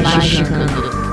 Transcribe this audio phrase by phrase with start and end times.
[0.00, 1.11] Magicando.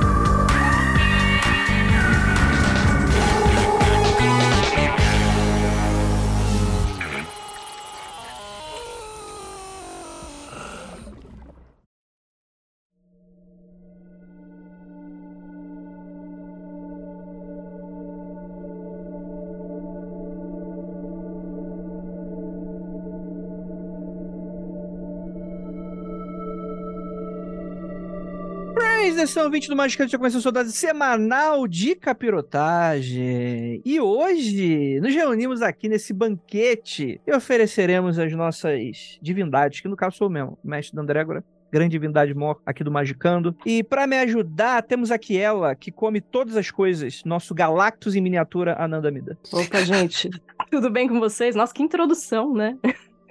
[29.19, 33.81] Atenção, 20 do Magicante, já começou a sua dose semanal de capirotagem.
[33.84, 40.16] E hoje nos reunimos aqui nesse banquete e ofereceremos as nossas divindades, que no caso
[40.16, 43.53] sou eu mesmo, mestre da Andrégora, grande divindade mor aqui do Magicando.
[43.66, 48.22] E para me ajudar, temos aqui ela, que come todas as coisas, nosso Galactus em
[48.22, 49.38] miniatura, Ananda Mida.
[49.52, 50.30] Opa, gente,
[50.72, 51.58] tudo bem com vocês?
[51.58, 52.78] Nossa, que introdução, né?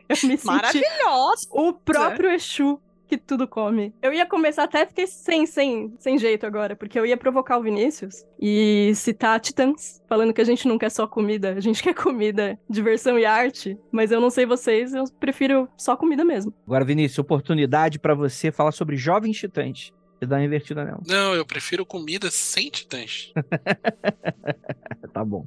[0.07, 1.49] Eu me senti Maravilhosa!
[1.51, 2.79] o próprio Exu
[3.09, 3.95] que tudo come.
[4.03, 7.63] Eu ia começar até fiquei sem, sem, sem jeito agora, porque eu ia provocar o
[7.63, 11.95] Vinícius e citar Titãs, falando que a gente não quer só comida, a gente quer
[11.95, 13.77] comida, diversão e arte.
[13.91, 16.53] Mas eu não sei vocês, eu prefiro só comida mesmo.
[16.67, 19.93] Agora, Vinícius, oportunidade para você falar sobre Jovens Titãs.
[20.21, 21.01] E dar uma invertida nela.
[21.07, 23.33] Não, eu prefiro comida sem titãs.
[25.13, 25.47] tá bom.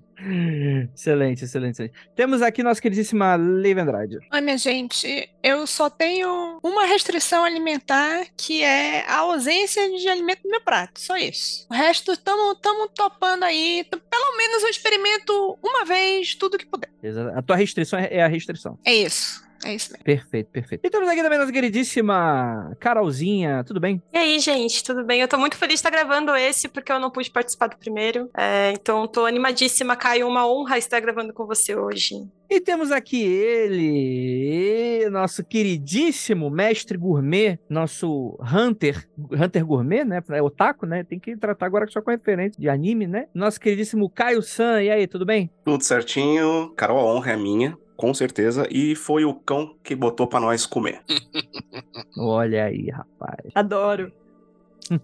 [0.94, 1.94] Excelente, excelente, excelente.
[2.16, 4.20] Temos aqui nossa queridíssima Leiva Andrade.
[4.32, 5.30] Oi, minha gente.
[5.42, 11.02] Eu só tenho uma restrição alimentar, que é a ausência de alimento no meu prato.
[11.02, 11.66] Só isso.
[11.70, 13.84] O resto, tamo, tamo topando aí.
[13.90, 16.90] Pelo menos eu experimento uma vez tudo que puder.
[17.36, 18.78] A tua restrição é é a restrição.
[18.86, 19.44] É isso.
[19.64, 20.04] É isso mesmo.
[20.04, 20.86] Perfeito, perfeito.
[20.86, 23.64] E temos aqui também nossa queridíssima Carolzinha.
[23.64, 24.02] Tudo bem?
[24.14, 25.22] E aí, gente, tudo bem?
[25.22, 28.30] Eu tô muito feliz de estar gravando esse, porque eu não pude participar do primeiro.
[28.36, 30.28] É, então, tô animadíssima, Caio.
[30.28, 32.16] Uma honra estar gravando com você hoje.
[32.50, 40.22] E temos aqui ele, nosso queridíssimo mestre gourmet, nosso Hunter, Hunter gourmet, né?
[40.32, 41.02] É otaku, né?
[41.02, 43.28] Tem que tratar agora só com referência de anime, né?
[43.34, 44.84] Nosso queridíssimo Caio San.
[44.84, 45.50] E aí, tudo bem?
[45.64, 46.74] Tudo certinho.
[46.76, 48.68] Carol, a honra é minha, com certeza.
[48.72, 51.04] E foi o cão que botou pra nós comer.
[52.18, 53.52] Olha aí, rapaz.
[53.54, 54.12] Adoro.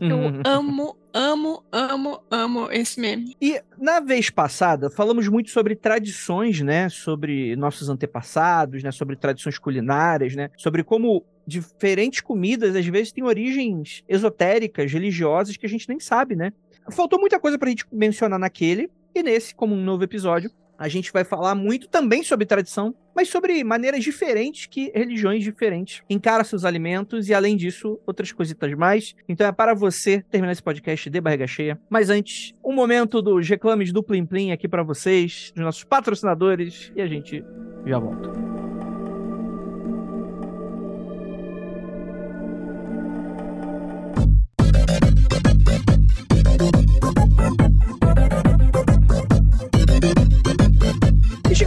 [0.02, 3.36] Eu amo, amo, amo, amo esse meme.
[3.40, 6.90] E na vez passada, falamos muito sobre tradições, né?
[6.90, 8.92] Sobre nossos antepassados, né?
[8.92, 10.50] Sobre tradições culinárias, né?
[10.58, 16.36] Sobre como diferentes comidas às vezes têm origens esotéricas, religiosas que a gente nem sabe,
[16.36, 16.52] né?
[16.92, 21.12] Faltou muita coisa pra gente mencionar naquele e nesse, como um novo episódio, a gente
[21.12, 26.64] vai falar muito também sobre tradição, mas sobre maneiras diferentes que religiões diferentes encaram seus
[26.64, 29.16] alimentos e, além disso, outras coisitas mais.
[29.28, 31.80] Então é para você terminar esse podcast de barriga cheia.
[31.90, 36.92] Mas antes, um momento dos reclames do Plim Plim aqui para vocês, dos nossos patrocinadores,
[36.96, 37.44] e a gente
[37.86, 38.30] já volta.
[47.74, 47.77] E
[51.60, 51.67] you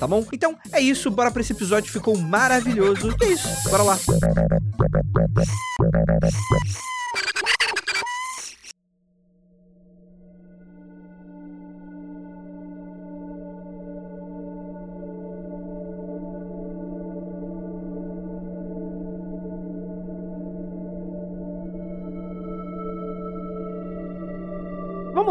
[0.01, 0.25] tá bom?
[0.33, 3.15] Então é isso, bora pra esse episódio, ficou maravilhoso.
[3.21, 3.99] E é isso, bora lá.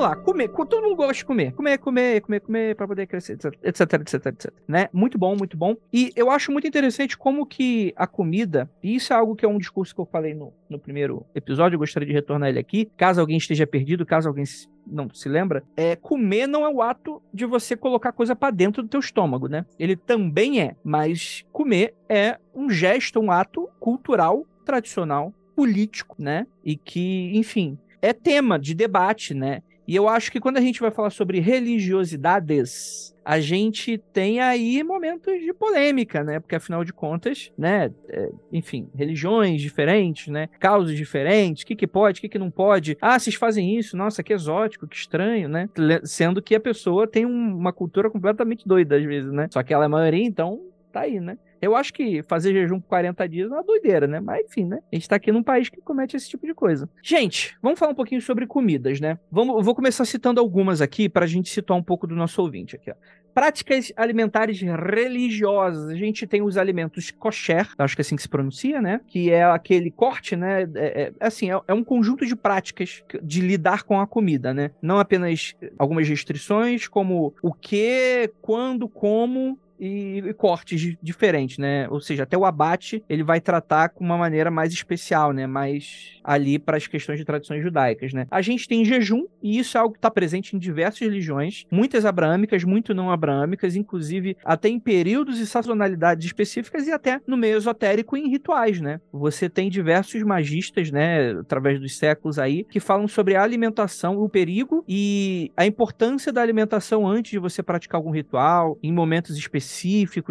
[0.00, 0.48] Vamos lá, comer.
[0.48, 1.52] co- Todo mundo gosta de comer.
[1.52, 4.50] Comer, comer, comer, comer pra poder crescer, etc, etc, etc.
[4.66, 4.88] Né?
[4.94, 5.76] Muito bom, muito bom.
[5.92, 9.48] E eu acho muito interessante como que a comida, e isso é algo que é
[9.48, 12.90] um discurso que eu falei no, no primeiro episódio, eu gostaria de retornar ele aqui,
[12.96, 14.44] caso alguém esteja perdido, caso alguém
[14.86, 18.82] não se lembra, é comer não é o ato de você colocar coisa pra dentro
[18.82, 19.66] do teu estômago, né?
[19.78, 26.46] Ele também é, mas comer é um gesto, um ato cultural, tradicional, político, né?
[26.64, 29.60] E que, enfim, é tema de debate, né?
[29.90, 34.84] E eu acho que quando a gente vai falar sobre religiosidades, a gente tem aí
[34.84, 36.38] momentos de polêmica, né?
[36.38, 37.90] Porque afinal de contas, né?
[38.08, 40.48] é, enfim, religiões diferentes, né?
[40.60, 42.96] Causas diferentes, o que, que pode, o que, que não pode.
[43.00, 45.68] Ah, vocês fazem isso, nossa, que exótico, que estranho, né?
[46.04, 49.48] Sendo que a pessoa tem um- uma cultura completamente doida às vezes, né?
[49.50, 50.60] Só que ela é maioria, então
[50.92, 51.36] tá aí, né?
[51.60, 54.20] Eu acho que fazer jejum por 40 dias é uma doideira, né?
[54.20, 54.78] Mas enfim, né?
[54.92, 56.88] A gente tá aqui num país que comete esse tipo de coisa.
[57.02, 59.18] Gente, vamos falar um pouquinho sobre comidas, né?
[59.30, 62.90] Vamos, vou começar citando algumas aqui pra gente situar um pouco do nosso ouvinte aqui,
[62.90, 62.94] ó.
[63.32, 65.88] Práticas alimentares religiosas.
[65.88, 69.00] A gente tem os alimentos kosher, acho que é assim que se pronuncia, né?
[69.06, 70.62] Que é aquele corte, né?
[70.74, 74.72] É, é- assim, é, é um conjunto de práticas de lidar com a comida, né?
[74.82, 81.88] Não apenas algumas restrições, como o que, quando, como e, e cortes di- diferentes, né?
[81.88, 85.46] Ou seja, até o abate ele vai tratar com uma maneira mais especial, né?
[85.46, 88.26] Mais ali para as questões de tradições judaicas, né?
[88.30, 92.04] A gente tem jejum e isso é algo que está presente em diversas religiões, muitas
[92.04, 97.56] abraâmicas, muito não abraâmicas, inclusive até em períodos e sazonalidades específicas e até no meio
[97.56, 99.00] esotérico e em rituais, né?
[99.12, 101.30] Você tem diversos magistas, né?
[101.32, 106.42] Através dos séculos aí que falam sobre a alimentação, o perigo e a importância da
[106.42, 109.69] alimentação antes de você praticar algum ritual, em momentos específicos,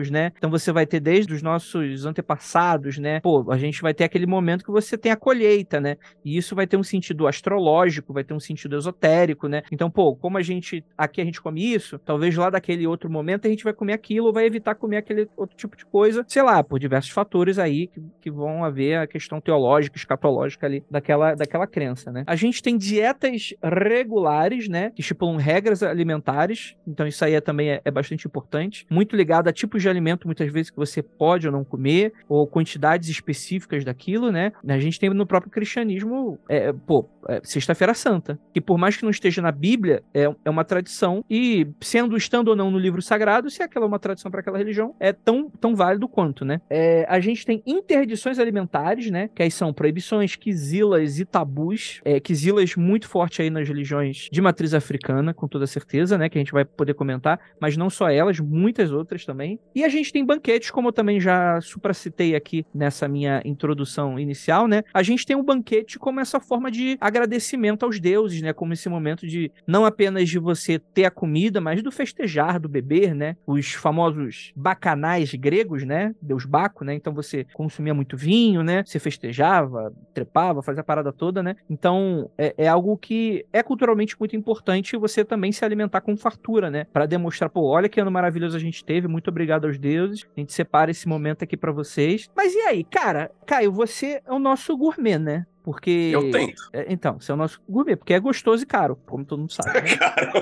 [0.10, 0.32] né?
[0.38, 3.20] Então você vai ter desde os nossos antepassados, né?
[3.22, 5.98] Pô, a gente vai ter aquele momento que você tem a colheita, né?
[6.24, 9.64] E isso vai ter um sentido astrológico, vai ter um sentido esotérico, né?
[9.72, 13.48] Então, pô, como a gente aqui a gente come isso, talvez lá daquele outro momento
[13.48, 16.42] a gente vai comer aquilo ou vai evitar comer aquele outro tipo de coisa, sei
[16.42, 21.36] lá, por diversos fatores aí que, que vão haver a questão teológica, escatológica ali daquela,
[21.36, 22.24] daquela crença, né?
[22.28, 24.92] A gente tem dietas regulares, né?
[24.92, 28.86] Que estipulam regras alimentares, então isso aí é, também é, é bastante importante.
[28.90, 32.48] Muito ligado a tipos de alimento, muitas vezes, que você pode ou não comer, ou
[32.48, 34.52] quantidades específicas daquilo, né?
[34.68, 39.04] A gente tem no próprio cristianismo, é, pô, é, Sexta-feira Santa, que por mais que
[39.04, 43.04] não esteja na Bíblia, é, é uma tradição, e sendo, estando ou não no livro
[43.04, 46.60] sagrado, se aquela é uma tradição para aquela religião, é tão, tão válido quanto, né?
[46.68, 49.30] É, a gente tem interdições alimentares, né?
[49.36, 52.02] Que aí são proibições, quizilas e tabus.
[52.04, 56.30] É, quizilas muito forte aí nas religiões de matriz africana, com toda certeza, né?
[56.30, 59.60] Que a gente vai poder comentar, mas não só elas, muitas outras também.
[59.74, 64.68] E a gente tem banquetes, como eu também já supracitei aqui nessa minha introdução inicial,
[64.68, 64.83] né?
[64.94, 68.54] A gente tem um banquete como essa forma de agradecimento aos deuses, né?
[68.54, 72.69] Como esse momento de não apenas de você ter a comida, mas do festejar, do
[72.69, 73.35] beber, né?
[73.45, 76.14] Os famosos bacanais gregos, né?
[76.21, 76.94] Deus Baco, né?
[76.94, 78.83] Então você consumia muito vinho, né?
[78.85, 81.56] Você festejava, trepava, fazia a parada toda, né?
[81.69, 86.69] Então é, é algo que é culturalmente muito importante você também se alimentar com fartura,
[86.69, 86.85] né?
[86.92, 90.28] Para demonstrar, pô, olha que ano maravilhoso a gente teve, muito obrigado aos deuses.
[90.36, 92.30] A gente separa esse momento aqui para vocês.
[92.36, 93.32] Mas e aí, cara?
[93.46, 95.46] Caio, você é o nosso gourmet, né?
[95.64, 96.10] Porque.
[96.14, 96.62] Eu tento.
[96.74, 99.54] É, então, você é o nosso gourmet, porque é gostoso e caro, como todo mundo
[99.54, 99.82] sabe.
[99.82, 99.96] Né?
[99.98, 100.34] Cara,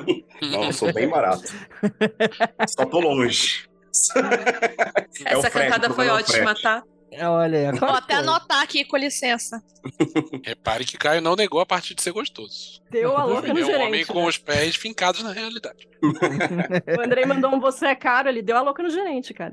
[0.42, 1.44] não, eu sou bem barato.
[2.68, 3.68] Só tô longe.
[5.26, 6.62] É Essa frete, cantada foi é ótima, frete.
[6.62, 6.84] tá?
[7.12, 9.64] Olha, é Vou claro que até anotar aqui, com licença.
[10.44, 12.82] Repare que Caio não negou a parte de ser gostoso.
[12.90, 14.08] Deu a louca no é um homem gerente.
[14.08, 14.28] com né?
[14.28, 15.88] os pés fincados na realidade.
[16.98, 19.52] O Andrei mandou um você é caro, ele deu a louca no gerente, cara.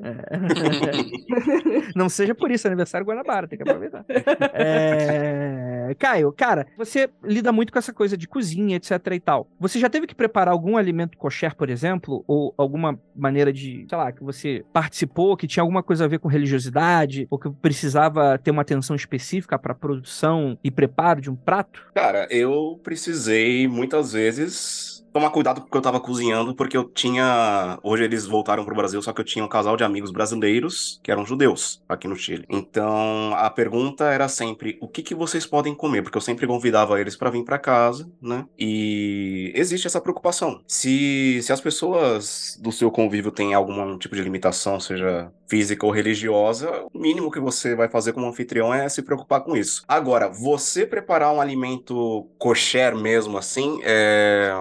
[1.97, 4.05] Não seja por isso, aniversário Guanabara, tem que aproveitar.
[4.53, 9.49] É, Caio, cara, você lida muito com essa coisa de cozinha, etc e tal.
[9.59, 12.23] Você já teve que preparar algum alimento kosher, por exemplo?
[12.27, 16.19] Ou alguma maneira de, sei lá, que você participou, que tinha alguma coisa a ver
[16.19, 17.27] com religiosidade?
[17.31, 21.87] Ou que precisava ter uma atenção específica para produção e preparo de um prato?
[21.95, 27.79] Cara, eu precisei muitas vezes tomar cuidado porque eu tava cozinhando, porque eu tinha.
[27.85, 31.11] Hoje eles voltaram pro Brasil, só que eu tinha um casal de amigos brasileiros que
[31.11, 32.45] eram judeus aqui no Chile.
[32.51, 36.03] Então a pergunta era sempre: o que que vocês podem comer?
[36.03, 38.45] Porque eu sempre convidava eles pra vir pra casa, né?
[38.59, 40.61] E existe essa preocupação.
[40.67, 45.93] Se, se as pessoas do seu convívio têm algum tipo de limitação, seja física ou
[45.93, 49.85] religiosa, o mínimo que você vai fazer como anfitrião é se preocupar com isso.
[49.87, 54.53] Agora, você preparar um alimento kosher mesmo assim, é...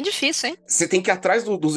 [0.00, 0.56] Bem difícil, hein?
[0.66, 1.74] você tem que ir atrás do- dos.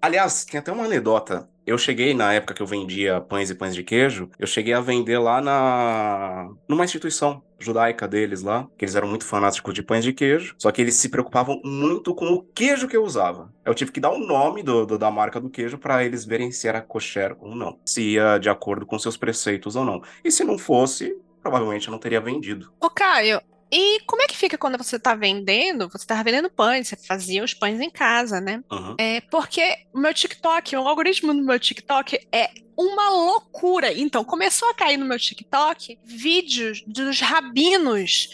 [0.00, 1.48] Aliás, tem até uma anedota.
[1.66, 4.80] Eu cheguei na época que eu vendia pães e pães de queijo, eu cheguei a
[4.80, 10.04] vender lá na numa instituição judaica deles lá, que eles eram muito fanáticos de pães
[10.04, 13.50] de queijo, só que eles se preocupavam muito com o queijo que eu usava.
[13.64, 16.50] Eu tive que dar o nome do, do- da marca do queijo para eles verem
[16.52, 20.02] se era kosher ou não, se ia de acordo com seus preceitos ou não.
[20.24, 22.72] E se não fosse, provavelmente eu não teria vendido.
[22.80, 23.40] Ô, Caio,
[23.72, 25.88] e como é que fica quando você tá vendendo?
[25.88, 28.62] Você tava vendendo pães, você fazia os pães em casa, né?
[28.70, 28.94] Uhum.
[28.98, 33.90] É porque o meu TikTok, o algoritmo do meu TikTok é uma loucura.
[33.92, 38.28] Então, começou a cair no meu TikTok vídeos dos rabinos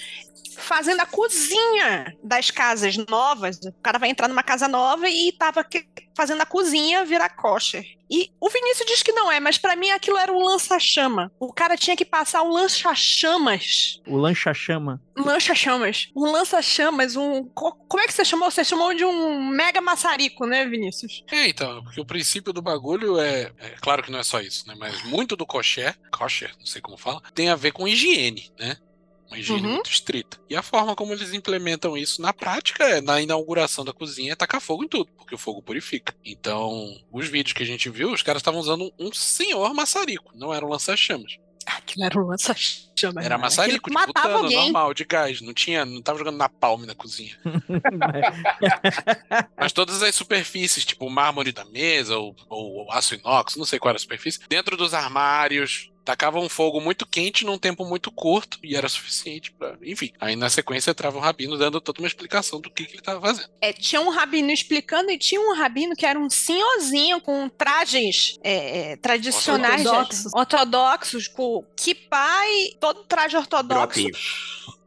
[0.58, 3.58] fazendo a cozinha das casas novas.
[3.64, 5.86] O cara vai entrar numa casa nova e tava que-
[6.16, 7.84] fazendo a cozinha virar kosher.
[8.10, 11.30] E o Vinícius diz que não é, mas pra mim aquilo era um lança-chama.
[11.38, 15.00] O cara tinha que passar um lança-chamas O lancha-chama.
[15.16, 16.08] Lança-chamas.
[16.16, 17.44] Um lança-chamas, um.
[17.44, 18.50] co- Como é que você chamou?
[18.50, 21.22] Você chamou de um mega maçarico, né, Vinícius?
[21.30, 24.66] É, então, porque o princípio do bagulho é, é claro que não é só isso,
[24.66, 24.74] né?
[24.78, 28.76] Mas muito do kosher, kosher, não sei como fala, tem a ver com higiene, né?
[29.28, 29.74] Uma higiene Uhum.
[29.74, 30.38] muito estrita.
[30.48, 34.36] E a forma como eles implementam isso na prática é na inauguração da cozinha é
[34.36, 36.14] tacar fogo em tudo, porque o fogo purifica.
[36.24, 40.52] Então, os vídeos que a gente viu, os caras estavam usando um senhor maçarico, não
[40.54, 41.36] era um lança-chamas.
[41.66, 43.24] Aquilo era um lança-chamas.
[43.26, 43.42] Era né?
[43.42, 44.72] maçarico, Aquilo de matava butano, alguém.
[44.72, 45.40] normal, de gás.
[45.42, 47.38] Não tinha, não tava jogando na palme na cozinha.
[49.56, 53.78] Mas todas as superfícies, tipo o mármore da mesa ou, ou aço inox, não sei
[53.78, 58.10] qual era a superfície, dentro dos armários, tacavam um fogo muito quente num tempo muito
[58.10, 59.76] curto e era suficiente pra.
[59.82, 63.02] Enfim, aí na sequência entrava um rabino dando toda uma explicação do que, que ele
[63.02, 63.50] tava fazendo.
[63.60, 68.38] É, tinha um rabino explicando e tinha um rabino que era um senhorzinho com trajes
[68.42, 70.32] é, é, tradicionais Ortodoxos.
[70.34, 74.08] ortodoxos, com kippah e todo traje ortodoxo.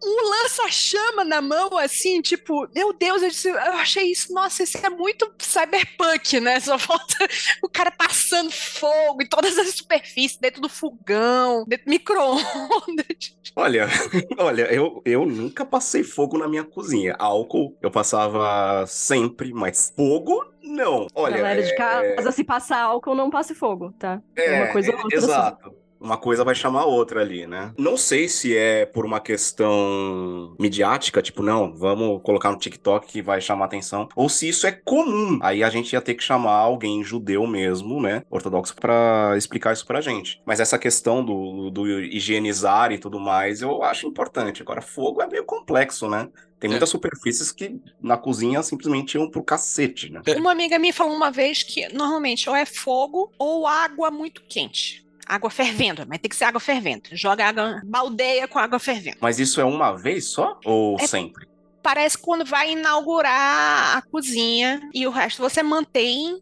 [0.03, 4.77] Um lança-chama na mão, assim, tipo, meu Deus, eu, disse- eu achei isso, nossa, isso
[4.83, 6.59] é muito cyberpunk, né?
[6.59, 7.15] Só falta
[7.63, 13.35] o cara passando fogo em todas as superfícies, dentro do fogão, dentro do micro-ondas.
[13.55, 13.87] Olha,
[14.37, 17.15] olha, eu, eu nunca passei fogo na minha cozinha.
[17.19, 21.07] Álcool eu passava sempre, mas fogo não.
[21.13, 24.21] Olha, Galera de é- casa, se passar álcool, não passe fogo, tá?
[24.35, 25.75] É, uma coisa ou é, outra, assim.
[26.01, 27.71] Uma coisa vai chamar a outra ali, né?
[27.77, 33.21] Não sei se é por uma questão midiática, tipo, não, vamos colocar no TikTok que
[33.21, 35.37] vai chamar atenção, ou se isso é comum.
[35.41, 39.85] Aí a gente ia ter que chamar alguém judeu mesmo, né, ortodoxo, pra explicar isso
[39.85, 40.41] pra gente.
[40.45, 44.61] Mas essa questão do, do higienizar e tudo mais, eu acho importante.
[44.61, 46.27] Agora, fogo é meio complexo, né?
[46.59, 46.71] Tem É.
[46.71, 50.21] muitas superfícies que na cozinha simplesmente iam pro cacete, né?
[50.27, 50.35] É.
[50.35, 55.03] Uma amiga minha falou uma vez que normalmente ou é fogo ou água muito quente.
[55.27, 57.03] Água fervendo, mas tem que ser água fervendo.
[57.13, 59.17] Joga água, baldeia com água fervendo.
[59.21, 60.59] Mas isso é uma vez só?
[60.65, 61.47] Ou É- sempre?
[61.83, 66.39] Parece que quando vai inaugurar a cozinha e o resto você mantém.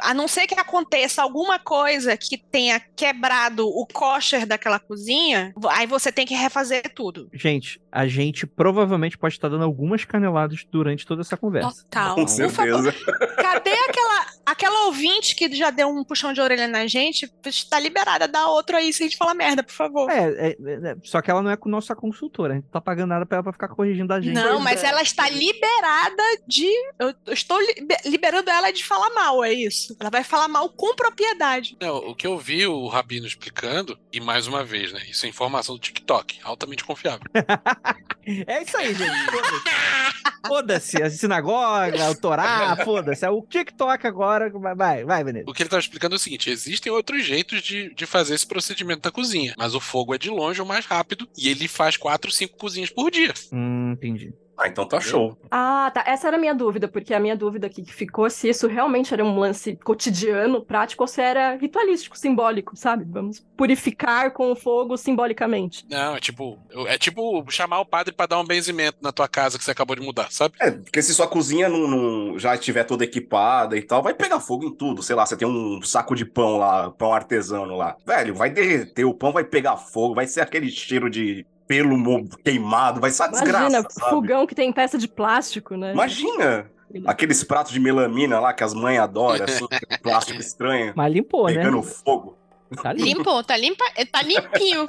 [0.00, 5.86] A não ser que aconteça alguma coisa que tenha quebrado o kosher daquela cozinha, aí
[5.86, 7.28] você tem que refazer tudo.
[7.32, 11.84] Gente, a gente provavelmente pode estar dando algumas caneladas durante toda essa conversa.
[11.84, 12.16] Total.
[12.16, 12.92] Com Por favor, certeza.
[13.36, 17.30] cadê aquela, aquela ouvinte que já deu um puxão de orelha na gente?
[17.44, 20.10] Está liberada, dá outro aí se a gente falar merda, por favor.
[20.10, 22.52] É, é, é, só que ela não é com nossa consultora.
[22.52, 24.34] A gente não tá pagando nada pra ela pra ficar corrigindo a gente.
[24.34, 24.88] Não, Pois mas é.
[24.88, 26.68] ela está liberada de.
[26.98, 29.96] Eu estou libe- liberando ela de falar mal, é isso.
[30.00, 31.76] Ela vai falar mal com propriedade.
[31.80, 35.00] Não, o que eu vi o Rabino explicando, e mais uma vez, né?
[35.08, 37.26] Isso é informação do TikTok, altamente confiável.
[38.46, 39.10] É isso aí, gente.
[39.30, 40.38] Foda-se.
[40.46, 41.02] Foda-se.
[41.02, 43.24] A sinagoga, o Torá, foda-se.
[43.24, 45.50] É o TikTok agora Vai, vai, vai, Benedito.
[45.50, 48.46] O que ele estava explicando é o seguinte: existem outros jeitos de, de fazer esse
[48.46, 51.96] procedimento da cozinha, mas o fogo é de longe o mais rápido e ele faz
[51.96, 53.34] quatro, cinco cozinhas por dia.
[53.52, 54.32] Hum, entendi.
[54.58, 55.38] Ah, então tá show.
[55.50, 56.02] Ah, tá.
[56.04, 59.14] Essa era a minha dúvida, porque a minha dúvida aqui que ficou se isso realmente
[59.14, 63.04] era um lance cotidiano, prático, ou se era ritualístico, simbólico, sabe?
[63.08, 65.86] Vamos purificar com o fogo simbolicamente.
[65.88, 69.56] Não, é tipo, é tipo chamar o padre para dar um benzimento na tua casa
[69.56, 70.54] que você acabou de mudar, sabe?
[70.60, 74.40] É, porque se sua cozinha não, não já estiver toda equipada e tal, vai pegar
[74.40, 75.02] fogo em tudo.
[75.04, 77.96] Sei lá, você tem um saco de pão lá, pão artesano lá.
[78.04, 83.00] Velho, vai derreter, o pão vai pegar fogo, vai ser aquele cheiro de pelo queimado,
[83.00, 84.10] vai ser uma Imagina, desgraça, sabe?
[84.10, 85.92] fogão que tem peça de plástico, né?
[85.92, 86.70] Imagina!
[87.06, 89.66] Aqueles pratos de melamina lá que as mães adoram, assim,
[90.02, 91.54] plástico estranho, Mas limpou, né?
[91.56, 92.38] pegando fogo.
[92.82, 93.42] Tá limpo.
[93.44, 94.86] Tá, limpa, é, tá limpinho.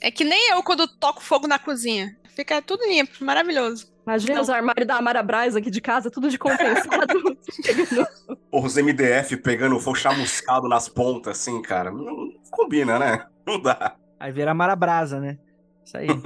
[0.00, 2.14] É que nem eu quando toco fogo na cozinha.
[2.34, 3.90] Fica tudo limpo, maravilhoso.
[4.06, 4.42] Imagina Não.
[4.42, 7.36] os armários da Amara Braz aqui de casa, tudo de compensado.
[7.64, 8.06] Pegando-
[8.52, 11.90] Os MDF pegando fogo chamuscado nas pontas, assim, cara.
[11.90, 13.24] Não, não combina, né?
[13.46, 13.96] Não dá.
[14.20, 15.38] Aí vira marabrasa, né?
[15.86, 16.06] Isso aí.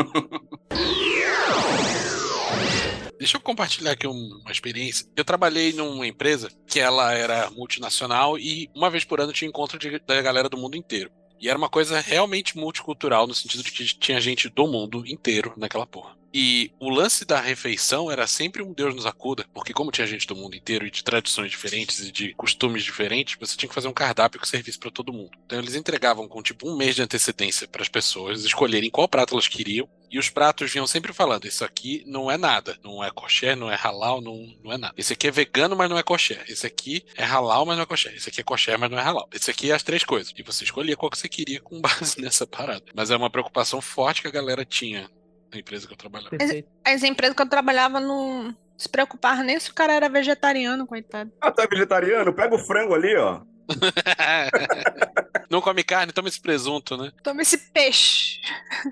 [3.18, 5.06] Deixa eu compartilhar aqui um- uma experiência.
[5.14, 9.78] Eu trabalhei numa empresa que ela era multinacional e uma vez por ano tinha encontro
[9.78, 11.10] de- da galera do mundo inteiro.
[11.38, 15.52] E era uma coisa realmente multicultural, no sentido de que tinha gente do mundo inteiro
[15.56, 16.16] naquela porra.
[16.32, 20.26] E o lance da refeição era sempre um Deus nos acuda, porque como tinha gente
[20.26, 23.88] do mundo inteiro e de tradições diferentes e de costumes diferentes, você tinha que fazer
[23.88, 25.32] um cardápio que servisse para todo mundo.
[25.44, 29.34] Então eles entregavam com tipo um mês de antecedência para as pessoas escolherem qual prato
[29.34, 33.10] elas queriam, e os pratos vinham sempre falando: isso aqui não é nada, não é
[33.10, 34.94] kosher, não é halal, não, não é nada.
[34.96, 36.44] Esse aqui é vegano, mas não é kosher.
[36.48, 38.12] Esse aqui é halal, mas não é kosher.
[38.14, 39.28] Esse aqui é kosher, mas não é halal.
[39.32, 40.32] Esse aqui é as três coisas.
[40.36, 42.84] E você escolhia qual que você queria com base nessa parada.
[42.92, 45.08] Mas é uma preocupação forte que a galera tinha
[45.52, 46.30] na empresa que eu trabalhava.
[46.30, 46.68] Perfeito.
[46.84, 51.30] As empresas que eu trabalhava não se preocupavam nem se o cara era vegetariano, coitado.
[51.40, 52.32] Ah, tá vegetariano?
[52.32, 53.40] Pega o frango ali, ó.
[55.50, 57.12] não come carne, toma esse presunto, né?
[57.22, 58.40] Toma esse peixe.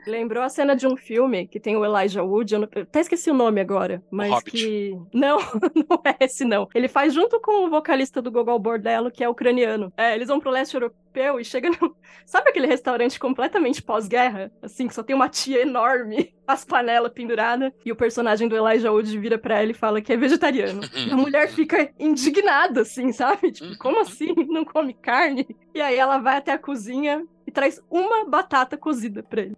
[0.06, 3.00] Lembrou a cena de um filme que tem o Elijah Wood, eu, não- eu até
[3.00, 4.50] esqueci o nome agora, mas Hobbit.
[4.50, 4.96] que...
[5.12, 5.38] Não,
[5.88, 6.68] não é esse não.
[6.74, 9.92] Ele faz junto com o vocalista do Gogol Bordello, que é ucraniano.
[9.96, 11.96] É, eles vão pro leste europeu e chegam no...
[12.24, 14.52] Sabe aquele restaurante completamente pós-guerra?
[14.62, 18.92] Assim, que só tem uma tia enorme, as panelas penduradas, e o personagem do Elijah
[18.92, 20.80] Wood vira pra ela e fala que é vegetariano.
[20.94, 23.52] E a mulher fica indignada, assim, sabe?
[23.52, 24.34] Tipo, como assim?
[24.48, 25.46] Não come carne?
[25.74, 29.56] E aí ela vai até a cozinha e traz uma batata cozida pra ele.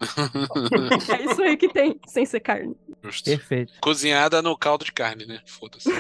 [1.13, 2.77] É isso aí que tem, sem ser carne.
[3.03, 3.25] Justo.
[3.31, 3.73] Perfeito.
[3.81, 5.41] Cozinhada no caldo de carne, né?
[5.45, 5.91] Foda-se.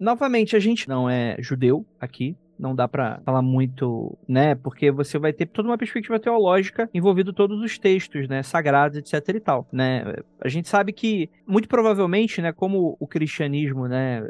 [0.00, 2.36] Novamente, a gente não é judeu aqui.
[2.62, 4.54] Não dá pra falar muito, né?
[4.54, 8.40] Porque você vai ter toda uma perspectiva teológica envolvendo todos os textos, né?
[8.44, 10.04] Sagrados, etc e tal, né?
[10.40, 12.52] A gente sabe que, muito provavelmente, né?
[12.52, 14.22] Como o cristianismo, né?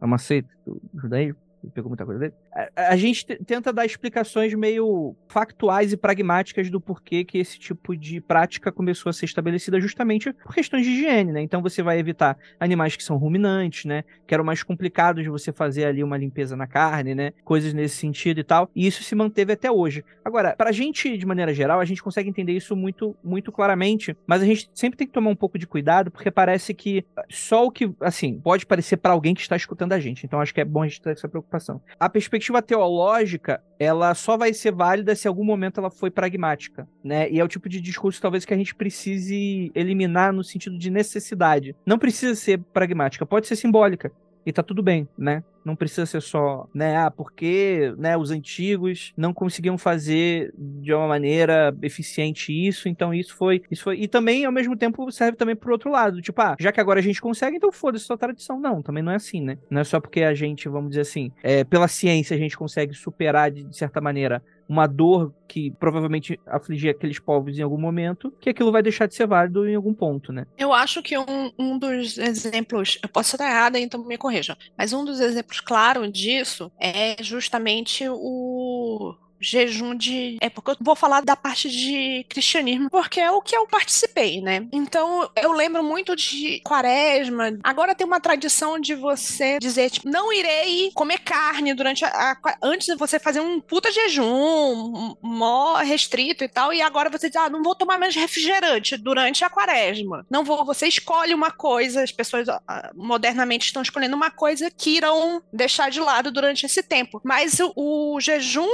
[0.00, 1.36] É uma seita do judaísmo.
[1.72, 2.34] Pegou muita coisa dele.
[2.74, 7.96] A, gente te- tenta dar explicações meio factuais e pragmáticas do porquê que esse tipo
[7.96, 11.42] de prática começou a ser estabelecida justamente por questões de higiene, né?
[11.42, 14.04] Então você vai evitar animais que são ruminantes, né?
[14.26, 17.32] Que eram mais complicados de você fazer ali uma limpeza na carne, né?
[17.44, 18.70] Coisas nesse sentido e tal.
[18.74, 20.02] E isso se manteve até hoje.
[20.24, 24.40] Agora, pra gente, de maneira geral, a gente consegue entender isso muito, muito claramente, mas
[24.42, 27.70] a gente sempre tem que tomar um pouco de cuidado, porque parece que só o
[27.70, 30.24] que, assim, pode parecer pra alguém que está escutando a gente.
[30.24, 31.80] Então acho que é bom a gente ter essa preocupação.
[32.00, 36.88] A perspectiva teológica, ela só vai ser válida se em algum momento ela foi pragmática,
[37.04, 37.30] né?
[37.30, 40.90] E é o tipo de discurso talvez que a gente precise eliminar no sentido de
[40.90, 41.76] necessidade.
[41.84, 44.10] Não precisa ser pragmática, pode ser simbólica.
[44.44, 45.42] E tá tudo bem, né?
[45.66, 46.96] Não precisa ser só, né?
[46.96, 53.34] Ah, porque né, os antigos não conseguiam fazer de uma maneira eficiente isso, então isso
[53.34, 53.60] foi.
[53.68, 53.98] Isso foi.
[53.98, 56.22] E também, ao mesmo tempo, serve também pro outro lado.
[56.22, 58.60] Tipo, ah, já que agora a gente consegue, então foda-se sua tradição.
[58.60, 59.58] Não, também não é assim, né?
[59.68, 62.94] Não é só porque a gente, vamos dizer assim, é, pela ciência a gente consegue
[62.94, 68.32] superar, de, de certa maneira, uma dor que provavelmente afligia aqueles povos em algum momento,
[68.40, 70.46] que aquilo vai deixar de ser válido em algum ponto, né?
[70.58, 74.92] Eu acho que um, um dos exemplos, eu posso estar errada, então me corrijam, mas
[74.92, 80.36] um dos exemplos claros disso é justamente o jejum de.
[80.40, 84.40] É porque eu vou falar da parte de cristianismo, porque é o que eu participei,
[84.40, 84.66] né?
[84.72, 87.58] Então eu lembro muito de quaresma.
[87.62, 92.36] Agora tem uma tradição de você dizer, tipo, não irei comer carne durante a.
[92.62, 97.28] antes de você fazer um puta jejum, um- mó restrito e tal, e agora você
[97.28, 100.26] diz, ah, não vou tomar mais refrigerante durante a quaresma.
[100.30, 104.96] Não vou, você escolhe uma coisa, as pessoas ah, modernamente estão escolhendo uma coisa que
[104.96, 107.20] irão deixar de lado durante esse tempo.
[107.24, 108.66] Mas o, o jejum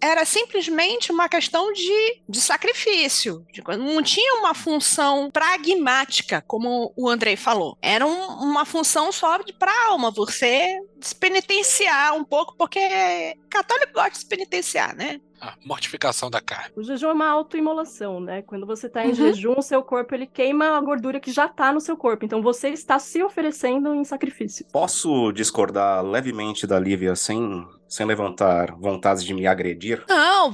[0.00, 3.44] era simplesmente uma questão de, de sacrifício.
[3.52, 7.76] De- Não tinha uma função pragmática, como o Andrei falou.
[7.80, 10.10] Era um- uma função só para a alma.
[10.10, 15.20] Você se penitenciar um pouco, porque católico gosta de se penitenciar, né?
[15.40, 16.72] A mortificação da carne.
[16.74, 18.40] O jejum é uma autoimolação, né?
[18.42, 19.14] Quando você tá em Uhum.
[19.14, 22.24] jejum, o seu corpo ele queima a gordura que já tá no seu corpo.
[22.24, 24.64] Então você está se oferecendo em sacrifício.
[24.72, 30.02] Posso discordar levemente da Lívia sem, sem levantar vontade de me agredir?
[30.08, 30.48] Não,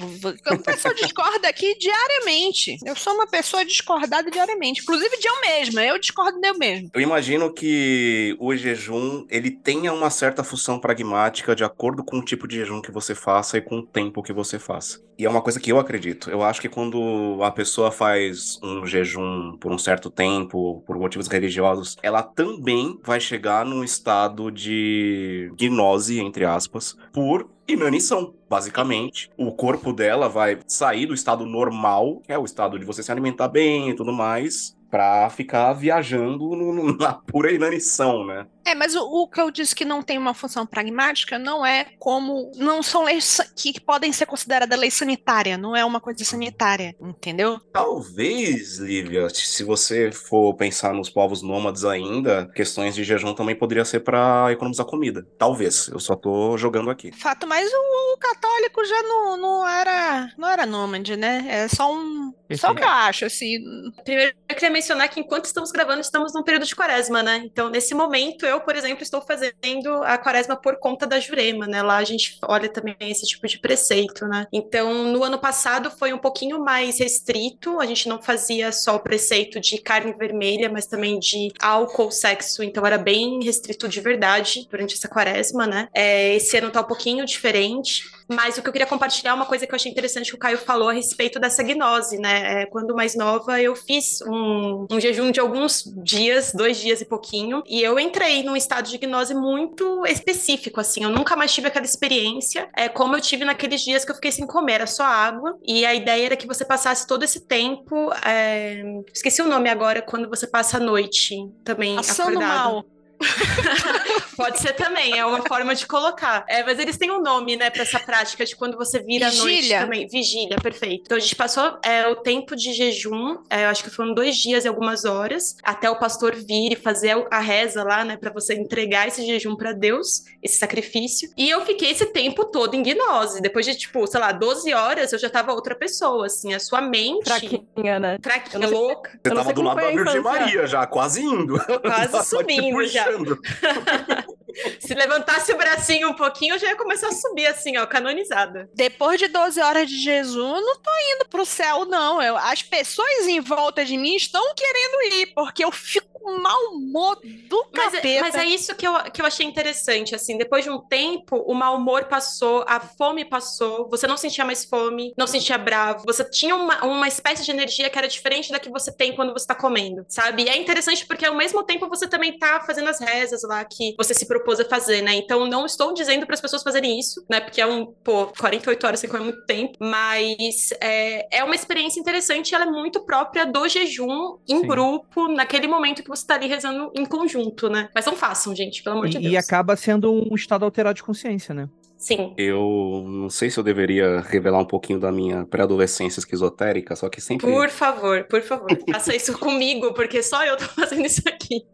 [0.47, 2.77] a pessoa discorda aqui diariamente.
[2.85, 4.83] Eu sou uma pessoa discordada diariamente.
[4.83, 5.85] Inclusive de eu mesma.
[5.85, 6.89] Eu discordo de eu mesma.
[6.93, 12.25] Eu imagino que o jejum ele tenha uma certa função pragmática de acordo com o
[12.25, 15.01] tipo de jejum que você faça e com o tempo que você faça.
[15.19, 16.31] E é uma coisa que eu acredito.
[16.31, 21.29] Eu acho que quando a pessoa faz um jejum por um certo tempo, por motivos
[21.29, 28.35] religiosos, ela também vai chegar num estado de gnose, entre aspas, por inanição.
[28.49, 33.03] Basicamente, o corpo dela vai sair do estado normal, que é o estado de você
[33.03, 38.47] se alimentar bem e tudo mais, pra ficar viajando no- na pura inanição, né?
[38.65, 41.87] É, mas o, o que eu disse que não tem uma função pragmática não é
[41.99, 42.51] como.
[42.57, 47.61] Não são leis que podem ser consideradas lei sanitária, não é uma coisa sanitária, entendeu?
[47.73, 53.85] Talvez, Lívia, se você for pensar nos povos nômades ainda, questões de jejum também poderia
[53.85, 55.27] ser pra economizar comida.
[55.39, 57.13] Talvez, eu só tô jogando aqui.
[57.13, 61.45] Fato, mas o, o católico já não, não era não era nômade, né?
[61.49, 62.33] É só um.
[62.53, 63.59] Só o que eu acho, assim.
[64.05, 67.41] Primeiro, eu queria mencionar que enquanto estamos gravando, estamos num período de quaresma, né?
[67.45, 71.83] Então, nesse momento, eu, por exemplo, estou fazendo a quaresma por conta da Jurema, né?
[71.83, 74.47] Lá a gente olha também esse tipo de preceito, né?
[74.53, 79.01] Então, no ano passado foi um pouquinho mais restrito, a gente não fazia só o
[79.01, 84.67] preceito de carne vermelha, mas também de álcool, sexo, então era bem restrito de verdade
[84.71, 85.89] durante essa quaresma, né?
[85.95, 88.05] É, esse ano tá um pouquinho diferente.
[88.29, 90.39] Mas o que eu queria compartilhar é uma coisa que eu achei interessante que o
[90.39, 92.63] Caio falou a respeito dessa gnose, né?
[92.63, 97.05] É, quando mais nova, eu fiz um, um jejum de alguns dias, dois dias e
[97.05, 101.05] pouquinho, e eu entrei num estado de gnose muito específico, assim.
[101.05, 104.33] Eu nunca mais tive aquela experiência é, como eu tive naqueles dias que eu fiquei
[104.33, 105.59] sem comer, era só água.
[105.63, 108.13] E a ideia era que você passasse todo esse tempo.
[108.25, 108.83] é,
[109.13, 111.97] Esqueci o nome agora, quando você passa a noite também.
[111.97, 112.73] Passando acordado.
[112.73, 112.85] mal.
[114.37, 116.45] Pode ser também, é uma forma de colocar.
[116.49, 119.33] É, mas eles têm um nome, né, pra essa prática de quando você vira à
[119.33, 119.81] noite Vigília.
[119.81, 120.07] também.
[120.09, 121.03] Vigília, perfeito.
[121.07, 124.37] Então a gente passou é, o tempo de jejum, é, eu acho que foram dois
[124.37, 128.33] dias e algumas horas, até o pastor vir e fazer a reza lá, né, pra
[128.33, 131.31] você entregar esse jejum pra Deus, esse sacrifício.
[131.37, 133.41] E eu fiquei esse tempo todo em gnose.
[133.41, 136.81] Depois de, tipo, sei lá, 12 horas, eu já tava outra pessoa, assim, a sua
[136.81, 137.25] mente.
[137.25, 138.19] Fraquinha, né?
[138.23, 139.11] Fraquinha, sei- louca.
[139.23, 140.21] Você tava do lado da Virgem.
[140.21, 141.59] Maria já, quase indo.
[141.81, 143.05] Quase te subindo já.
[143.13, 143.39] Puxando.
[144.81, 148.69] Se levantasse o bracinho um pouquinho, eu já ia começar a subir, assim, ó, canonizada.
[148.75, 152.21] Depois de 12 horas de jejum, eu não tô indo pro céu, não.
[152.21, 157.19] Eu, as pessoas em volta de mim estão querendo ir, porque eu fico mau humor
[157.23, 158.21] do Mas é, capeta.
[158.21, 161.55] mas é isso que eu, que eu achei interessante, assim, depois de um tempo, o
[161.55, 166.25] mau humor passou, a fome passou, você não sentia mais fome, não sentia bravo, você
[166.25, 169.47] tinha uma, uma espécie de energia que era diferente da que você tem quando você
[169.47, 170.45] tá comendo, sabe?
[170.45, 173.95] E é interessante porque ao mesmo tempo você também tá fazendo as rezas lá que
[173.97, 175.15] você se propôs a fazer, né?
[175.15, 177.41] Então não estou dizendo para as pessoas fazerem isso, né?
[177.41, 182.01] Porque é um, pô, 48 horas sem comer muito tempo, mas é, é uma experiência
[182.01, 184.67] interessante, ela é muito própria do jejum em Sim.
[184.67, 187.89] grupo, naquele momento que você tá ali rezando em conjunto, né?
[187.95, 189.45] Mas não façam, gente, pelo amor de E, e Deus.
[189.45, 191.69] acaba sendo um estado alterado de consciência, né?
[192.03, 192.35] Sim.
[192.37, 197.21] Eu não sei se eu deveria revelar um pouquinho da minha pré-adolescência esquizotérica, só que
[197.21, 197.47] sempre.
[197.47, 201.65] Por favor, por favor, faça isso comigo, porque só eu tô fazendo isso aqui.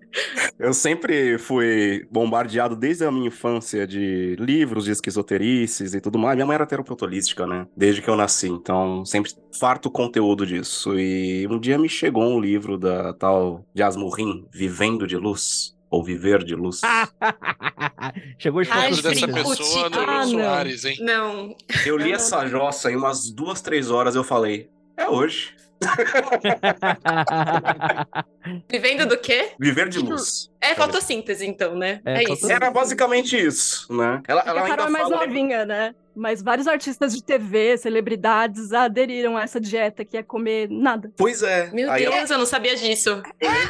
[0.59, 6.37] Eu sempre fui bombardeado desde a minha infância de livros de esquizoterices e tudo mais.
[6.37, 7.67] Minha mãe era terapeuta holística, né?
[7.75, 8.49] Desde que eu nasci.
[8.49, 10.99] Então, sempre farto conteúdo disso.
[10.99, 15.78] E um dia me chegou um livro da tal Jasmurrin, Vivendo de Luz.
[15.91, 16.81] Ou Viver de Luz.
[18.39, 20.31] Chegou os Ai, dessa pessoa no Ah, não.
[20.31, 20.97] Soares, hein?
[21.01, 21.57] Não.
[21.87, 25.57] Eu li essa jossa em umas duas, três horas eu falei, é hoje.
[28.71, 29.53] Vivendo do quê?
[29.59, 30.48] Viver de luz.
[30.61, 32.01] É fotossíntese, então, né?
[32.05, 32.51] É, É, isso.
[32.51, 34.21] Era basicamente isso, né?
[34.27, 35.27] Ela, ela a ainda Carol é mais fala...
[35.27, 35.95] novinha, né?
[36.17, 41.13] Mas vários artistas de TV, celebridades, aderiram a essa dieta que é comer nada.
[41.17, 41.71] Pois é.
[41.73, 43.23] Meu Aí ela- Deus, eu não sabia disso.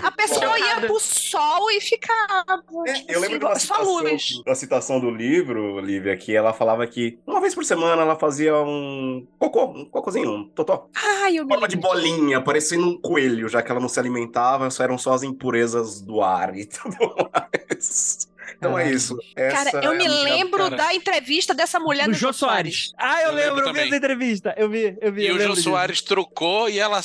[0.03, 0.87] A pessoa ia Chocada.
[0.87, 2.62] pro sol e ficava.
[2.87, 4.42] É, tipo eu lembro de assim, uma só citação, luz.
[4.46, 8.57] da citação do livro, Lívia, que ela falava que uma vez por semana ela fazia
[8.57, 10.88] um cocô, um cocôzinho, um totó.
[10.96, 14.70] Ai, eu me Forma de bolinha, parecendo um coelho, já que ela não se alimentava,
[14.70, 18.28] só eram só as impurezas do ar e tudo mais.
[18.56, 19.16] Então é isso.
[19.36, 20.76] Essa Cara, eu é me lembro cara.
[20.76, 22.92] da entrevista dessa mulher Do no Jô Soares.
[22.98, 24.54] Ah, eu, Eu lembro lembro, eu vi essa entrevista.
[24.56, 25.22] Eu vi, eu vi.
[25.22, 25.62] E eu o Jô disso.
[25.64, 27.00] Soares trucou e ela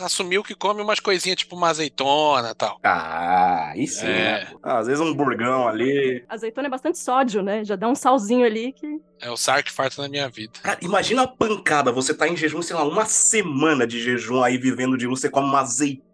[0.00, 2.80] assumiu que come umas coisinhas tipo uma azeitona e tal.
[2.82, 4.08] Ah, aí sim, É.
[4.44, 4.48] né?
[4.62, 6.24] Ah, Às vezes um burgão ali.
[6.28, 7.64] Azeitona é bastante sódio, né?
[7.64, 8.86] Já dá um salzinho ali que.
[9.20, 10.52] É o Sark farta na minha vida.
[10.62, 11.90] Cara, imagina a pancada.
[11.92, 15.30] Você tá em jejum, sei lá, uma semana de jejum aí vivendo de luz, você
[15.30, 16.05] come uma azeitona,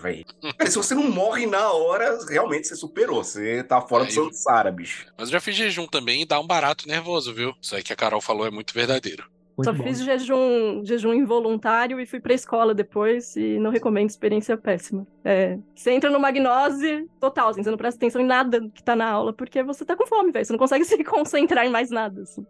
[0.00, 0.24] velho.
[0.58, 3.22] Cara, se você não morre na hora, realmente você superou.
[3.22, 5.06] Você tá fora do Aí- Sansara, bicho.
[5.16, 7.54] Mas eu já fiz jejum também e dá um barato nervoso, viu?
[7.60, 9.24] Isso aí que a Carol falou é muito verdadeiro.
[9.56, 9.84] Muito Só bom.
[9.84, 15.06] fiz jejum, jejum involuntário e fui pra escola depois e não recomendo, experiência péssima.
[15.24, 18.96] É, você entra numa gnose total, assim, você não presta atenção em nada que tá
[18.96, 20.44] na aula, porque você tá com fome, velho.
[20.44, 22.44] Você não consegue se concentrar em mais nada, assim.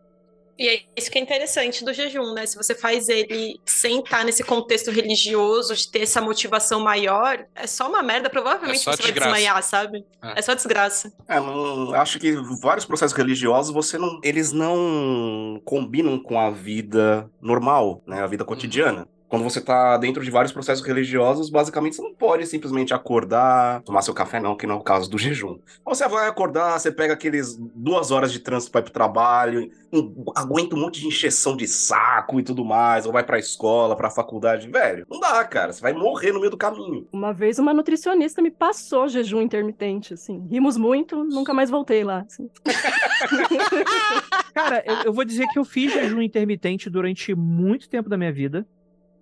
[0.58, 2.46] E é isso que é interessante do jejum, né?
[2.46, 7.66] Se você faz ele sem estar nesse contexto religioso, de ter essa motivação maior, é
[7.66, 8.30] só uma merda.
[8.30, 9.32] Provavelmente É você vai desgraça.
[9.32, 10.04] desmaiar, sabe?
[10.22, 10.38] É.
[10.38, 11.12] É só desgraça.
[11.28, 17.28] É, não, acho que vários processos religiosos você não, eles não combinam com a vida
[17.40, 19.08] normal, né, a vida cotidiana.
[19.34, 24.00] Quando você tá dentro de vários processos religiosos, basicamente você não pode simplesmente acordar, tomar
[24.02, 25.58] seu café não, que não é o caso do jejum.
[25.84, 30.24] Você vai acordar, você pega aqueles duas horas de trânsito para ir pro trabalho, um-
[30.36, 34.08] aguenta um monte de encheção de saco e tudo mais, ou vai pra escola, pra
[34.08, 35.04] faculdade, velho.
[35.10, 37.08] Não dá, cara, você vai morrer no meio do caminho.
[37.12, 40.46] Uma vez uma nutricionista me passou jejum intermitente, assim.
[40.48, 42.20] Rimos muito, nunca mais voltei lá.
[42.24, 42.48] assim.
[44.54, 48.32] Cara, eu, eu vou dizer que eu fiz jejum intermitente durante muito tempo da minha
[48.32, 48.64] vida.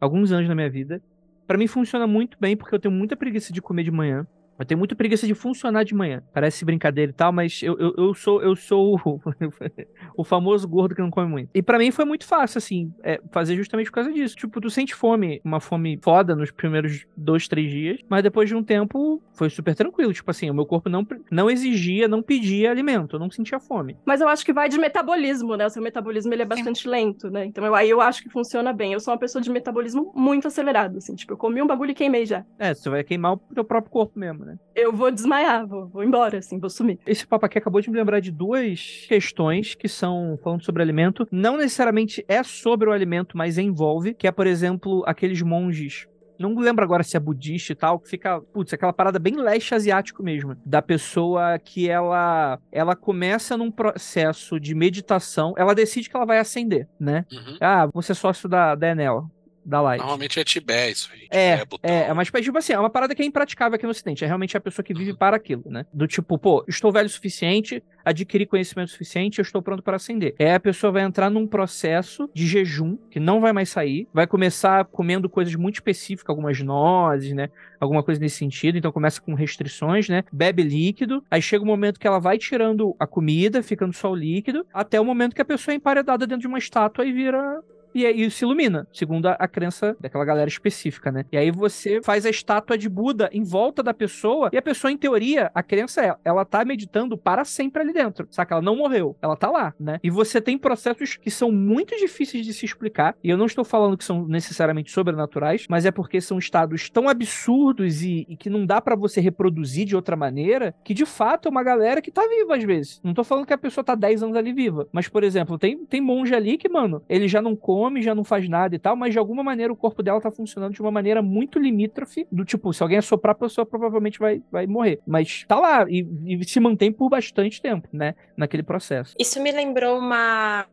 [0.02, 1.00] Alguns anos da minha vida.
[1.46, 4.26] Pra mim funciona muito bem, porque eu tenho muita preguiça de comer de manhã.
[4.62, 6.22] Eu tenho muita preguiça de funcionar de manhã.
[6.32, 9.20] Parece brincadeira e tal, mas eu, eu, eu sou eu sou o,
[10.16, 11.50] o famoso gordo que não come muito.
[11.52, 14.36] E pra mim foi muito fácil, assim, é, fazer justamente por causa disso.
[14.36, 18.54] Tipo, tu sente fome, uma fome foda nos primeiros dois, três dias, mas depois de
[18.54, 20.12] um tempo foi super tranquilo.
[20.12, 23.96] Tipo assim, o meu corpo não, não exigia, não pedia alimento, eu não sentia fome.
[24.04, 25.66] Mas eu acho que vai de metabolismo, né?
[25.66, 27.46] O seu metabolismo ele é bastante lento, né?
[27.46, 28.92] Então eu, aí eu acho que funciona bem.
[28.92, 31.16] Eu sou uma pessoa de metabolismo muito acelerado, assim.
[31.16, 32.44] Tipo, eu comi um bagulho e queimei já.
[32.60, 34.51] É, você vai queimar o teu próprio corpo mesmo, né?
[34.74, 36.98] Eu vou desmaiar, vou, vou embora, assim, vou sumir.
[37.06, 41.26] Esse papo aqui acabou de me lembrar de duas questões que são falando sobre alimento.
[41.30, 46.06] Não necessariamente é sobre o alimento, mas envolve, que é, por exemplo, aqueles monges.
[46.38, 49.74] Não lembro agora se é budista e tal, que fica, putz, aquela parada bem leste
[49.74, 56.16] asiático mesmo, da pessoa que ela ela começa num processo de meditação, ela decide que
[56.16, 57.24] ela vai ascender, né?
[57.30, 57.56] Uhum.
[57.60, 59.30] Ah, vou ser sócio da, da Enel,
[59.64, 60.00] da Light.
[60.00, 61.28] Normalmente é Tibé isso aí.
[61.30, 61.90] É, botão.
[61.90, 64.24] é, é uma espécie, tipo assim, é uma parada que é impraticável aqui no Ocidente.
[64.24, 65.86] É realmente a pessoa que vive para aquilo, né?
[65.92, 70.34] Do tipo, pô, estou velho o suficiente, adquiri conhecimento suficiente, eu estou pronto para ascender.
[70.38, 74.26] É a pessoa vai entrar num processo de jejum, que não vai mais sair, vai
[74.26, 77.48] começar comendo coisas muito específicas, algumas nozes, né?
[77.80, 78.78] Alguma coisa nesse sentido.
[78.78, 80.24] Então começa com restrições, né?
[80.32, 84.14] Bebe líquido, aí chega o momento que ela vai tirando a comida, ficando só o
[84.14, 87.62] líquido, até o momento que a pessoa é emparedada dentro de uma estátua e vira
[87.94, 91.24] e aí se ilumina, segundo a, a crença daquela galera específica, né?
[91.30, 94.90] E aí você faz a estátua de Buda em volta da pessoa, e a pessoa,
[94.90, 98.54] em teoria, a crença é, ela tá meditando para sempre ali dentro, saca?
[98.54, 99.98] Ela não morreu, ela tá lá, né?
[100.02, 103.64] E você tem processos que são muito difíceis de se explicar, e eu não estou
[103.64, 108.50] falando que são necessariamente sobrenaturais, mas é porque são estados tão absurdos e, e que
[108.50, 112.10] não dá pra você reproduzir de outra maneira, que de fato é uma galera que
[112.10, 113.00] tá viva às vezes.
[113.02, 115.84] Não tô falando que a pessoa tá 10 anos ali viva, mas, por exemplo, tem,
[115.84, 118.96] tem monge ali que, mano, ele já não come, já não faz nada e tal,
[118.96, 122.44] mas de alguma maneira o corpo dela tá funcionando de uma maneira muito limítrofe, do
[122.44, 125.00] tipo, se alguém assoprar, a pessoa provavelmente vai, vai morrer.
[125.06, 129.14] Mas tá lá e, e se mantém por bastante tempo, né, naquele processo.
[129.18, 130.66] Isso me lembrou uma,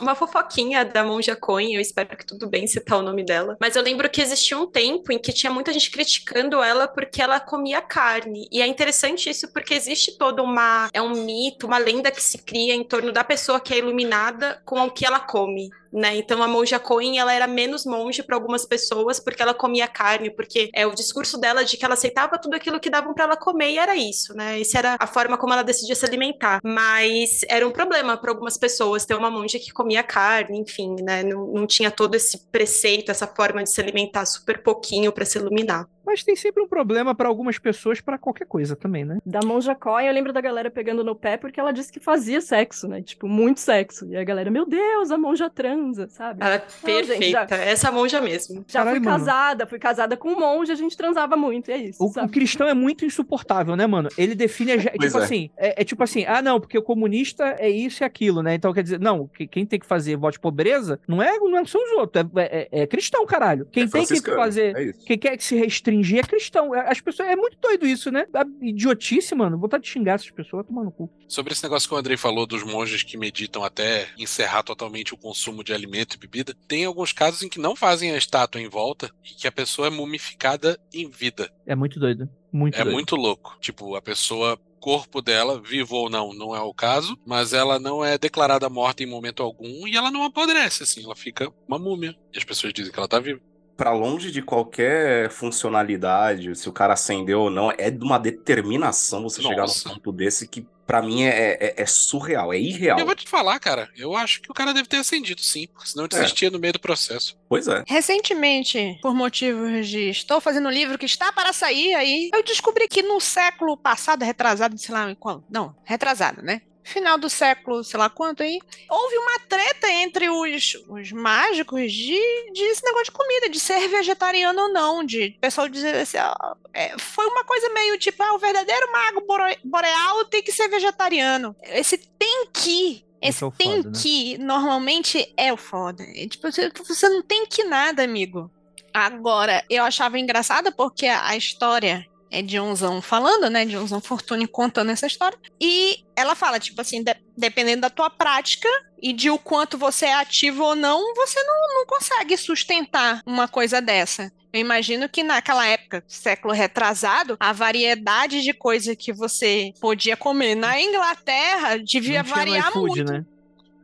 [0.00, 3.56] uma fofoquinha da Monja Coin, eu espero que tudo bem citar o nome dela.
[3.60, 7.20] Mas eu lembro que existia um tempo em que tinha muita gente criticando ela porque
[7.20, 8.48] ela comia carne.
[8.50, 10.88] E é interessante isso porque existe toda uma.
[10.92, 14.60] É um mito, uma lenda que se cria em torno da pessoa que é iluminada
[14.64, 15.70] com o que ela come.
[15.92, 16.16] Né?
[16.16, 20.30] Então a monja Cohen ela era menos monge para algumas pessoas porque ela comia carne,
[20.30, 23.36] porque é o discurso dela de que ela aceitava tudo aquilo que davam para ela
[23.36, 24.60] comer e era isso, né?
[24.60, 26.60] Essa era a forma como ela decidia se alimentar.
[26.62, 31.22] Mas era um problema para algumas pessoas ter uma monja que comia carne, enfim, né?
[31.22, 35.38] Não, não tinha todo esse preceito, essa forma de se alimentar super pouquinho para se
[35.38, 35.88] iluminar.
[36.04, 39.18] Mas tem sempre um problema pra algumas pessoas pra qualquer coisa também, né?
[39.24, 42.40] Da Monja Coin, eu lembro da galera pegando no pé porque ela disse que fazia
[42.40, 43.00] sexo, né?
[43.00, 44.06] Tipo, muito sexo.
[44.06, 46.42] E a galera, meu Deus, a monja trans transa, sabe?
[46.42, 47.46] Ela é Não, gente, perfeita.
[47.48, 48.64] já- Essa monja mesmo.
[48.68, 49.18] Já Caralho, fui mano.
[49.24, 52.02] casada, fui casada com um monge, a gente transava muito, e é isso.
[52.02, 54.08] O, o cristão é muito insuportável, né, mano?
[54.16, 54.72] Ele define.
[54.72, 55.24] a- Pois tipo é.
[55.24, 58.54] assim, é, é tipo assim, ah, não, porque o comunista é isso e aquilo, né?
[58.54, 61.64] Então quer dizer, não, que- quem tem que fazer voto de pobreza não é, não
[61.66, 63.66] são os outros, é, é- é cristão, caralho.
[63.70, 64.76] Quem É tem que fazer.
[64.76, 64.92] É.
[65.06, 66.74] Quem quer que se restringir é cristão.
[66.74, 67.28] É- As pessoas.
[67.28, 68.26] É muito doido isso, né?
[68.60, 69.58] Idiotice, mano.
[69.58, 71.10] Vontade de xingar essas pessoas, tomar no cu.
[71.28, 75.16] Sobre esse negócio que o Andrei falou dos monges que meditam até encerrar totalmente o
[75.16, 78.68] consumo de alimento e bebida, tem alguns casos em que não fazem a estátua em
[78.68, 81.50] volta e que a pessoa é mumificada em vida.
[81.66, 82.28] É muito doido.
[82.52, 82.94] Muito É doido.
[82.94, 83.56] muito louco.
[83.60, 88.04] Tipo, a pessoa, corpo dela, vivo ou não, não é o caso, mas ela não
[88.04, 92.16] é declarada morta em momento algum e ela não apodrece, assim, ela fica uma múmia.
[92.32, 93.40] E as pessoas dizem que ela tá viva.
[93.80, 99.22] Pra longe de qualquer funcionalidade, se o cara acendeu ou não, é de uma determinação
[99.22, 99.88] você chegar Nossa.
[99.88, 102.98] num ponto desse que pra mim é, é- é surreal, é irreal.
[102.98, 105.88] Eu vou te falar, cara, eu acho que o cara deve ter acendido sim, porque
[105.88, 106.08] senão É.
[106.08, 107.38] desistia no meio do processo.
[107.48, 107.82] Pois é.
[107.86, 112.86] Recentemente, por motivos de estou fazendo um livro que está para sair aí, eu descobri
[112.86, 116.60] que no século passado, retrasado, sei lá, em qual, não, retrasado, né?
[116.82, 122.18] Final do século, sei lá quanto aí, houve uma treta entre os, os mágicos de,
[122.52, 126.54] de esse negócio de comida, de ser vegetariano ou não, de pessoal dizer assim, ó,
[126.72, 130.68] é, foi uma coisa meio tipo, ah, o verdadeiro mago bore- boreal tem que ser
[130.68, 131.54] vegetariano.
[131.62, 133.98] Esse tem que esse é o tem foda, né?
[134.02, 136.02] que normalmente é o foda.
[136.02, 138.50] É, tipo, você, você não tem que nada, amigo.
[138.92, 143.64] Agora, eu achava engraçada porque a história é de Unzão falando, né?
[143.64, 145.38] De Unzão Fortune contando essa história.
[145.60, 148.68] E ela fala, tipo assim, de- dependendo da tua prática
[149.02, 153.48] e de o quanto você é ativo ou não, você não, não consegue sustentar uma
[153.48, 154.30] coisa dessa.
[154.52, 160.54] Eu imagino que naquela época, século retrasado, a variedade de coisa que você podia comer
[160.56, 163.12] na Inglaterra devia Não variar iFood, muito.
[163.12, 163.24] né?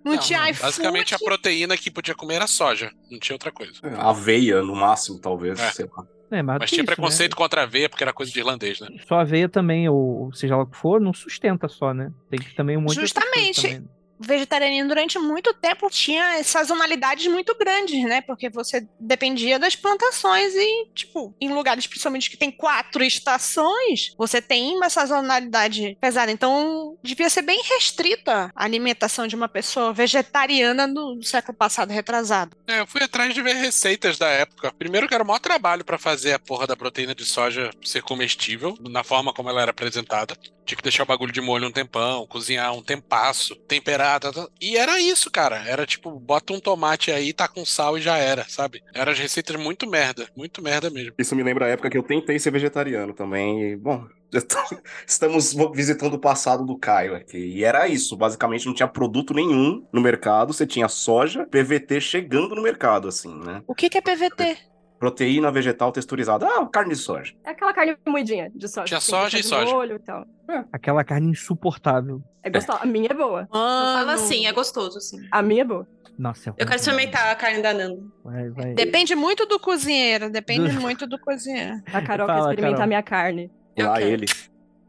[0.05, 0.63] Não, tinha iFood.
[0.63, 3.75] Basicamente, a proteína que podia comer era soja, não tinha outra coisa.
[3.99, 5.71] Aveia, no máximo, talvez, É.
[5.73, 6.05] sei lá.
[6.31, 8.89] É, mas, Mas tinha isso, preconceito contra a aveia, porque era coisa de irlandês, né?
[8.91, 8.99] né?
[9.07, 12.11] Só aveia também, ou seja lá o que for, não sustenta só, né?
[12.29, 13.96] Tem que também um monte de outras coisas Justamente.
[14.19, 18.21] Vegetarianismo durante muito tempo tinha sazonalidades muito grandes, né?
[18.21, 24.41] Porque você dependia das plantações e, tipo, em lugares principalmente que tem quatro estações, você
[24.41, 26.31] tem uma sazonalidade pesada.
[26.31, 32.57] Então, devia ser bem restrita a alimentação de uma pessoa vegetariana no século passado retrasado.
[32.67, 34.73] É, eu fui atrás de ver receitas da época.
[34.79, 38.03] Primeiro que era o maior trabalho pra fazer a porra da proteína de soja ser
[38.03, 40.37] comestível, na forma como ela era apresentada.
[40.67, 44.49] Tinha que deixar o bagulho de molho um tempão, cozinhar um tempasso, temperar, tá, tá.
[44.61, 45.57] e era isso, cara.
[45.67, 48.83] Era tipo, bota um tomate aí, tá com sal e já era, sabe?
[48.93, 51.15] Eram as receitas muito merda, muito merda mesmo.
[51.19, 53.63] Isso me lembra a época que eu tentei ser vegetariano também.
[53.63, 54.07] E, bom,
[55.07, 57.39] estamos visitando o passado do Caio aqui.
[57.39, 58.17] E era isso.
[58.17, 60.53] Basicamente, não tinha produto nenhum no mercado.
[60.53, 63.63] Você tinha soja, PVT chegando no mercado, assim, né?
[63.67, 64.59] O que, que é PVT?
[64.99, 66.47] Proteína vegetal texturizada.
[66.47, 67.35] Ah, carne de soja.
[67.45, 68.87] É aquela carne moidinha de soja.
[68.87, 69.71] Tinha assim, soja e soja.
[69.71, 70.27] molho e tal.
[70.73, 72.23] Aquela carne insuportável.
[72.43, 72.79] É gostosa.
[72.83, 73.47] A minha é boa.
[73.51, 75.19] Fala assim, é gostoso, sim.
[75.31, 75.87] A minha é boa.
[76.19, 78.03] Nossa, é Eu quero experimentar a carne da Nanda.
[78.25, 78.75] Vai, vai.
[78.75, 81.83] Depende muito do cozinheiro, depende muito do cozinheiro.
[81.93, 82.83] A Carol Fala, quer experimentar Carol.
[82.83, 83.51] a minha carne.
[83.79, 84.27] Lá ele.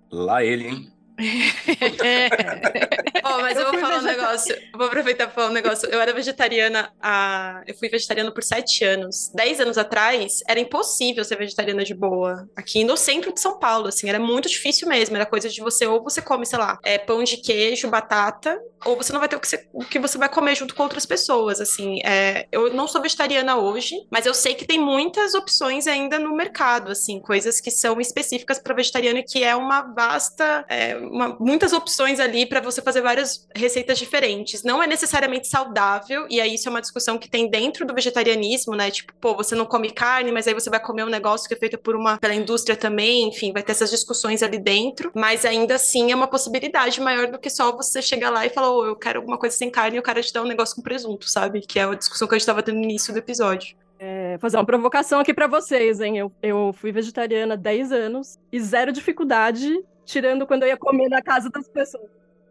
[0.10, 0.94] Lá ele, hein?
[3.24, 4.56] Ó, mas eu, Eu vou falar um negócio.
[4.56, 5.90] Eu vou aproveitar pra falar um negócio.
[5.90, 7.64] Eu era vegetariana há.
[7.66, 9.32] Eu fui vegetariana por sete anos.
[9.34, 12.48] Dez anos atrás, era impossível ser vegetariana de boa.
[12.56, 15.16] Aqui no centro de São Paulo, assim, era muito difícil mesmo.
[15.16, 18.96] Era coisa de você, ou você come, sei lá, é, pão de queijo, batata, ou
[18.96, 21.06] você não vai ter o que você, o que você vai comer junto com outras
[21.06, 22.00] pessoas, assim.
[22.06, 26.36] É, eu não sou vegetariana hoje, mas eu sei que tem muitas opções ainda no
[26.36, 31.74] mercado, assim, coisas que são específicas para vegetariano, que é uma vasta, é, uma- muitas
[31.74, 34.64] opções ali para você fazer várias receitas diferentes.
[34.64, 38.76] Não é necessariamente saudável, e aí isso é uma discussão que tem dentro do vegetarianismo,
[38.76, 38.92] né?
[38.92, 41.58] Tipo, pô, você não come carne, mas aí você vai comer um negócio que é
[41.58, 45.76] feito por uma pela indústria também, enfim, vai ter essas discussões ali dentro, mas ainda
[45.76, 48.96] assim é uma possibilidade maior do que só você chegar lá e falar, ô, eu
[48.96, 51.62] quero alguma coisa sem carne e o cara te dá um negócio com presunto, sabe?
[51.62, 53.76] Que é a discussão que a gente tava tendo no início do episódio.
[54.00, 56.18] É, fazer uma provocação aqui pra vocês, hein?
[56.20, 59.76] Eu, eu fui vegetariana há 10 anos e zero dificuldade,
[60.08, 62.10] tirando quando eu ia comer na casa das pessoas.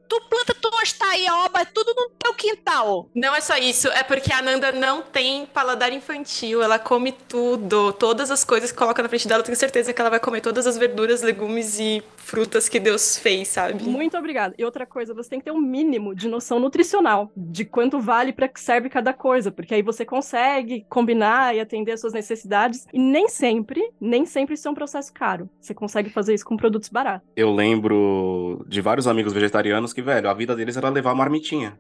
[0.09, 3.09] Tu planta tuas taioba, tudo no teu quintal.
[3.15, 7.93] Não é só isso, é porque a Nanda não tem paladar infantil, ela come tudo,
[7.93, 10.41] todas as coisas que coloca na frente dela, eu tenho certeza que ela vai comer
[10.41, 13.83] todas as verduras, legumes e frutas que Deus fez, sabe?
[13.85, 14.55] Muito obrigada.
[14.59, 18.33] E outra coisa, você tem que ter um mínimo de noção nutricional de quanto vale
[18.33, 22.87] para que serve cada coisa, porque aí você consegue combinar e atender as suas necessidades.
[22.93, 25.49] E nem sempre, nem sempre isso é um processo caro.
[25.61, 27.29] Você consegue fazer isso com produtos baratos.
[27.37, 31.79] Eu lembro de vários amigos vegetarianos que, velho, a vida deles era levar marmitinha.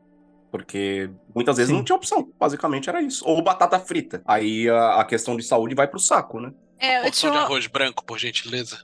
[0.50, 1.76] Porque muitas vezes Sim.
[1.76, 2.32] não tinha opção.
[2.40, 3.22] Basicamente era isso.
[3.28, 4.22] Ou batata frita.
[4.24, 6.50] Aí a, a questão de saúde vai pro saco, né?
[6.78, 8.78] É, eu tinha de arroz branco, por gentileza.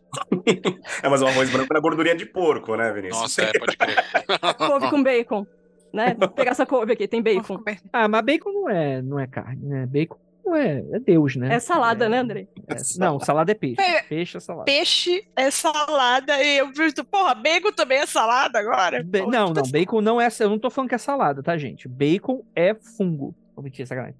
[1.02, 3.20] É, mas o arroz branco era gordurinha de porco, né, Vinícius?
[3.22, 3.96] Nossa, é, pode crer.
[4.58, 5.46] Couve com bacon.
[5.92, 6.14] Né?
[6.18, 7.62] Vou pegar essa couve aqui, tem bacon.
[7.92, 9.86] Ah, mas bacon não é, não é carne, né?
[9.86, 11.54] Bacon não é, Deus, né?
[11.54, 12.48] É salada, É- né, Andrei?
[12.68, 13.80] é- não, salada é peixe.
[13.80, 14.02] É.
[14.02, 14.64] Peixe é salada.
[14.64, 19.02] Peixe é salada e eu vejo, porra, bacon também é salada agora?
[19.02, 20.28] Ba- Pô, não, tá- não, bacon não é.
[20.40, 21.88] Eu não tô falando que é salada, tá, gente?
[21.88, 23.34] Bacon é fungo.
[23.54, 24.16] Vou mentir, sacanagem.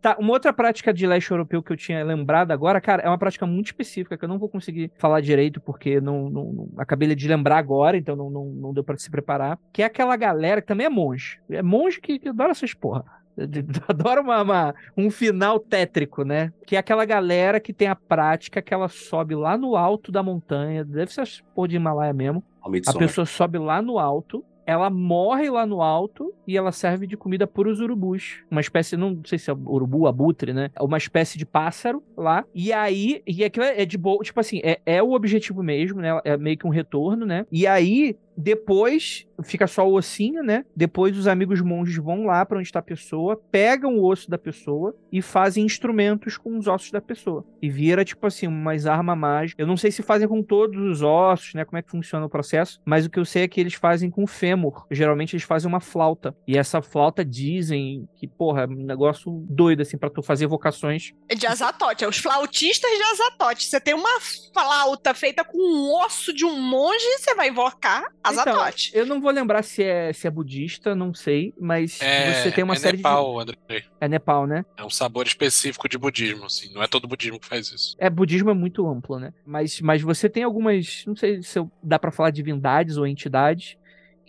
[0.00, 3.16] Tá, uma outra prática de leste europeu que eu tinha lembrado agora, cara, é uma
[3.18, 7.14] prática muito específica que eu não vou conseguir falar direito porque não, não- não- acabei
[7.14, 9.56] de lembrar agora, então não, não, não deu pra se preparar.
[9.72, 11.38] Que é aquela galera que também é monge.
[11.48, 13.04] É monge que, que adora essas porra.
[13.88, 16.52] Adora uma, uma- um final tétrico, né?
[16.66, 20.22] Que é aquela galera que tem a prática que ela sobe lá no alto da
[20.22, 21.24] montanha, deve ser
[21.54, 22.42] porra de Himalaia mesmo.
[22.62, 22.98] A Midsommar.
[23.00, 27.48] pessoa sobe lá no alto, ela morre lá no alto e ela serve de comida
[27.48, 28.44] para os urubus.
[28.48, 30.70] Uma espécie, não sei se é urubu, abutre, né?
[30.80, 32.44] Uma espécie de pássaro lá.
[32.54, 36.20] E aí, e aquilo é de boa, tipo assim, é, é o objetivo mesmo, né?
[36.24, 37.44] É meio que um retorno, né?
[37.50, 40.64] E aí, depois fica só o ossinho, né?
[40.74, 44.38] Depois os amigos monges vão lá para onde está a pessoa, pegam o osso da
[44.38, 47.44] pessoa e fazem instrumentos com os ossos da pessoa.
[47.60, 49.58] E vira, tipo assim, umas armas mágicas.
[49.58, 51.64] Eu não sei se fazem com todos os ossos, né?
[51.64, 54.10] Como é que funciona o processo, mas o que eu sei é que eles fazem
[54.10, 54.86] com fêmur.
[54.90, 56.34] Geralmente eles fazem uma flauta.
[56.46, 61.12] E essa flauta dizem que, porra, é um negócio doido, assim, para tu fazer vocações.
[61.36, 63.66] De Azatote, é os flautistas de Azatote.
[63.66, 64.20] Você tem uma
[64.52, 68.88] flauta feita com um osso de um monge, você vai invocar Azatote.
[68.90, 72.52] Então, eu não vou lembrar se é, se é budista, não sei, mas É, você
[72.52, 73.56] tem uma é série Nepal, André.
[73.68, 73.84] de.
[74.00, 74.64] É Nepal, né?
[74.76, 76.72] É um sabor específico de budismo, assim.
[76.72, 77.96] Não é todo budismo que faz isso.
[77.98, 79.32] É, budismo é muito amplo, né?
[79.44, 83.76] Mas, mas você tem algumas, não sei se eu- dá pra falar divindades ou entidades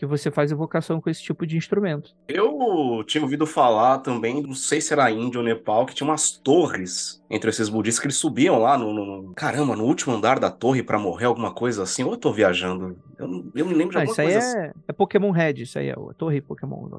[0.04, 2.12] que você faz evocação com esse tipo de instrumento.
[2.28, 6.32] Eu tinha ouvido falar também, não sei se era Índia ou Nepal, que tinha umas
[6.32, 10.52] torres entre esses budistas que eles subiam lá no, no- caramba, no último andar da
[10.52, 12.04] torre pra morrer, alguma coisa assim.
[12.04, 12.98] Ou eu tô viajando?
[13.18, 14.58] Eu, não- eu me lembro de Ah, alguma isso aí coisa assim.
[14.58, 16.90] é, é Pokémon Red, isso aí é a torre Pokémon.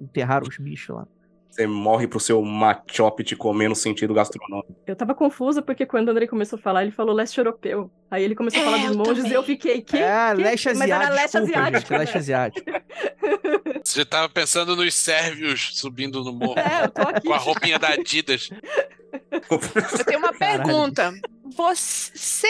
[0.00, 1.06] Enterraram os bichos lá.
[1.52, 4.74] Você morre pro seu Machop te comer no sentido gastronômico.
[4.86, 7.90] Eu tava confusa porque quando o Andrei começou a falar, ele falou leste europeu.
[8.10, 9.32] Aí ele começou a falar É, dos monges também.
[9.32, 9.98] e eu fiquei, que?
[9.98, 10.40] é, que?
[10.42, 11.02] leste Mas asiático.
[11.04, 11.80] era leste desculpa, asiático.
[11.80, 12.70] gente, leste asiático.
[13.84, 17.26] Você já tava pensando nos sérvios subindo no morro É, eu tô aqui.
[17.28, 18.48] com a roupinha da Adidas.
[19.50, 20.62] Eu tenho uma Caralho.
[20.64, 21.12] pergunta.
[21.54, 22.48] Você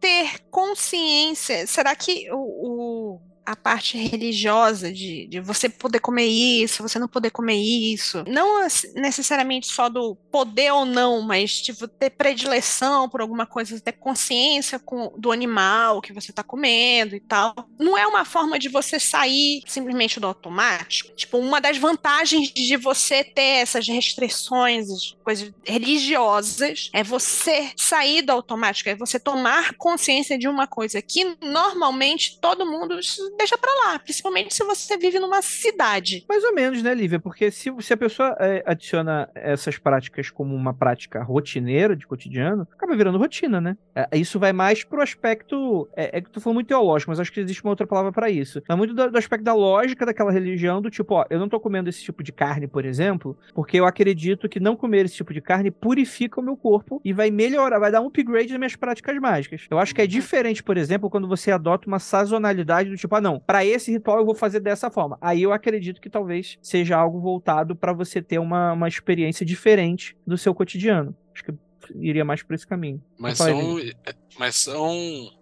[0.00, 6.82] ter consciência, será que o, o- a parte religiosa de, de você poder comer isso,
[6.82, 12.10] você não poder comer isso, não necessariamente só do poder ou não, mas tipo, ter
[12.10, 17.54] predileção por alguma coisa, ter consciência com, do animal que você está comendo e tal,
[17.78, 21.12] não é uma forma de você sair simplesmente do automático?
[21.14, 28.32] Tipo, uma das vantagens de você ter essas restrições, coisas religiosas, é você sair do
[28.32, 32.98] automático, é você tomar consciência de uma coisa que normalmente todo mundo
[33.36, 36.24] deixa pra lá, principalmente se você vive numa cidade.
[36.28, 37.20] Mais ou menos, né, Lívia?
[37.20, 42.66] Porque se, se a pessoa é, adiciona essas práticas como uma prática rotineira, de cotidiano,
[42.72, 43.76] acaba virando rotina, né?
[43.94, 45.88] É, isso vai mais pro aspecto.
[45.96, 48.30] É, é que tu falou muito teológico, mas acho que existe uma outra palavra pra
[48.30, 48.62] isso.
[48.68, 51.58] É muito do, do aspecto da lógica daquela religião, do tipo, ó, eu não tô
[51.60, 55.32] comendo esse tipo de carne, por exemplo, porque eu acredito que não comer esse tipo
[55.32, 58.76] de carne purifica o meu corpo e vai melhorar, vai dar um upgrade nas minhas
[58.76, 59.66] práticas mágicas.
[59.70, 63.20] Eu acho que é diferente, por exemplo, quando você adota uma sazonalidade do tipo, ah,
[63.22, 65.16] não, pra esse ritual eu vou fazer dessa forma.
[65.20, 70.16] Aí eu acredito que talvez seja algo voltado pra você ter uma, uma experiência diferente
[70.26, 71.16] do seu cotidiano.
[71.34, 71.52] Acho que
[71.96, 73.02] iria mais por esse caminho.
[73.18, 73.76] Mas são,
[74.38, 74.94] mas são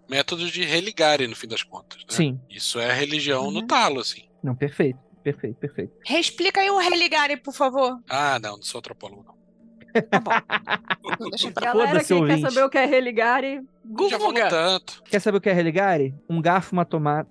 [0.09, 1.99] métodos de religare, no fim das contas.
[1.99, 2.07] Né?
[2.09, 2.41] Sim.
[2.49, 3.66] Isso é religião no Uhum.
[3.66, 4.22] talo, assim.
[4.43, 4.99] Não, perfeito.
[5.22, 5.93] Perfeito, perfeito.
[6.07, 7.99] Reexplica aí o religare, por favor.
[8.09, 9.41] Ah, não, não sou antropólogo, não.
[10.09, 10.31] Tá bom.
[11.61, 13.61] Galera que quer saber o que é religare,
[14.09, 14.49] Já no Guga.
[14.49, 15.03] tanto.
[15.05, 16.14] Quer saber o que é religare?
[16.28, 17.28] Um garfo, uma tomada.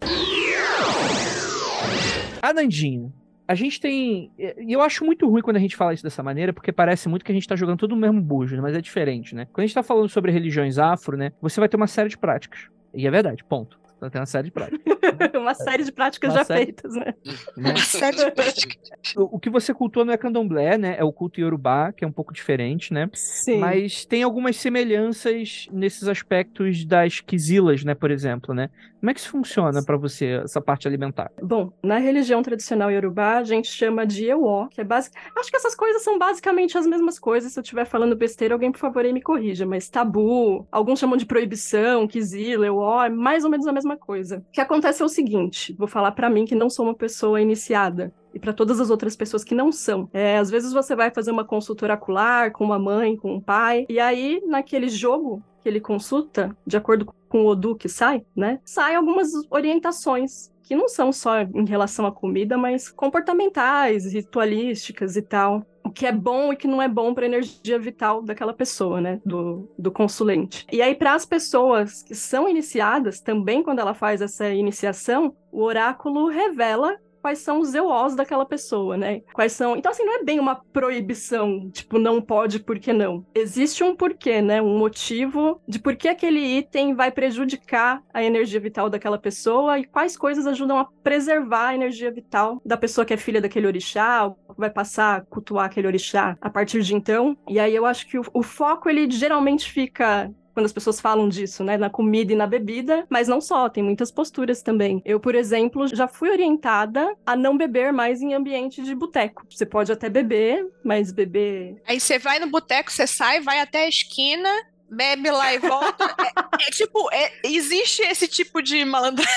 [2.41, 3.13] A Nandinho.
[3.47, 4.31] A gente tem.
[4.37, 7.25] E eu acho muito ruim quando a gente fala isso dessa maneira, porque parece muito
[7.25, 8.61] que a gente tá jogando tudo no mesmo bujo, né?
[8.61, 9.45] mas é diferente, né?
[9.45, 11.31] Quando a gente tá falando sobre religiões afro, né?
[11.41, 12.67] Você vai ter uma série de práticas.
[12.93, 13.79] E é verdade, ponto.
[13.99, 14.81] Vai ter uma série de práticas.
[15.37, 17.13] uma série de práticas Uma já série- feitas, né?
[17.57, 17.71] né?
[17.71, 19.13] Uma série de práticas.
[19.15, 20.95] O, que você cultua não é candomblé, né?
[20.97, 23.09] É o culto iorubá, que é um pouco diferente, né?
[23.13, 23.57] Sim.
[23.59, 28.69] Mas tem algumas semelhanças nesses aspectos das quisilas, né, por exemplo, né?
[28.99, 31.31] Como é que isso funciona pra você, essa parte alimentar?
[31.41, 35.15] Bom, na religião tradicional iorubá, a gente chama de Ewó, que é basic...
[35.37, 37.53] Acho que essas coisas são basicamente as mesmas coisas.
[37.53, 39.65] Se eu estiver falando besteira, alguém, por favor, aí me corrija.
[39.65, 43.97] Mas tabu, alguns chamam de proibição, Kizila, Ewó, é mais ou menos a mesma mesma
[43.97, 44.37] coisa.
[44.37, 47.41] O que acontece é o seguinte, vou falar pra mim que não sou uma pessoa
[47.41, 50.09] iniciada e para todas as outras pessoas que não são.
[50.13, 53.85] É, às vezes você vai fazer uma consulta oracular com uma mãe, com um pai,
[53.89, 58.59] e aí naquele jogo que ele consulta, de acordo com o Odu que sai, né?
[58.63, 65.21] Saem algumas orientações que não são só em relação à comida, mas comportamentais, ritualísticas e
[65.21, 65.65] tal.
[65.89, 69.01] O que é bom e que não é bom para a energia vital daquela pessoa,
[69.01, 69.19] né?
[69.25, 70.67] Do, do consulente.
[70.71, 75.63] E aí, para as pessoas que são iniciadas, também quando ela faz essa iniciação, o
[75.63, 79.21] oráculo revela quais são os EOs daquela pessoa, né?
[79.33, 79.75] Quais são.
[79.75, 83.25] Então, assim, não é bem uma proibição, tipo, não pode, por que não?
[83.33, 84.61] Existe um porquê, né?
[84.61, 89.85] Um motivo de por que aquele item vai prejudicar a energia vital daquela pessoa e
[89.85, 94.31] quais coisas ajudam a preservar a energia vital da pessoa que é filha daquele orixá,
[94.57, 97.37] vai passar a cultuar aquele orixá a partir de então.
[97.47, 101.29] E aí eu acho que o, o foco, ele geralmente fica quando as pessoas falam
[101.29, 101.77] disso, né?
[101.77, 105.01] Na comida e na bebida, mas não só, tem muitas posturas também.
[105.05, 109.45] Eu, por exemplo, já fui orientada a não beber mais em ambiente de boteco.
[109.49, 111.81] Você pode até beber, mas beber.
[111.87, 114.49] Aí você vai no boteco, você sai, vai até a esquina,
[114.89, 116.15] bebe lá e volta.
[116.59, 119.29] é, é tipo, é, existe esse tipo de malandragem.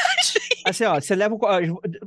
[0.64, 1.38] Assim, ó, você leva o.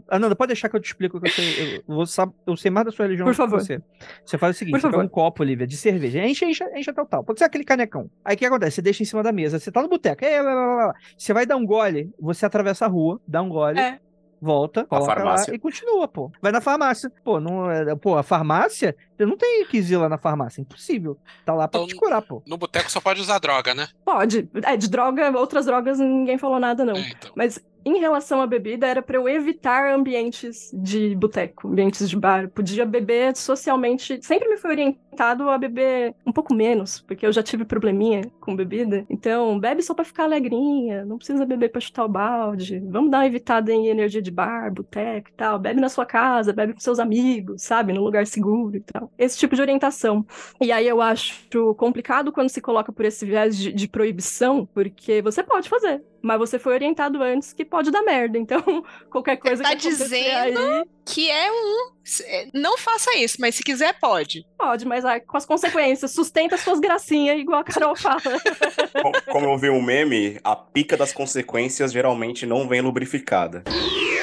[0.10, 1.78] Ananda, pode deixar que eu te explico que eu sei.
[1.78, 2.04] Eu, vou,
[2.48, 3.60] eu sei mais da sua religião Por favor.
[3.60, 3.82] que você.
[4.26, 5.06] Você faz o seguinte: você pega favor.
[5.06, 6.20] um copo, Olivia, de cerveja.
[6.26, 7.24] Enche, enche, enche até o tal.
[7.24, 8.10] Pode ser aquele canecão.
[8.24, 8.76] Aí o que acontece?
[8.76, 9.60] Você deixa em cima da mesa.
[9.60, 10.24] Você tá no boteco.
[10.24, 10.94] Ei, lá, lá, lá, lá.
[11.18, 13.80] Você vai dar um gole, você atravessa a rua, dá um gole.
[13.80, 14.00] É.
[14.42, 15.56] Volta, coloca lá farmácia.
[15.56, 16.32] e continua, pô.
[16.42, 17.12] Vai na farmácia.
[17.24, 21.18] Pô, não, é- pô, a farmácia, eu não tenho que ir lá na farmácia, impossível.
[21.44, 22.44] Tá lá pra Então, te curar, pô.
[22.46, 23.88] No boteco só pode usar droga, né?
[24.04, 24.48] Pode.
[24.64, 26.96] É, de droga, outras drogas ninguém falou nada, não.
[26.96, 27.32] É, então.
[27.34, 32.50] Mas em relação à bebida, era para eu evitar ambientes de boteco, ambientes de bar.
[32.50, 34.20] Podia beber socialmente.
[34.24, 38.56] Sempre me foi orientado a beber um pouco menos, porque eu já tive probleminha com
[38.56, 39.06] bebida.
[39.08, 42.80] Então, bebe só para ficar alegrinha, não precisa beber para chutar o balde.
[42.90, 45.60] Vamos dar uma evitada em energia de bar, boteco e tal.
[45.60, 47.94] Bebe na sua casa, bebe com seus amigos, sabe?
[47.94, 49.12] Num lugar seguro e tal.
[49.18, 50.26] Esse tipo de orientação.
[50.60, 55.22] E aí eu acho complicado quando se coloca por esse viés de, de proibição, porque
[55.22, 56.02] você pode fazer.
[56.26, 58.36] Mas você foi orientado antes que pode dar merda.
[58.40, 58.60] Então,
[59.12, 61.92] qualquer coisa tá que dizendo aí, Que é um.
[62.24, 64.44] é, Não faça isso, mas se quiser, pode.
[64.58, 66.10] pode, mas aí, com as consequências.
[66.12, 68.20] Sustenta suas gracinhas, igual a Carol fala.
[68.22, 73.64] Co- Como eu vi um meme, a pica das consequências geralmente não vem lubrificada.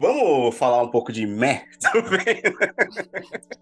[0.00, 2.40] Vamos falar um pouco de meh também?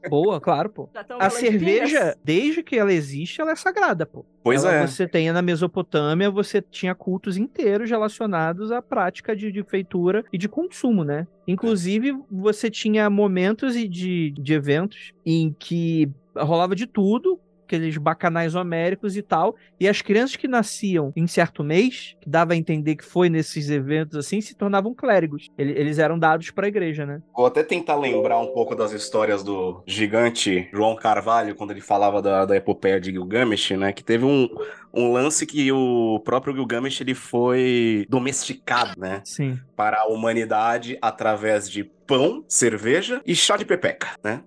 [0.09, 0.89] Boa, claro, pô.
[1.07, 2.17] Tão A de cerveja, pinhas?
[2.23, 4.25] desde que ela existe, ela é sagrada, pô.
[4.43, 4.87] Pois Ela- é.
[4.87, 10.39] Você tem na Mesopotâmia, você tinha cultos inteiros relacionados à prática de, de feitura e
[10.39, 11.27] de consumo, né?
[11.49, 18.55] Inclusive, você tinha momentos e de, de eventos em que rolava de tudo, aqueles bacanais
[18.55, 22.97] homéricos e tal, e as crianças que nasciam em certo mês, que dava a entender
[22.97, 25.49] que foi nesses eventos assim, se tornavam clérigos.
[25.59, 27.21] Ele- Eles eram dados para a igreja, né?
[27.37, 32.23] Vou até tentar lembrar um pouco das histórias do gigante João Carvalho, quando ele falava
[32.23, 33.93] da, da epopeia de Gilgamesh, né?
[33.93, 34.49] Que teve um,
[34.95, 39.21] um lance que o próprio Gilgamesh ele foi domesticado, né?
[39.25, 39.59] Sim.
[39.77, 44.43] Para a humanidade através de pão, cerveja e chá de pepeca, né?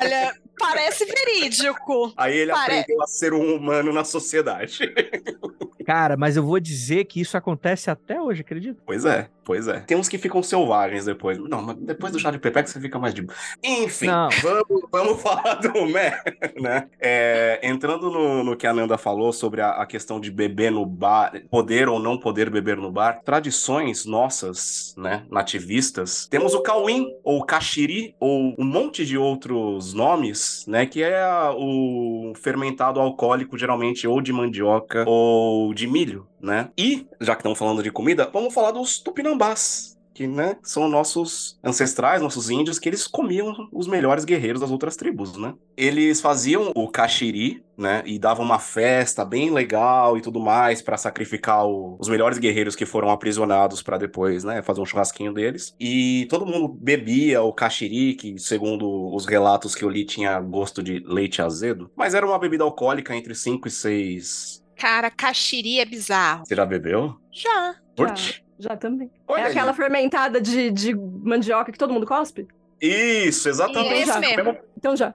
[0.00, 2.12] Olha, parece verídico.
[2.16, 4.78] Aí ele Pare- aprendeu a ser um humano na sociedade.
[5.86, 8.82] Cara, mas eu vou dizer que isso acontece até hoje, acredita?
[8.84, 9.78] Pois é, pois é.
[9.78, 11.38] Tem uns que ficam selvagens depois.
[11.38, 13.24] Não, mas depois do chá de pepeca você fica mais de.
[13.62, 14.28] Enfim, Não.
[14.42, 16.20] vamos, vamos falar do Mé,
[16.60, 16.88] né?
[17.00, 20.84] É, entrando no, no que a Nanda falou sobre a, a questão de beber no
[20.84, 27.08] bar, poder ou não poder beber no bar, tradições nossas, né, nativistas, temos o Cauim,
[27.24, 31.24] ou Caxiri, ou um monte de outros nomes, né, que é
[31.56, 36.68] o fermentado alcoólico, geralmente ou de mandioca ou de milho, né?
[36.76, 39.95] E, já que estamos falando de comida, vamos falar dos tupinambás.
[40.16, 44.96] Que, né, são nossos ancestrais, nossos índios, que eles comiam os melhores guerreiros das outras
[44.96, 45.52] tribos, né?
[45.76, 50.96] Eles faziam o caxiri, né, e davam uma festa bem legal e tudo mais pra
[50.96, 55.74] sacrificar o- os melhores guerreiros que foram aprisionados pra depois, né, fazer um churrasquinho deles.
[55.78, 60.82] E todo mundo bebia o caxiri, que segundo os relatos que eu li tinha gosto
[60.82, 64.64] de leite azedo, mas era uma bebida alcoólica entre 5 e 6.
[64.78, 66.46] Cara, caxiri é bizarro.
[66.46, 67.14] Você já bebeu?
[67.30, 67.74] Já.
[67.94, 68.45] Curte?
[68.58, 69.10] Já também.
[69.28, 69.50] Olha é aí.
[69.50, 72.46] aquela fermentada de, de mandioca que todo mundo cospe?
[72.80, 74.02] Isso, exatamente.
[74.02, 74.44] Isso É o mesmo.
[74.44, 75.14] mesmo, Então já.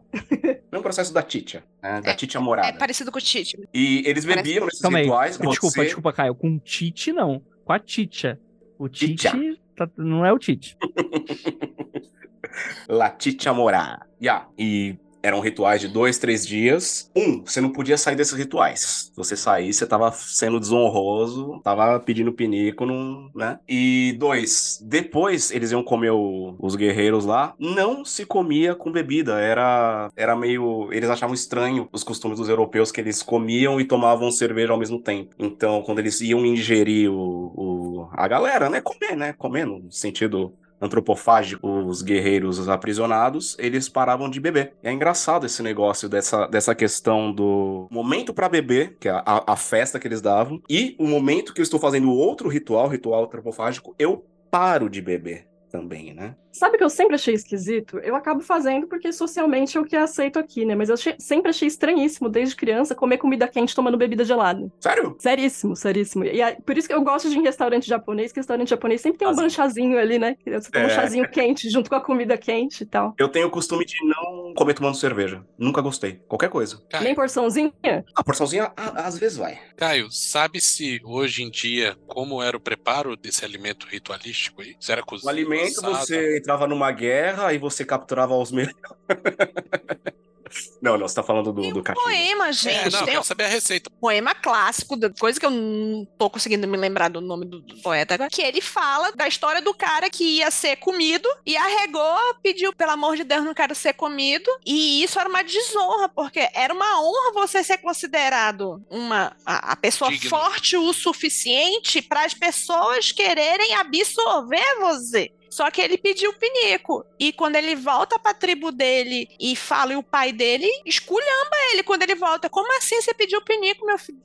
[0.72, 2.02] mesmo processo da Titia, né?
[2.02, 2.78] Da É, Titia É Morada.
[2.78, 3.58] parecido com o Tite.
[3.74, 5.04] E eles parece- bebiam nesses Calma aí.
[5.04, 5.38] rituais.
[5.38, 6.36] Desculpa, você- desculpa, Caio.
[6.36, 7.42] Com Tite, não.
[7.64, 8.39] Com a Titia.
[8.80, 9.58] O Tite Titia.
[9.76, 10.76] tá- não é o Tite.
[12.89, 14.06] La Titia Morada.
[14.22, 14.48] Yeah.
[14.58, 17.10] E Eram rituais de dois, três dias.
[17.16, 19.10] Um, você não podia sair desses rituais.
[19.12, 23.60] Se você saísse, você tava sendo desonroso, tava pedindo pinico, não, né?
[23.68, 29.40] E dois, depois eles iam comer o- os guerreiros lá, não se comia com bebida.
[29.40, 30.92] Era, era meio.
[30.92, 35.00] Eles achavam estranho os costumes dos europeus que eles comiam e tomavam cerveja ao mesmo
[35.02, 35.36] tempo.
[35.38, 37.18] Então, quando eles iam ingerir o,
[37.56, 38.82] o- a galera, né?
[38.82, 39.34] Comer, né?
[39.34, 44.74] Comer no sentido antropofágico, os guerreiros aprisionados, eles paravam de beber.
[44.84, 49.44] E é engraçado esse negócio dessa, dessa questão do momento pra beber, que é a,
[49.48, 53.26] a festa que eles davam, e o momento que eu estou fazendo outro ritual, ritual
[53.26, 56.36] antropofágico, eu paro de beber também, né?
[56.52, 57.98] Sabe o que eu sempre achei esquisito?
[58.00, 60.76] Eu acabo fazendo porque socialmente é o que é aceito aqui, né?
[60.76, 64.70] Mas eu achei- sempre achei estranhíssimo, desde criança, comer comida quente tomando bebida gelada.
[64.80, 65.16] Sério?
[65.18, 66.26] Seríssimo, seríssimo.
[66.26, 69.00] E aí, por isso que eu gosto de ir em restaurante japonês, que restaurante japonês
[69.00, 70.36] sempre tem um banchazinho ali, né?
[70.46, 70.94] Você toma um É.
[70.96, 73.16] chazinho quente junto com a comida quente e tal.
[73.18, 75.46] Eu tenho o costume de não comer tomando cerveja.
[75.58, 76.20] Nunca gostei.
[76.28, 76.84] Qualquer coisa.
[76.90, 77.72] Caio, Nem porçãozinha?
[78.14, 79.58] A porçãozinha, a- às vezes vai.
[79.78, 84.76] Caio, sabe-se hoje em dia como era o preparo desse alimento ritualístico aí?
[84.80, 85.95] Se era O cozido, alimento, assado?
[85.97, 88.76] você entrava numa guerra e você capturava os melhores.
[90.82, 92.03] não, não, você tá falando do, do cachimbo.
[92.03, 92.91] Poema, É, gente.
[92.91, 93.89] não, tem quero saber a receita.
[93.99, 98.14] poema clássico, coisa que eu não tô conseguindo me lembrar do nome do, do poeta
[98.16, 102.74] agora, que ele fala da história do cara que ia ser comido e arregou, pediu,
[102.74, 104.49] pelo amor de Deus, não quero ser comido.
[104.66, 109.76] E isso era uma desonra, porque era uma honra você ser considerado uma a, a
[109.76, 110.30] pessoa Digno.
[110.30, 115.32] forte o suficiente para as pessoas quererem absorver você.
[115.52, 117.06] Só que ele pediu pinico.
[117.20, 121.84] E quando ele volta pra tribo dele e fala e o pai dele esculhamba ele
[121.84, 122.49] quando ele volta.
[122.49, 124.22] Como assim você pediu pinico, meu filho?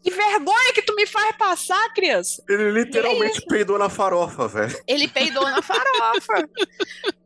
[0.00, 2.42] Que vergonha que tu me faz passar, criança.
[2.48, 4.82] Ele literalmente peidou na farofa, velho.
[4.86, 6.48] Ele peidou na farofa.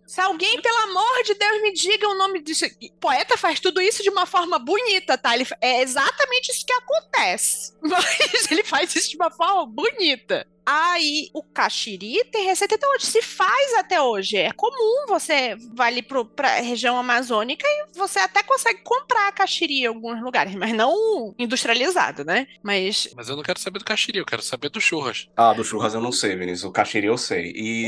[0.06, 2.64] Se alguém, pelo amor de Deus, me diga o nome disso.
[2.98, 5.34] Poeta faz tudo isso de uma forma bonita, tá?
[5.34, 7.74] Ele, é exatamente isso que acontece.
[7.82, 10.46] Mas ele faz isso de uma forma bonita.
[10.66, 13.06] Aí, o caxiri tem receita até hoje.
[13.06, 14.36] Se faz até hoje.
[14.36, 19.82] É comum você vai ali pro, pra região amazônica e você até consegue comprar caxiri
[19.82, 22.48] em alguns lugares, mas não industrializado, né?
[22.62, 25.28] Mas Mas eu não quero saber do caxiri, eu quero saber do churras.
[25.36, 26.64] Ah, do churras eu não sei, Vinícius.
[26.64, 27.52] O caxiri eu sei.
[27.54, 27.86] E.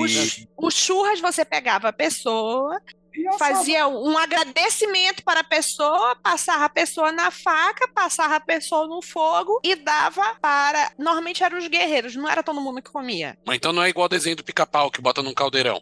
[0.57, 2.81] o, o churras você pegava a pessoa.
[3.38, 9.02] Fazia um agradecimento para a pessoa, passava a pessoa na faca, passava a pessoa no
[9.02, 10.92] fogo e dava para.
[10.98, 13.36] Normalmente eram os guerreiros, não era todo mundo que comia.
[13.46, 15.80] Mas então não é igual o desenho do pica-pau que bota num caldeirão.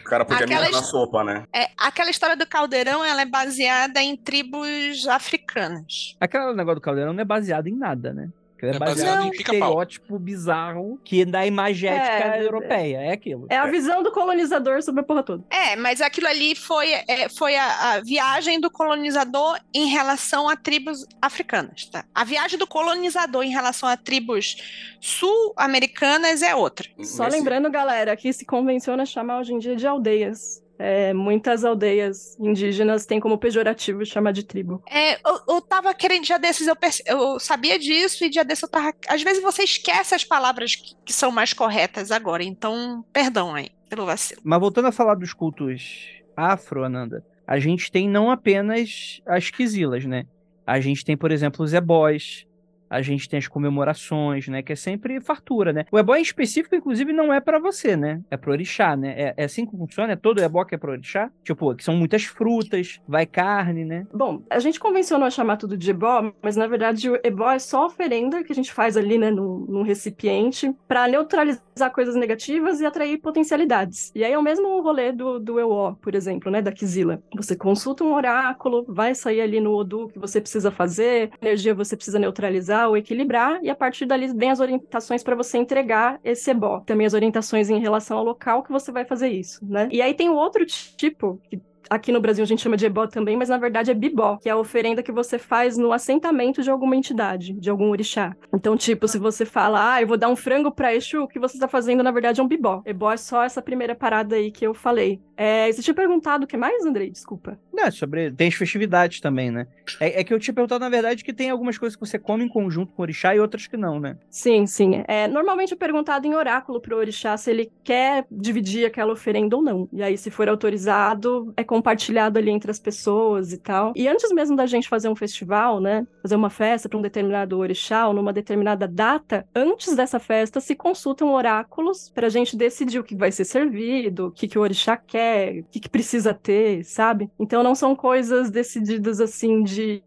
[0.00, 1.44] O cara podia mirar na sopa, né?
[1.52, 6.16] É, aquela história do caldeirão ela é baseada em tribos africanas.
[6.20, 8.28] Aquele negócio do caldeirão não é baseado em nada, né?
[8.66, 12.98] É É baseado em estereótipo bizarro que da imagética É, europeia.
[12.98, 13.46] É aquilo.
[13.48, 15.44] É a visão do colonizador sobre a porra toda.
[15.50, 20.56] É, mas aquilo ali foi, é, foi a, a viagem do colonizador em relação a
[20.56, 22.04] tribos africanas, tá?
[22.14, 24.56] A viagem do colonizador em relação a tribos
[25.00, 26.88] sul-americanas é outra.
[27.02, 30.62] Só lembrando, galera, que se convenciona chamar hoje em dia de aldeias.
[30.78, 34.80] É, muitas aldeias indígenas têm como pejorativo chamar de tribo.
[34.88, 38.62] É, eu, eu tava querendo, dia desses, eu, perce- eu sabia disso, e dia desses
[38.62, 38.94] eu tava.
[39.08, 43.70] Às vezes você esquece as palavras que, que são mais corretas agora, então, perdão aí
[43.90, 44.40] pelo vacilo.
[44.44, 46.06] Mas voltando a falar dos cultos
[46.36, 50.24] afro, Ananda, a gente tem não apenas as quisilas, né?
[50.66, 52.46] A gente tem, por exemplo, os ebós,
[52.88, 54.62] a gente tem as comemorações, né?
[54.62, 55.84] Que é sempre fartura, né?
[55.90, 58.20] O ebó em específico, inclusive, não é pra você, né?
[58.30, 59.14] É pro orixá, né?
[59.16, 60.12] É, é assim que funciona?
[60.12, 61.30] É todo ebó que é pro orixá?
[61.42, 64.06] Tipo, que são muitas frutas, vai carne, né?
[64.12, 67.58] Bom, a gente convencionou a chamar tudo de ebó, mas na verdade o ebó é
[67.58, 72.80] só oferenda que a gente faz ali, né, num, num recipiente, para neutralizar coisas negativas
[72.80, 74.12] e atrair potencialidades.
[74.14, 77.22] E aí é o mesmo rolê do, do EO, por exemplo, né, da Kizila.
[77.36, 81.96] Você consulta um oráculo, vai sair ali no Odu que você precisa fazer, energia você
[81.96, 86.50] precisa neutralizar ou equilibrar, e a partir dali vem as orientações para você entregar esse
[86.50, 86.80] ebó.
[86.80, 89.88] Também as orientações em relação ao local que você vai fazer isso, né?
[89.90, 91.60] E aí tem o outro tipo, que
[91.90, 94.48] Aqui no Brasil a gente chama de ebó também, mas na verdade é bibó, que
[94.48, 98.36] é a oferenda que você faz no assentamento de alguma entidade, de algum orixá.
[98.52, 101.38] Então, tipo, se você fala, ah, eu vou dar um frango pra Exu, o que
[101.38, 102.82] você tá fazendo na verdade é um bibó.
[102.84, 105.20] Ebó é só essa primeira parada aí que eu falei.
[105.36, 107.10] É, você tinha perguntado o que mais, Andrei?
[107.10, 107.56] Desculpa.
[107.72, 108.32] Não, é sobre.
[108.32, 109.68] Tem as festividades também, né?
[110.00, 112.42] É, é que eu tinha perguntado, na verdade, que tem algumas coisas que você come
[112.42, 114.16] em conjunto com o orixá e outras que não, né?
[114.28, 115.04] Sim, sim.
[115.06, 119.62] É, normalmente é perguntado em oráculo pro orixá se ele quer dividir aquela oferenda ou
[119.62, 119.88] não.
[119.92, 123.92] E aí, se for autorizado, é compartilhado ali entre as pessoas e tal.
[123.94, 127.56] E antes mesmo da gente fazer um festival, né, fazer uma festa para um determinado
[127.56, 132.98] orixá ou numa determinada data, antes dessa festa se consultam oráculos para a gente decidir
[132.98, 136.34] o que vai ser servido, o que, que o orixá quer, o que, que precisa
[136.34, 137.30] ter, sabe?
[137.38, 140.02] Então não são coisas decididas assim de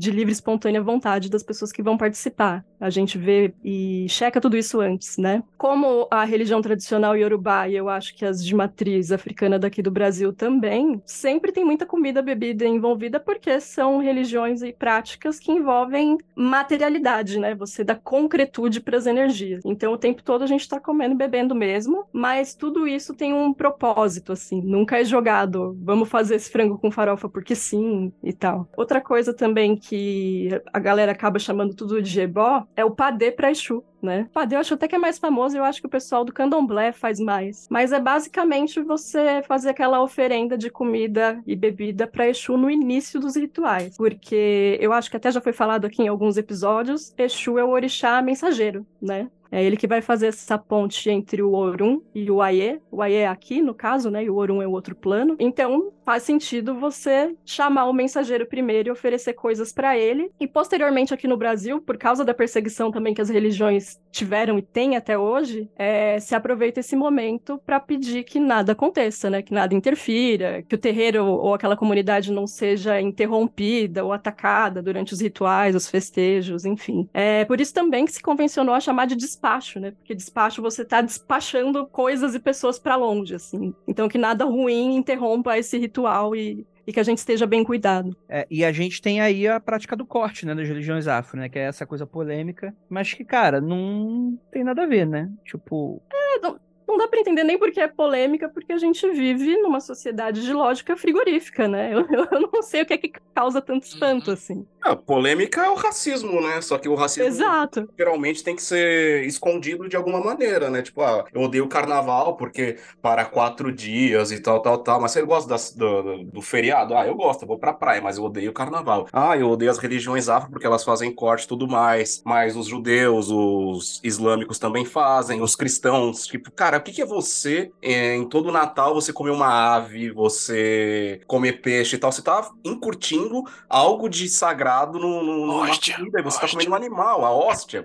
[0.00, 2.64] de livre espontânea vontade das pessoas que vão participar.
[2.80, 5.42] A gente vê e checa tudo isso antes, né?
[5.58, 9.90] Como a religião tradicional iorubá, e eu acho que as de matriz africana daqui do
[9.90, 16.16] Brasil também, sempre tem muita comida, bebida envolvida, porque são religiões e práticas que envolvem
[16.34, 17.54] materialidade, né?
[17.56, 19.62] Você dá concretude para as energias.
[19.66, 23.52] Então, o tempo todo a gente está comendo bebendo mesmo, mas tudo isso tem um
[23.52, 24.62] propósito, assim.
[24.62, 28.66] Nunca é jogado, vamos fazer esse frango com farofa porque sim e tal.
[28.74, 33.32] Outra coisa também que que a galera acaba chamando tudo de ebó, é o padê
[33.32, 34.28] para Exu, né?
[34.30, 36.32] O padê eu acho até que é mais famoso, eu acho que o pessoal do
[36.32, 37.66] candomblé faz mais.
[37.68, 43.18] Mas é basicamente você fazer aquela oferenda de comida e bebida para Exu no início
[43.18, 43.96] dos rituais.
[43.96, 47.70] Porque eu acho que até já foi falado aqui em alguns episódios, Exu é o
[47.70, 49.28] orixá mensageiro, né?
[49.52, 52.80] É ele que vai fazer essa ponte entre o Orum e o Aie.
[52.90, 54.22] O Aie é aqui, no caso, né?
[54.22, 55.34] E o Orum é o outro plano.
[55.40, 60.28] Então, faz sentido você chamar o mensageiro primeiro e oferecer coisas para ele.
[60.40, 64.62] E posteriormente aqui no Brasil, por causa da perseguição também que as religiões tiveram e
[64.62, 69.40] têm até hoje, é, se aproveita esse momento para pedir que nada aconteça, né?
[69.40, 75.12] Que nada interfira, que o terreiro ou aquela comunidade não seja interrompida ou atacada durante
[75.12, 77.08] os rituais, os festejos, enfim.
[77.14, 79.92] É por isso também que se convencionou a chamar de despacho, né?
[79.92, 83.72] Porque despacho você está despachando coisas e pessoas para longe, assim.
[83.86, 85.99] Então que nada ruim interrompa esse ritual
[86.34, 88.16] e, e que a gente esteja bem cuidado.
[88.28, 91.48] É, e a gente tem aí a prática do corte, né, das religiões afro, né,
[91.48, 95.30] que é essa coisa polêmica, mas que, cara, não tem nada a ver, né?
[95.44, 96.02] Tipo...
[96.12, 96.58] É, não,
[96.90, 100.52] não dá para entender nem porque é polêmica, porque a gente vive numa sociedade de
[100.52, 101.94] lógica frigorífica, né?
[101.94, 102.00] Eu,
[102.32, 104.34] eu não sei o que é que causa tanto espanto, uhum.
[104.34, 104.66] assim.
[104.82, 106.60] A polêmica é o racismo, né?
[106.60, 107.88] Só que o racismo Exato.
[107.98, 110.80] geralmente tem que ser escondido de alguma maneira, né?
[110.80, 115.00] Tipo, ah, eu odeio carnaval porque para quatro dias e tal, tal, tal.
[115.00, 116.94] Mas você gosta das, do, do, feriado?
[116.94, 119.06] Ah, eu gosto, eu vou pra praia, mas eu odeio carnaval.
[119.12, 122.22] Ah, eu odeio as religiões afro porque elas fazem corte e tudo mais.
[122.24, 126.26] Mas os judeus, os islâmicos também fazem, os cristãos.
[126.26, 130.10] Tipo, cara, o que, que é você, eh, em todo Natal, você comer uma ave,
[130.10, 132.10] você comer peixe e tal?
[132.10, 137.24] Você tá incutindo algo de sagrado no, no, numa comida, você está comendo um animal,
[137.24, 137.84] a hóstia?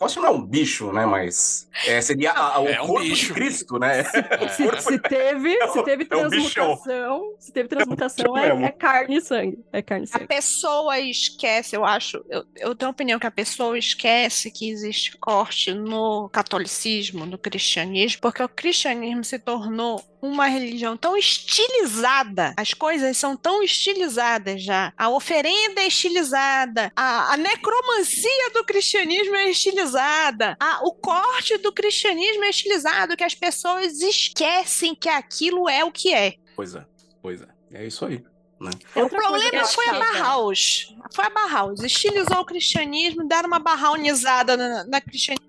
[0.00, 1.04] Hóstia não é um bicho, né?
[1.04, 3.26] Mas é, seria a, o é um corpo bicho.
[3.26, 4.04] de Cristo, né?
[4.04, 4.20] Se,
[4.50, 9.58] se, se teve, é se teve transmutação, se teve transmutação, é, é, carne e sangue.
[9.72, 10.24] É carne e sangue.
[10.24, 14.70] A pessoa esquece, eu acho, eu, eu tenho a opinião que a pessoa esquece que
[14.70, 22.54] existe corte no catolicismo, no cristianismo, porque o cristianismo se tornou uma religião tão estilizada,
[22.56, 24.92] as coisas são tão estilizadas já.
[24.96, 31.72] A oferenda é estilizada, a, a necromancia do cristianismo é estilizada, a, o corte do
[31.72, 36.34] cristianismo é estilizado, que as pessoas esquecem que aquilo é o que é.
[36.56, 36.84] Pois é,
[37.22, 37.58] pois é.
[37.70, 38.24] É isso aí.
[38.60, 38.70] Né?
[38.96, 40.94] O problema foi a Barhaus.
[41.14, 41.80] Foi a Barhaus.
[41.80, 45.47] Estilizou o cristianismo, deram uma barraunizada na, na cristianismo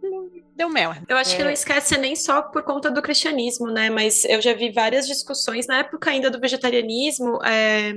[0.59, 1.01] deu merda.
[1.07, 1.37] Eu acho é.
[1.37, 3.89] que não esquece nem só por conta do cristianismo, né?
[3.89, 7.41] Mas eu já vi várias discussões na época ainda do vegetarianismo.
[7.45, 7.95] É...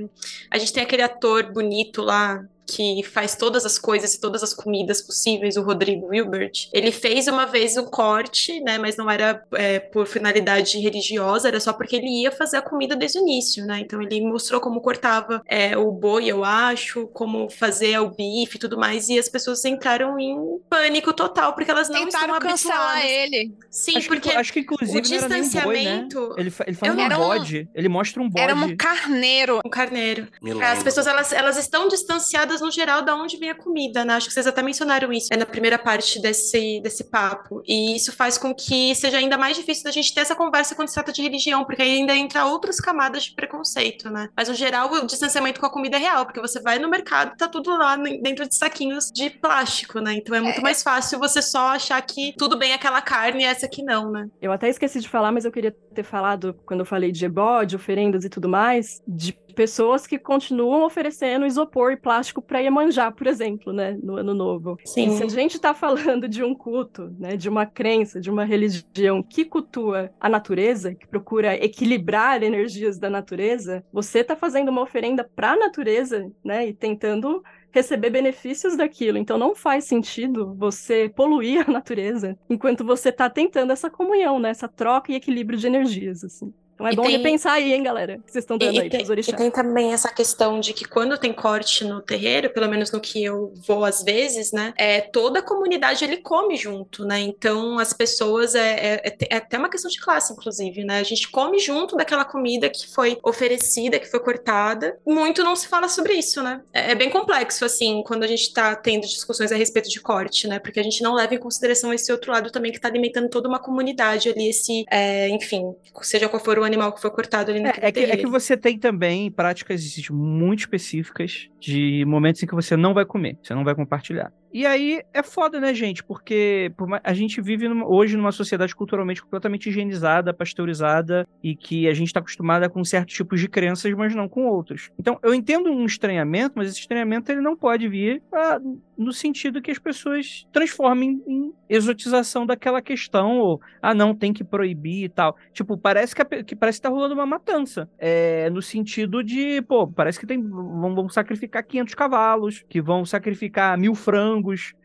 [0.49, 2.41] A gente tem aquele ator bonito lá,
[2.75, 7.27] que faz todas as coisas e todas as comidas possíveis, o Rodrigo Wilbert, ele fez
[7.27, 11.95] uma vez um corte, né, mas não era é, por finalidade religiosa, era só porque
[11.95, 15.77] ele ia fazer a comida desde o início, né, então ele mostrou como cortava é,
[15.77, 20.19] o boi, eu acho, como fazer o bife e tudo mais, e as pessoas entraram
[20.19, 20.35] em
[20.69, 23.11] pânico total, porque elas não Tentaram estão cancelar habituadas.
[23.11, 23.55] ele.
[23.69, 25.63] Sim, acho porque que, acho que inclusive o distanciamento...
[25.63, 26.07] Boi, né?
[26.37, 28.43] Ele, ele faz um bode, ele mostra um bode.
[28.43, 29.61] Era um carneiro.
[29.65, 30.27] Um carneiro.
[30.61, 34.15] As pessoas, elas, elas estão distanciadas no geral da onde vem a comida, né?
[34.15, 37.61] Acho que vocês até mencionaram isso é na primeira parte desse, desse papo.
[37.65, 40.87] E isso faz com que seja ainda mais difícil da gente ter essa conversa quando
[40.87, 44.29] se trata de religião, porque aí ainda entra outras camadas de preconceito, né?
[44.35, 47.35] Mas no geral, o distanciamento com a comida é real, porque você vai no mercado,
[47.37, 50.13] tá tudo lá dentro de saquinhos de plástico, né?
[50.13, 50.61] Então é muito é.
[50.61, 54.27] mais fácil você só achar que tudo bem aquela carne e essa aqui não, né?
[54.41, 57.63] Eu até esqueci de falar, mas eu queria ter falado quando eu falei de ebó,
[57.63, 63.11] de oferendas e tudo mais, de pessoas que continuam oferecendo isopor e plástico para Iemanjá,
[63.11, 64.77] por exemplo, né, no ano novo.
[64.85, 65.07] Sim.
[65.07, 68.43] E se a gente está falando de um culto, né, de uma crença, de uma
[68.43, 74.81] religião que cultua a natureza, que procura equilibrar energias da natureza, você está fazendo uma
[74.81, 77.43] oferenda para a natureza, né, e tentando
[77.73, 79.17] receber benefícios daquilo.
[79.17, 84.49] Então não faz sentido você poluir a natureza enquanto você está tentando essa comunhão, né?
[84.49, 86.53] Essa troca e equilíbrio de energias, assim.
[86.83, 88.17] Então é E bom tem- repensar aí, hein, galera?
[88.25, 91.17] Que vocês estão dando E, aí tem, e tem também essa questão de que quando
[91.17, 94.73] tem corte no terreiro, pelo menos no que eu vou às vezes, né?
[94.77, 97.19] É, toda a comunidade ele come junto, né?
[97.19, 100.99] Então as pessoas é, é, é é até uma questão de classe, inclusive, né?
[100.99, 104.97] A gente come junto daquela comida que foi oferecida, que foi cortada.
[105.05, 106.61] Muito não se fala sobre isso, né?
[106.73, 110.47] É, é bem complexo, assim, quando a gente tá tendo discussões a respeito de corte,
[110.47, 110.59] né?
[110.59, 113.47] Porque a gente não leva em consideração esse outro lado também que tá alimentando toda
[113.47, 117.59] uma comunidade ali, esse, é, enfim, seja qual for o animal que foi cortado ali
[117.59, 122.47] naquele É, é que, é que você tem também práticas muito específicas de momentos em
[122.47, 124.31] que você não vai comer, você não vai compartilhar.
[124.53, 126.03] E aí é foda, né, gente?
[126.03, 126.71] Porque
[127.03, 132.07] a gente vive numa- hoje numa sociedade culturalmente completamente higienizada, pasteurizada e que a gente
[132.07, 134.91] está acostumada com certos tipos de crenças, mas não com outros.
[134.99, 138.59] Então eu entendo um estranhamento, mas esse estranhamento ele não pode vir ah,
[138.95, 144.43] no sentido que as pessoas transformem em exotização daquela questão ou ah não tem que
[144.43, 145.35] proibir e tal.
[145.51, 147.89] Tipo parece que, a que parece que tá rolando uma matança.
[147.97, 153.77] É, no sentido de, pô, parece que tem vão sacrificar 500 cavalos, que vão sacrificar
[153.77, 154.42] mil frangos,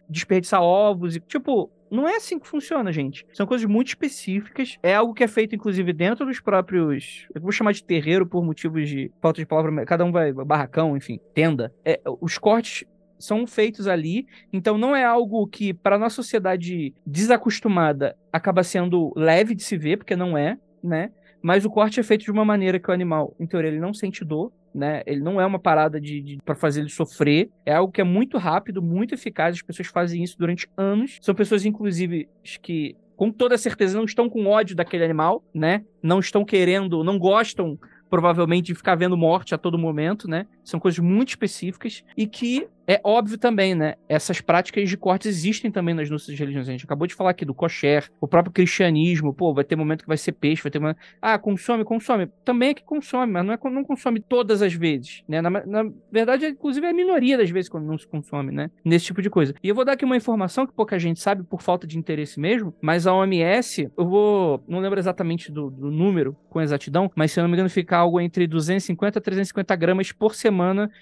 [0.09, 3.26] desperdiçar ovos e tipo não é assim que funciona, gente.
[3.32, 4.76] São coisas muito específicas.
[4.82, 7.26] É algo que é feito, inclusive, dentro dos próprios.
[7.34, 9.86] Eu vou chamar de terreiro por motivos de falta de palavra.
[9.86, 10.32] Cada um vai.
[10.32, 11.72] Barracão, enfim, tenda.
[11.84, 12.84] É, os cortes
[13.18, 14.26] são feitos ali.
[14.52, 19.96] Então não é algo que, para nossa sociedade desacostumada, acaba sendo leve de se ver,
[19.96, 21.11] porque não é, né?
[21.43, 23.95] Mas o corte é feito de uma maneira que o animal, em teoria, ele não
[23.95, 25.03] sente dor, né?
[25.07, 27.51] Ele não é uma parada de, de para fazer ele sofrer.
[27.64, 29.57] É algo que é muito rápido, muito eficaz.
[29.57, 31.18] As pessoas fazem isso durante anos.
[31.20, 32.28] São pessoas, inclusive,
[32.62, 35.84] que com toda certeza não estão com ódio daquele animal, né?
[36.03, 37.78] Não estão querendo, não gostam
[38.09, 40.47] provavelmente de ficar vendo morte a todo momento, né?
[40.68, 43.94] São coisas muito específicas e que é óbvio também, né?
[44.08, 46.68] Essas práticas de cortes existem também nas nossas religiões.
[46.68, 50.02] A gente acabou de falar aqui do kosher, o próprio cristianismo, pô, vai ter momento
[50.02, 50.98] que vai ser peixe, vai ter momento...
[51.20, 52.28] Ah, consome, consome.
[52.44, 55.42] Também é que consome, mas não é não consome todas as vezes, né?
[55.42, 58.70] Na, na verdade, inclusive, é a minoria das vezes quando não se consome, né?
[58.84, 59.54] Nesse tipo de coisa.
[59.62, 62.40] E eu vou dar aqui uma informação que pouca gente sabe por falta de interesse
[62.40, 67.32] mesmo, mas a OMS, eu vou, não lembro exatamente do, do número com exatidão, mas
[67.32, 70.57] se eu não me engano fica algo entre 250 a 350 gramas por semana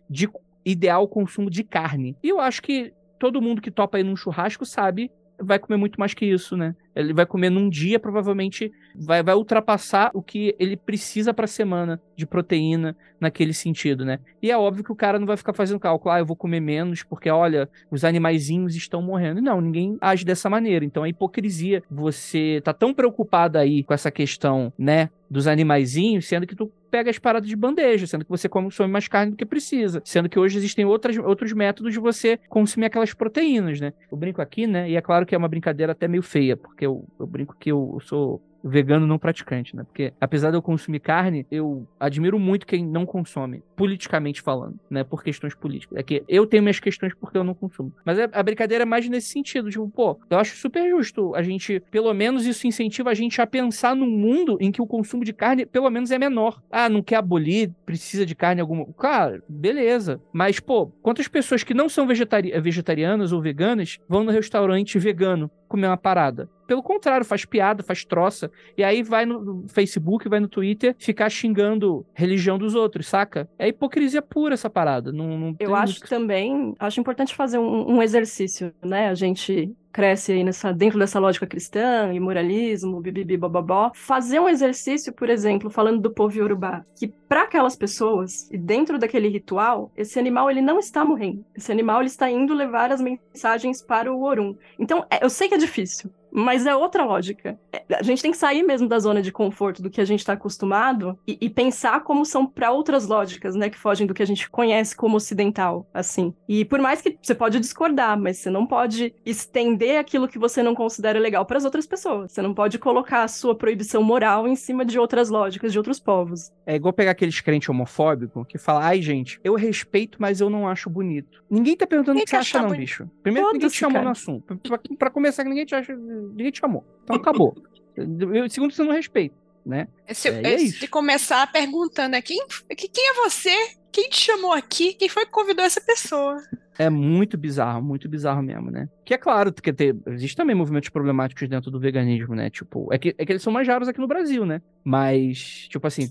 [0.09, 0.29] de
[0.65, 2.17] ideal consumo de carne.
[2.23, 5.99] E eu acho que todo mundo que topa aí num churrasco sabe vai comer muito
[5.99, 6.75] mais que isso, né?
[6.97, 12.01] Ele vai comer num dia, provavelmente vai, vai ultrapassar o que ele precisa pra semana
[12.17, 14.19] de proteína naquele sentido, né?
[14.43, 16.61] E é óbvio que o cara não vai ficar fazendo cálculo, ah, eu vou comer
[16.61, 19.43] menos porque, olha, os animaizinhos estão morrendo.
[19.43, 20.85] Não, ninguém age dessa maneira.
[20.85, 21.83] Então é hipocrisia.
[21.91, 27.11] Você tá tão preocupado aí com essa questão, né, dos animaizinhos, sendo que tu pega
[27.11, 30.39] as paradas de bandeja, sendo que você consome mais carne do que precisa, sendo que
[30.39, 33.93] hoje existem outras, outros métodos de você consumir aquelas proteínas, né?
[34.11, 34.89] Eu brinco aqui, né?
[34.89, 37.71] E é claro que é uma brincadeira até meio feia, porque eu, eu brinco que
[37.71, 39.85] eu, eu sou vegano não praticante, né?
[39.85, 45.05] Porque apesar de eu consumir carne, eu admiro muito quem não consome, politicamente falando, né?
[45.05, 45.99] Por questões políticas.
[45.99, 47.93] É que eu tenho minhas questões porque eu não consumo.
[48.05, 51.81] Mas a brincadeira é mais nesse sentido, tipo, pô, eu acho super justo a gente,
[51.91, 55.33] pelo menos isso incentiva a gente a pensar num mundo em que o consumo de
[55.33, 56.61] carne, pelo menos, é menor.
[56.71, 58.87] Ah, não quer abolir, precisa de carne alguma.
[58.95, 60.21] Cara, beleza.
[60.33, 65.51] Mas, pô, quantas pessoas que não são vegetari vegetarianas ou veganas vão no restaurante vegano
[65.69, 66.49] comer uma parada?
[66.67, 68.51] Pelo contrário, faz piada, faz troça.
[68.77, 73.49] E aí vai no Facebook, vai no Twitter ficar xingando religião dos outros, saca?
[73.59, 75.13] É hipocrisia pura essa parada.
[75.13, 79.09] Não, não Eu acho também, acho importante fazer um, um exercício, né?
[79.09, 83.91] A gente cresce aí nessa, dentro dessa lógica cristã e moralismo, bibibi, bababó.
[83.95, 88.99] Fazer um exercício, por exemplo, falando do povo Yorubá, que para aquelas pessoas, e dentro
[88.99, 91.43] daquele ritual, esse animal ele não está morrendo.
[91.57, 94.55] Esse animal ele está indo levar as mensagens para o Orum.
[94.79, 97.59] Então, é- eu sei que é difícil, mas é outra lógica.
[97.73, 100.21] É, A gente tem que sair mesmo da zona de conforto do que a gente
[100.21, 104.23] está acostumado e, e pensar como são para outras lógicas, né, que fogem do que
[104.23, 106.35] a gente conhece como ocidental, assim.
[106.47, 110.63] E por mais que você pode discordar, mas você não pode estender aquilo que você
[110.63, 112.33] não considera legal para as outras pessoas.
[112.33, 115.99] Você não pode colocar a sua proibição moral em cima de outras lógicas de outros
[115.99, 116.53] povos.
[116.67, 120.69] É igual pegar aqueles crentes homofóbicos que falam, ai, gente, eu respeito, mas eu não
[120.69, 121.43] acho bonito.
[121.49, 122.81] Ninguém tá perguntando o Ninguém que você acha, não, bonito.
[122.81, 123.11] bicho.
[123.23, 124.05] Primeiro, que ninguém te chamou cara.
[124.05, 124.57] no assunto.
[124.59, 125.97] Pra, pra começar, que ninguém te acha.
[126.31, 126.85] Ninguém te chamou.
[127.05, 127.57] Então acabou.
[127.97, 129.89] Eu- Segundo, você não respeita, né?
[130.13, 132.47] Se, É, e é é, começar perguntando, né, quem,
[132.77, 133.51] que- quem é você?
[133.91, 134.93] Quem te chamou aqui?
[134.93, 136.37] Quem foi que convidou essa pessoa?
[136.79, 138.87] É muito bizarro, muito bizarro mesmo, né?
[139.03, 142.51] Que é claro que ter, existe também movimentos problemáticos dentro do veganismo, né?
[142.51, 144.61] Tipo, é que, é que eles são mais raros aqui no Brasil, né?
[144.85, 146.11] Mas, tipo assim,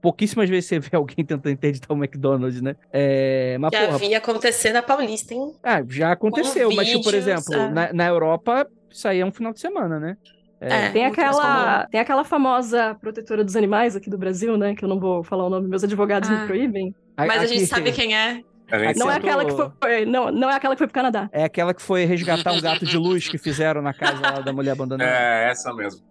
[0.00, 2.76] pouquíssimas vezes você vê alguém tentando interditar o McDonald's, né?
[2.92, 5.52] É, mas, Já porra, vi acontecer na Paulista, hein?
[5.62, 7.70] ah, já aconteceu, mas, tipo, por vídeos, exemplo, é.
[7.70, 10.16] na, na Europa, isso aí é um final de semana, né?
[10.60, 11.28] É, Tem mais comum.
[11.28, 14.74] aquela, tem aquela famosa protetora dos animais aqui do Brasil, né?
[14.74, 16.32] Que eu não vou falar o nome, meus advogados Ah.
[16.40, 16.92] me proíbem.
[17.16, 18.42] Mas a Aqui- gente sabe quem é.
[18.70, 20.04] Gente Não é aquela que foi.
[20.04, 21.30] Não, não é aquela que foi pro Canadá.
[21.32, 24.52] É aquela que foi resgatar um gato de luz que fizeram na casa lá da
[24.52, 25.10] mulher abandonada.
[25.10, 26.02] É, essa mesmo.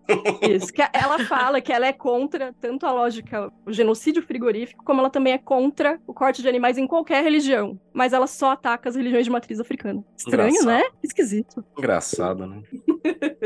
[0.41, 0.73] Isso.
[0.73, 5.09] Que ela fala que ela é contra tanto a lógica, o genocídio frigorífico, como ela
[5.09, 7.79] também é contra o corte de animais em qualquer religião.
[7.93, 10.03] Mas ela só ataca as religiões de matriz africana.
[10.17, 10.67] Estranho, Engraçado.
[10.67, 10.83] né?
[11.03, 11.63] Esquisito.
[11.77, 12.61] Engraçado, né?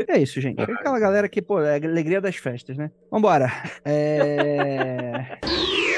[0.08, 0.60] É isso, gente.
[0.60, 2.90] É aquela galera que, pô, é a alegria das festas, né?
[3.10, 3.50] Vambora.
[3.84, 5.38] É...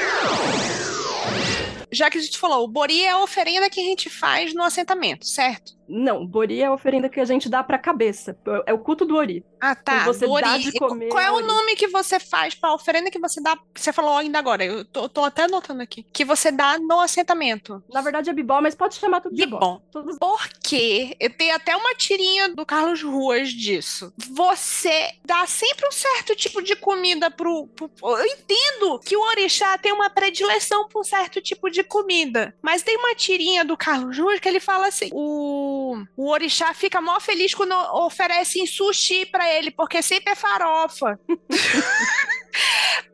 [1.91, 4.63] Já que a gente falou, o bori é a oferenda que a gente faz no
[4.63, 5.75] assentamento, certo?
[5.87, 8.37] Não, Bori é a oferenda que a gente dá pra cabeça.
[8.65, 9.45] É o culto do Ori.
[9.59, 10.03] Ah, tá.
[10.03, 12.73] Quando você do dá de comer Qual é o nome que você faz para a
[12.75, 13.57] oferenda que você dá?
[13.75, 16.05] Você falou ainda agora, eu tô, tô até anotando aqui.
[16.13, 17.83] Que você dá no assentamento.
[17.91, 19.57] Na verdade é bibó, mas pode chamar tudo de bibó.
[19.57, 19.81] Bibó.
[19.91, 24.13] Todos- Porque eu tenho até uma tirinha do Carlos Ruas disso.
[24.17, 29.77] Você dá sempre um certo tipo de comida pro, pro- Eu entendo que o orixá
[29.77, 32.55] tem uma predileção por um certo tipo de comida.
[32.61, 37.01] Mas tem uma tirinha do Carlos Ruas que ele fala assim: o, o orixá fica
[37.01, 37.73] mó feliz quando
[38.05, 41.19] oferecem sushi pra ele, porque sempre é farofa.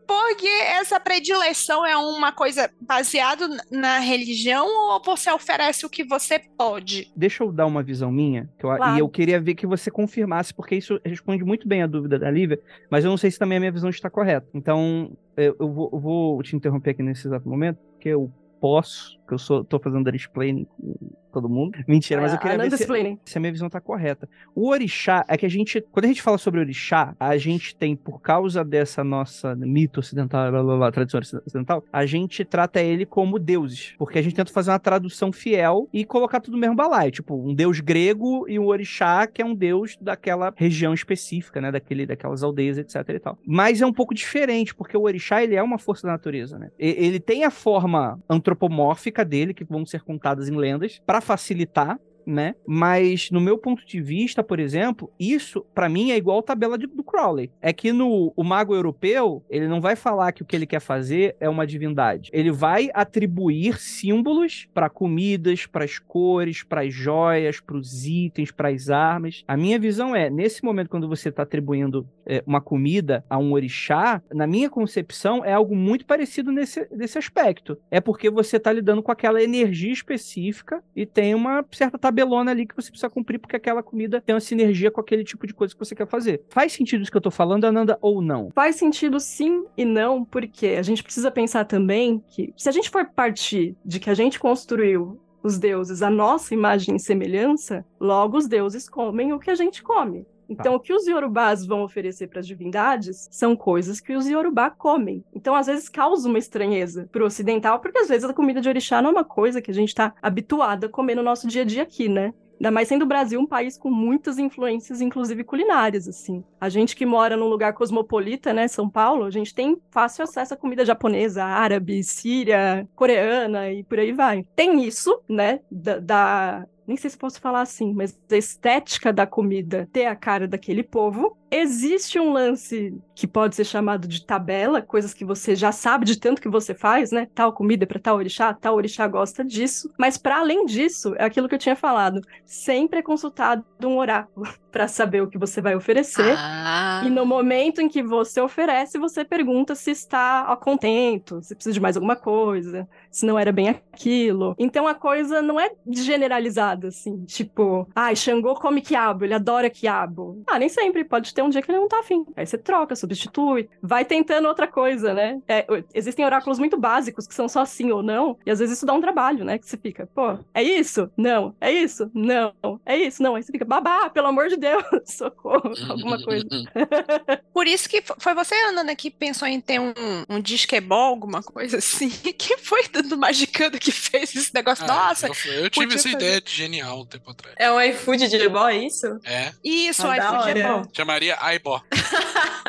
[0.05, 6.37] Porque essa predileção é uma coisa baseada na religião ou você oferece o que você
[6.57, 7.09] pode?
[7.15, 8.97] Deixa eu dar uma visão minha, que eu- Claro.
[8.97, 12.29] e eu queria ver que você confirmasse, porque isso responde muito bem a dúvida da
[12.29, 14.47] Lívia, mas eu não sei se também a minha visão está correta.
[14.53, 18.29] Então, eu, eu vou, eu vou te interromper aqui nesse exato momento, porque eu
[18.59, 20.97] posso, que eu sou, tô fazendo explaining com
[21.31, 21.79] todo mundo.
[21.87, 22.85] Mentira, mas eu queria ver Ananda se,
[23.23, 24.27] se a minha visão tá correta.
[24.53, 27.95] O orixá, é que a gente, quando a gente fala sobre orixá, a gente tem,
[27.95, 33.05] por causa dessa nossa mito ocidental, blá, blá, blá, tradição ocidental, a gente trata ele
[33.05, 36.75] como deuses, porque a gente tenta fazer uma tradução fiel e colocar tudo no mesmo
[36.75, 41.61] balaio, tipo, um deus grego e um orixá que é um deus daquela região específica,
[41.61, 43.37] né, daquele, daquelas aldeias, etc e tal.
[43.47, 46.69] Mas é um pouco diferente, porque o orixá, ele é uma força da natureza, né?
[46.77, 52.55] Ele tem a forma antropomórfica dele, que vão ser contadas em lendas, para facilitar né?
[52.65, 56.77] Mas no meu ponto de vista, por exemplo, isso pra mim é igual a tabela
[56.77, 57.51] de- do Crowley.
[57.61, 60.79] É que no o mago europeu, ele não vai falar que o que ele quer
[60.79, 62.29] fazer é uma divindade.
[62.33, 68.51] Ele vai atribuir símbolos para comidas, para as cores, para as joias, para os itens,
[68.51, 69.43] para as armas.
[69.47, 73.53] A minha visão é, nesse momento quando você está atribuindo é, uma comida a um
[73.53, 77.77] orixá, na minha concepção é algo muito parecido nesse, nesse aspecto.
[77.89, 82.67] É porque você está lidando com aquela energia específica e tem uma certa tabelona ali
[82.67, 85.73] que você precisa cumprir porque aquela comida tem uma sinergia com aquele tipo de coisa
[85.73, 86.43] que você quer fazer.
[86.49, 88.51] Faz sentido isso que eu tô falando, Ananda, ou não?
[88.53, 92.89] Faz sentido sim e não, porque a gente precisa pensar também que se a gente
[92.89, 98.37] for partir de que a gente construiu os deuses à nossa imagem e semelhança, logo
[98.37, 100.25] os deuses comem o que a gente come.
[100.51, 104.69] Então, o que os iorubás vão oferecer para as divindades são coisas que os iorubá
[104.69, 105.23] comem.
[105.33, 108.69] Então, às vezes, causa uma estranheza para o ocidental, porque às vezes a comida de
[108.69, 111.61] orixá não é uma coisa que a gente está habituado a comer no nosso dia
[111.61, 112.33] a dia aqui, né?
[112.59, 116.43] Ainda mais sendo o Brasil um país com muitas influências, inclusive culinárias, assim.
[116.59, 120.53] A gente que mora num lugar cosmopolita, né, São Paulo, a gente tem fácil acesso
[120.53, 124.45] à comida japonesa, árabe, síria, coreana e por aí vai.
[124.55, 125.97] Tem isso, né, da...
[125.99, 130.45] da- Nem sei se posso falar assim, mas a estética da comida ter a cara
[130.45, 131.37] daquele povo.
[131.51, 136.17] Existe um lance que pode ser chamado de tabela, coisas que você já sabe de
[136.17, 137.27] tanto que você faz, né?
[137.35, 139.91] Tal comida para tal orixá, tal orixá gosta disso.
[139.97, 144.47] Mas para além disso, é aquilo que eu tinha falado, sempre é consultado um oráculo
[144.71, 146.35] para saber o que você vai oferecer.
[146.37, 147.03] Ah.
[147.05, 151.79] E no momento em que você oferece, você pergunta se está contento, se precisa de
[151.79, 154.55] mais alguma coisa, se não era bem aquilo.
[154.57, 157.23] Então a coisa não é generalizada, assim.
[157.25, 160.41] Tipo, ai, Xangô come quiabo, ele adora quiabo.
[160.47, 161.03] Ah, nem sempre.
[161.03, 162.25] Pode ter um dia que ele não tá afim.
[162.35, 165.39] Aí você troca, substitui, vai tentando outra coisa, né?
[165.47, 168.85] É, existem oráculos muito básicos que são só sim ou não, e às vezes isso
[168.85, 169.57] dá um trabalho, né?
[169.57, 171.09] Que você fica, pô, é isso?
[171.17, 171.55] Não.
[171.59, 172.09] É isso?
[172.13, 172.53] Não.
[172.85, 173.21] É isso?
[173.23, 173.35] Não.
[173.35, 176.45] Aí você fica, babá, pelo amor de Deus, socorro, alguma coisa.
[177.53, 179.93] Por isso que fo- foi você, Ana, que pensou em ter um,
[180.29, 182.09] um disquebol, alguma coisa assim.
[182.37, 184.83] Quem foi do, do Magicando que fez esse negócio?
[184.85, 186.15] Ah, Nossa, eu, eu tive podia essa fazer.
[186.15, 187.55] ideia de genial um tempo atrás.
[187.57, 189.07] É o iFood de Ebó, é isso?
[189.23, 190.77] É, isso, Ah, da podia hora.
[190.77, 190.83] bom.
[191.31, 191.81] Chamaria Aibó.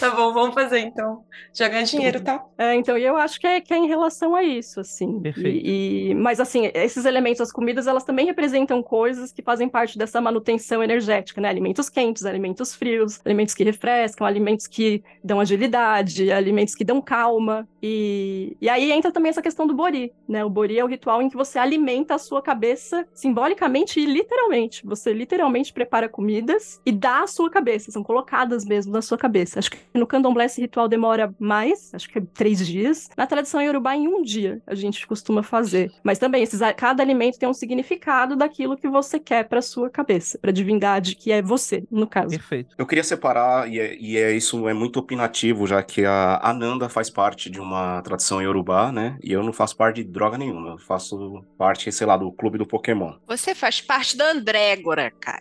[0.00, 1.24] Tá bom, vamos fazer então.
[1.52, 2.44] Já ganha dinheiro, tá?
[2.58, 5.20] É, então, e eu acho que é, que é em relação a isso, assim.
[5.20, 5.66] Perfeito.
[5.66, 9.96] E, e- mas, assim, esses elementos, as comidas, elas também representam coisas que fazem parte
[9.96, 11.48] dessa manutenção energética, né?
[11.48, 17.66] Alimentos quentes, alimentos frios, alimentos que refrescam, alimentos que dão agilidade, alimentos que dão calma.
[17.82, 20.44] E, e aí entra também essa questão do bori, né?
[20.44, 24.84] O bori é o ritual em que você alimenta a sua cabeça simbolicamente e literalmente.
[24.84, 29.58] Você literalmente prepara comidas e dá à sua cabeça, são colocadas mesmo na sua cabeça.
[29.58, 33.08] Acho que no candomblé esse ritual demora mais, acho que é três dias.
[33.16, 35.92] Na tradição iorubá, em um dia, a gente costuma fazer.
[36.02, 40.38] Mas também, esses, cada alimento tem um significado daquilo que você quer para sua cabeça,
[40.38, 42.30] para a divindade que é você, no caso.
[42.30, 42.74] Perfeito.
[42.76, 46.88] Eu queria separar, e, é, e é isso é muito opinativo, já que a Ananda
[46.88, 49.16] faz parte de uma tradição iorubá, né?
[49.22, 50.70] E eu não faço parte de droga nenhuma.
[50.70, 53.14] Eu faço parte, sei lá, do clube do Pokémon.
[53.26, 55.40] Você faz parte da Andrégora, cara.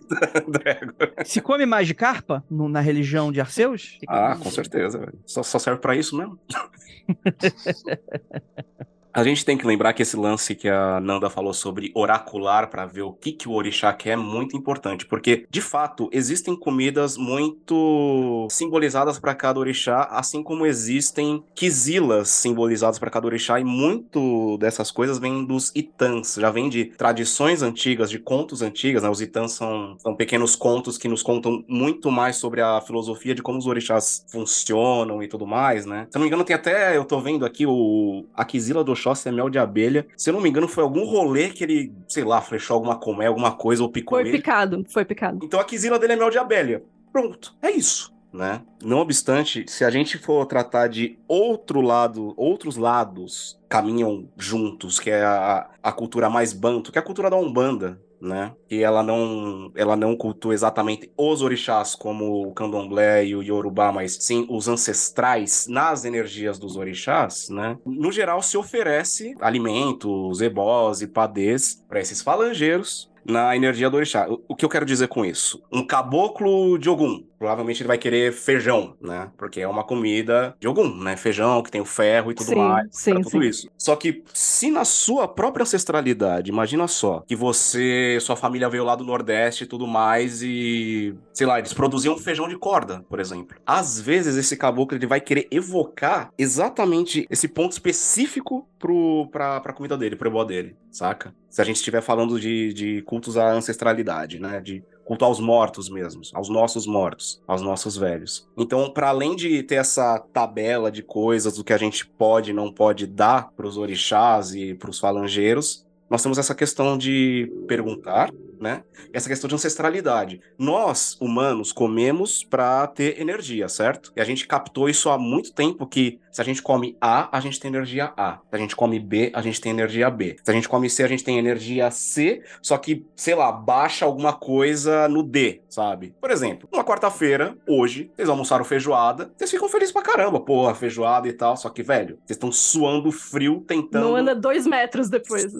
[1.25, 3.99] Se come mais de carpa no- na religião de Arceus?
[4.07, 5.13] Ah, com certeza.
[5.25, 6.39] Só, só serve pra isso mesmo.
[9.13, 12.87] A gente tem que lembrar que esse lance que a Nanda falou sobre oracular pra
[12.87, 17.15] ver o que, que o orixá quer é muito importante, porque de fato existem comidas
[17.15, 24.57] muito simbolizadas pra cada orixá, assim como existem quisilas simbolizadas pra cada orixá e muito
[24.57, 29.09] dessas coisas vem dos itãs, já vem de tradições antigas, de contos antigas, né?
[29.11, 33.43] Os itãs são, são pequenos contos que nos contam muito mais sobre a filosofia de
[33.43, 36.07] como os orixás funcionam e tudo mais, né?
[36.09, 39.27] Se não me engano, tem até, eu tô vendo aqui o a quisila do Oxóssi
[39.27, 40.07] é mel de abelha.
[40.15, 43.27] Se eu não me engano, foi algum rolê que ele, sei lá, flechou alguma colmeia,
[43.27, 44.37] alguma coisa ou picou Foi ele.
[44.37, 45.39] picado, foi picado.
[45.43, 46.83] Então a quisila dele é mel de abelha.
[47.11, 48.13] Pronto, é isso.
[48.31, 48.63] Né?
[48.83, 55.11] Não obstante, se a gente for tratar de outro lado, outros lados caminham juntos, que
[55.11, 58.53] é a, a cultura mais banto, que é a cultura da Umbanda, né?
[58.71, 63.91] E ela não, ela não cultua exatamente os orixás como o candomblé e o yorubá,
[63.91, 67.77] mas sim os ancestrais nas energias dos orixás, né?
[67.85, 74.27] No geral se oferece alimentos, ebós e padês para esses falangeiros na energia do orixá.
[74.47, 75.61] O- que eu quero dizer com isso?
[75.71, 79.29] Um caboclo de Ogum, provavelmente ele vai querer feijão, né?
[79.37, 81.17] Porque é uma comida de Ogum, né?
[81.17, 83.41] Feijão que tem o ferro e tudo Sim, mais, sim, tudo sim.
[83.41, 83.69] isso.
[83.77, 88.95] Só que se na sua própria ancestralidade, imagina só, que você, sua família veio lá
[88.95, 93.57] do Nordeste e tudo mais e, sei lá, eles produziam feijão de corda, por exemplo.
[93.65, 99.73] Às vezes esse caboclo ele vai querer evocar exatamente esse ponto específico pro, pra, pra
[99.73, 101.35] comida dele, pro ebó dele, saca?
[101.49, 104.61] Se a gente estiver falando de, de cultos à ancestralidade, né?
[104.61, 108.47] De culto aos mortos mesmos, aos nossos mortos, aos nossos velhos.
[108.57, 112.53] Então, para além de ter essa tabela de coisas do que a gente pode e
[112.53, 117.51] não pode dar para os orixás e para os falangeiros, nós temos essa questão de
[117.67, 118.83] perguntar, né?
[119.11, 120.39] Essa questão de ancestralidade.
[120.59, 124.13] Nós, humanos, comemos para ter energia, certo?
[124.15, 127.39] E a gente captou isso há muito tempo que se a gente come A, a
[127.39, 128.39] gente tem energia A.
[128.49, 130.35] Se a gente come B, a gente tem energia B.
[130.43, 134.05] Se a gente come C, a gente tem energia C, só que, sei lá, baixa
[134.05, 136.15] alguma coisa no D, sabe?
[136.19, 141.27] Por exemplo, uma quarta-feira, hoje, vocês almoçaram feijoada, vocês ficam felizes pra caramba, porra, feijoada
[141.27, 145.53] e tal, só que, velho, vocês estão suando frio tentando Não anda dois metros depois.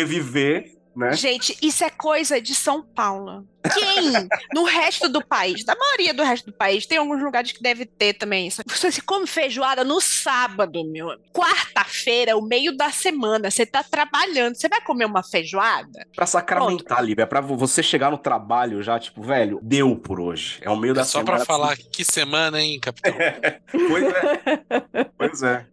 [0.00, 1.12] Sobreviver, né?
[1.12, 3.46] Gente, isso é coisa de São Paulo.
[3.74, 4.10] Quem
[4.54, 7.86] no resto do país, da maioria do resto do país, tem alguns lugares que deve
[7.86, 8.62] ter também isso.
[8.66, 11.10] Você se come feijoada no sábado, meu.
[11.10, 11.22] amigo.
[11.32, 16.06] Quarta-feira, o meio da semana, você tá trabalhando, você vai comer uma feijoada?
[16.16, 20.58] Pra sacramentar, Lívia, é pra você chegar no trabalho já, tipo, velho, deu por hoje.
[20.62, 21.36] É o meio da É só semana.
[21.36, 23.14] pra falar que semana, hein, capitão?
[23.88, 25.66] Pois é, pois é.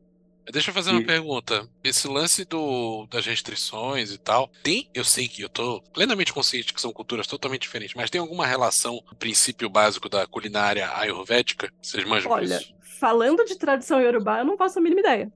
[0.52, 1.68] Deixa eu fazer uma E- pergunta.
[1.84, 6.74] Esse lance do, das restrições e tal, tem, eu sei que eu tô plenamente consciente
[6.74, 11.70] que são culturas totalmente diferentes, mas tem alguma relação princípio básico da culinária ayurvédica?
[11.82, 12.74] Vocês manjam Olha, disso?
[13.00, 15.32] falando de tradição iorubá, eu não faço a mínima ideia.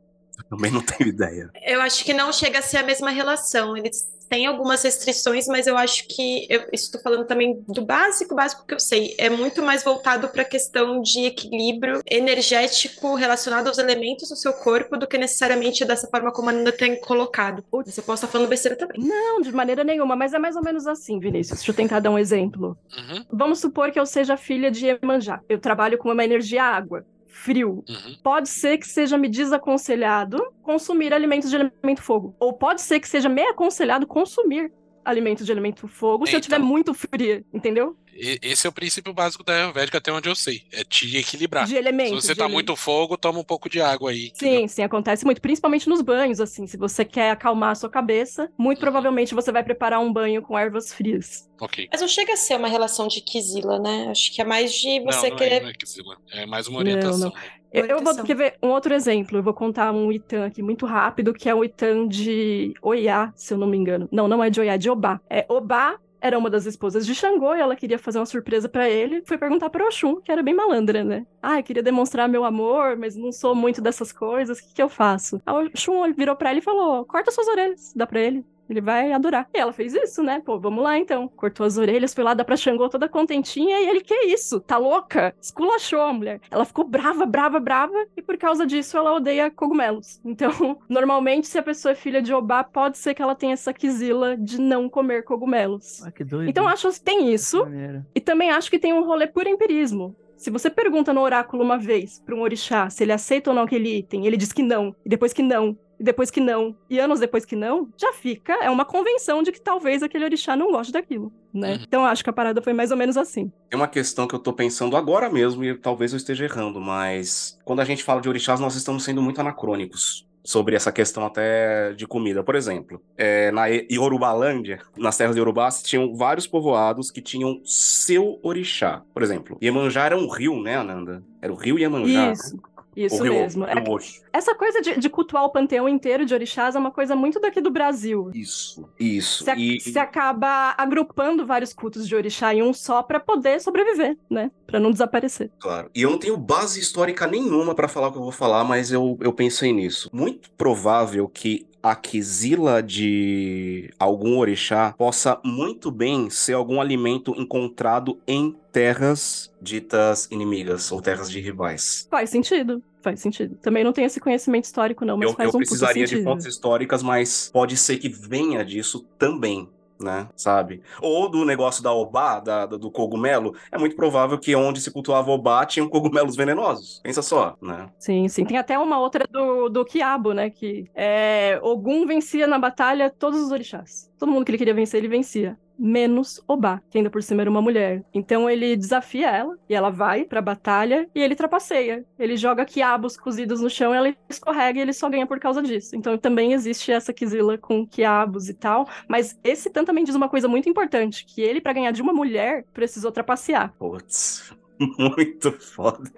[0.49, 1.49] Também não tenho ideia.
[1.65, 3.77] Eu acho que não chega a ser a mesma relação.
[3.77, 8.65] Eles têm algumas restrições, mas eu acho que eu estou falando também do básico, básico
[8.65, 9.13] que eu sei.
[9.17, 14.53] É muito mais voltado para a questão de equilíbrio energético relacionado aos elementos do seu
[14.53, 17.61] corpo do que necessariamente dessa forma como a Nanda tem colocado.
[17.69, 19.01] Putz, eu posso estar falando besteira também.
[19.03, 21.59] Não, de maneira nenhuma, mas é mais ou menos assim, Vinícius.
[21.59, 22.77] Deixa eu tentar dar um exemplo.
[22.97, 25.41] Uhum, Vamos supor que eu seja filha de Iemanjá.
[25.49, 27.83] Eu trabalho com uma energia água, frio.
[27.89, 28.15] uhum.
[28.23, 32.35] Pode ser que seja me desaconselhado consumir alimentos de elemento fogo.
[32.39, 34.71] Ou pode ser que seja me aconselhado consumir
[35.03, 36.41] alimentos de elemento fogo se eu Então.
[36.41, 37.97] tiver muito fria, entendeu?
[38.15, 40.63] Esse é o princípio básico da Ayurvédica, até onde eu sei.
[40.71, 41.63] É te equilibrar.
[41.65, 42.23] De Se elementos.
[42.23, 44.27] você de tá ele- muito fogo, toma um pouco de água aí.
[44.27, 44.61] entendeu?
[44.61, 46.65] Sim, sim, acontece muito, principalmente nos banhos, assim.
[46.67, 50.57] Se você quer acalmar a sua cabeça, muito provavelmente você vai preparar um banho com
[50.57, 51.49] ervas frias.
[51.59, 51.87] Ok.
[51.91, 54.07] Mas não chega a ser uma relação de Kizila, né?
[54.09, 55.55] Acho que é mais de Não, você não, querer.
[55.55, 56.17] é, não é Kizila.
[56.31, 57.19] É mais uma Não, orientação.
[57.29, 57.33] não.
[57.73, 58.25] Eu, eu vou Orientação.
[58.25, 59.37] quer ver um outro exemplo.
[59.37, 63.53] Eu vou contar um Itan aqui muito rápido, que é o Itan de Oiá, se
[63.53, 64.09] eu não me engano.
[64.11, 65.21] Não, não é de Oiá, é de Obá.
[65.29, 68.87] É Obá era uma das esposas de Xangô e ela queria fazer uma surpresa pra
[68.87, 69.23] ele.
[69.25, 71.25] Foi perguntar para Oxum, que era bem malandra, né?
[71.41, 74.59] Ah, eu queria demonstrar meu amor, mas não sou muito dessas coisas.
[74.59, 75.41] O que, que eu faço?
[75.45, 78.45] A Oxum virou pra ele e falou: corta suas orelhas, dá pra ele.
[78.69, 79.49] Ele vai adorar.
[79.53, 80.41] E ela fez isso, né?
[80.45, 81.27] Pô, vamos lá então.
[81.27, 83.79] Cortou as orelhas, foi lá dar pra Xangô toda contentinha.
[83.79, 84.59] E ele, que isso?
[84.61, 85.33] Tá louca?
[85.41, 86.39] Esculachou a mulher.
[86.49, 88.05] Ela ficou brava, brava, brava.
[88.15, 90.19] E por causa disso, ela odeia cogumelos.
[90.31, 93.73] Então, normalmente, se a pessoa é filha de Obá, pode ser que ela tenha essa
[93.73, 96.01] quizila de não comer cogumelos.
[96.03, 96.49] Ah, que doido.
[96.49, 97.67] Então, acho que tem isso.
[98.15, 100.15] E também acho que tem um rolê por empirismo.
[100.41, 103.61] Se você pergunta no oráculo uma vez para um orixá se ele aceita ou não
[103.61, 106.99] aquele item, ele diz que não, e depois que não, e depois que não, e
[106.99, 110.71] anos depois que não, já fica, é uma convenção de que talvez aquele orixá não
[110.71, 111.73] goste daquilo, né?
[111.75, 111.79] Uhum.
[111.83, 113.51] Então acho que a parada foi mais ou menos assim.
[113.69, 117.59] Tem uma questão que eu tô pensando agora mesmo, e talvez eu esteja errando, mas
[117.63, 121.93] quando a gente fala de orixás, nós estamos sendo muito anacrônicos sobre essa questão até
[121.93, 122.43] de comida.
[122.43, 128.39] Por exemplo, é, na Yorubalândia, nas terras de Yorubá, tinham vários povoados que tinham seu
[128.41, 129.03] orixá.
[129.13, 131.23] Por exemplo, Iemanjá era um rio, né, Ananda?
[131.41, 132.31] Era o rio Iemanjá.
[132.31, 132.61] Isso, né?
[132.95, 133.65] Isso rio, mesmo.
[133.65, 133.99] É- rio
[134.33, 137.59] essa coisa de, de cultuar o panteão inteiro de orixás é uma coisa muito daqui
[137.61, 138.31] do Brasil.
[138.33, 139.43] Isso, isso.
[139.43, 144.17] Você, E- você acaba agrupando vários cultos de orixá em um só para poder sobreviver,
[144.29, 144.51] né?
[144.65, 145.51] Para não desaparecer.
[145.59, 145.89] Claro.
[145.93, 148.91] E eu não tenho base histórica nenhuma pra falar o que eu vou falar, mas
[148.91, 150.09] eu, eu pensei nisso.
[150.13, 158.19] Muito provável que a quizila de algum orixá possa muito bem ser algum alimento encontrado
[158.27, 162.07] em terras ditas inimigas ou terras de rivais.
[162.09, 163.55] Faz sentido, faz sentido.
[163.61, 166.09] Também não tenho esse conhecimento histórico, não, mas Eu, faz eu um puta precisaria de
[166.11, 166.23] sentido.
[166.23, 169.67] fontes históricas, mas pode ser que venha disso também.
[170.01, 170.81] Né, sabe?
[171.01, 175.29] Ou do negócio da obá, da, do cogumelo, é muito provável que onde se cultuava
[175.31, 176.99] obá tinham cogumelos venenosos.
[177.03, 177.87] Pensa só, né?
[177.99, 178.45] Sim, sim.
[178.45, 180.49] Tem até uma outra do, do Quiabo, né?
[180.49, 184.09] Que é, Ogum vencia na batalha todos os orixás.
[184.17, 185.57] Todo mundo que ele queria vencer, ele vencia.
[185.83, 188.03] Menos Obá, que ainda por cima era uma mulher.
[188.13, 192.05] Então ele desafia ela, e ela vai pra batalha, e ele trapaceia.
[192.19, 195.95] Ele joga quiabos cozidos no chão, ela escorrega e ele só ganha por causa disso.
[195.95, 198.87] Então também existe essa quizila com quiabos e tal.
[199.07, 202.13] Mas esse tanto também diz uma coisa muito importante, que ele, pra ganhar de uma
[202.13, 203.73] mulher, precisou trapacear.
[203.79, 204.53] Putz,
[204.99, 206.11] muito foda.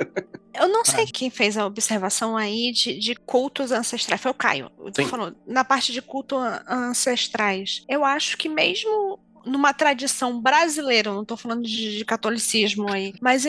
[0.54, 4.22] Eu não sei quem fez a observação aí de, de cultos ancestrais.
[4.22, 4.70] Foi o Caio.
[4.94, 5.08] Tu Sim.
[5.08, 7.84] falou, na parte de culto an- ancestrais.
[7.90, 13.46] Eu acho que mesmo numa tradição brasileira, não tô falando de, de catolicismo aí, mas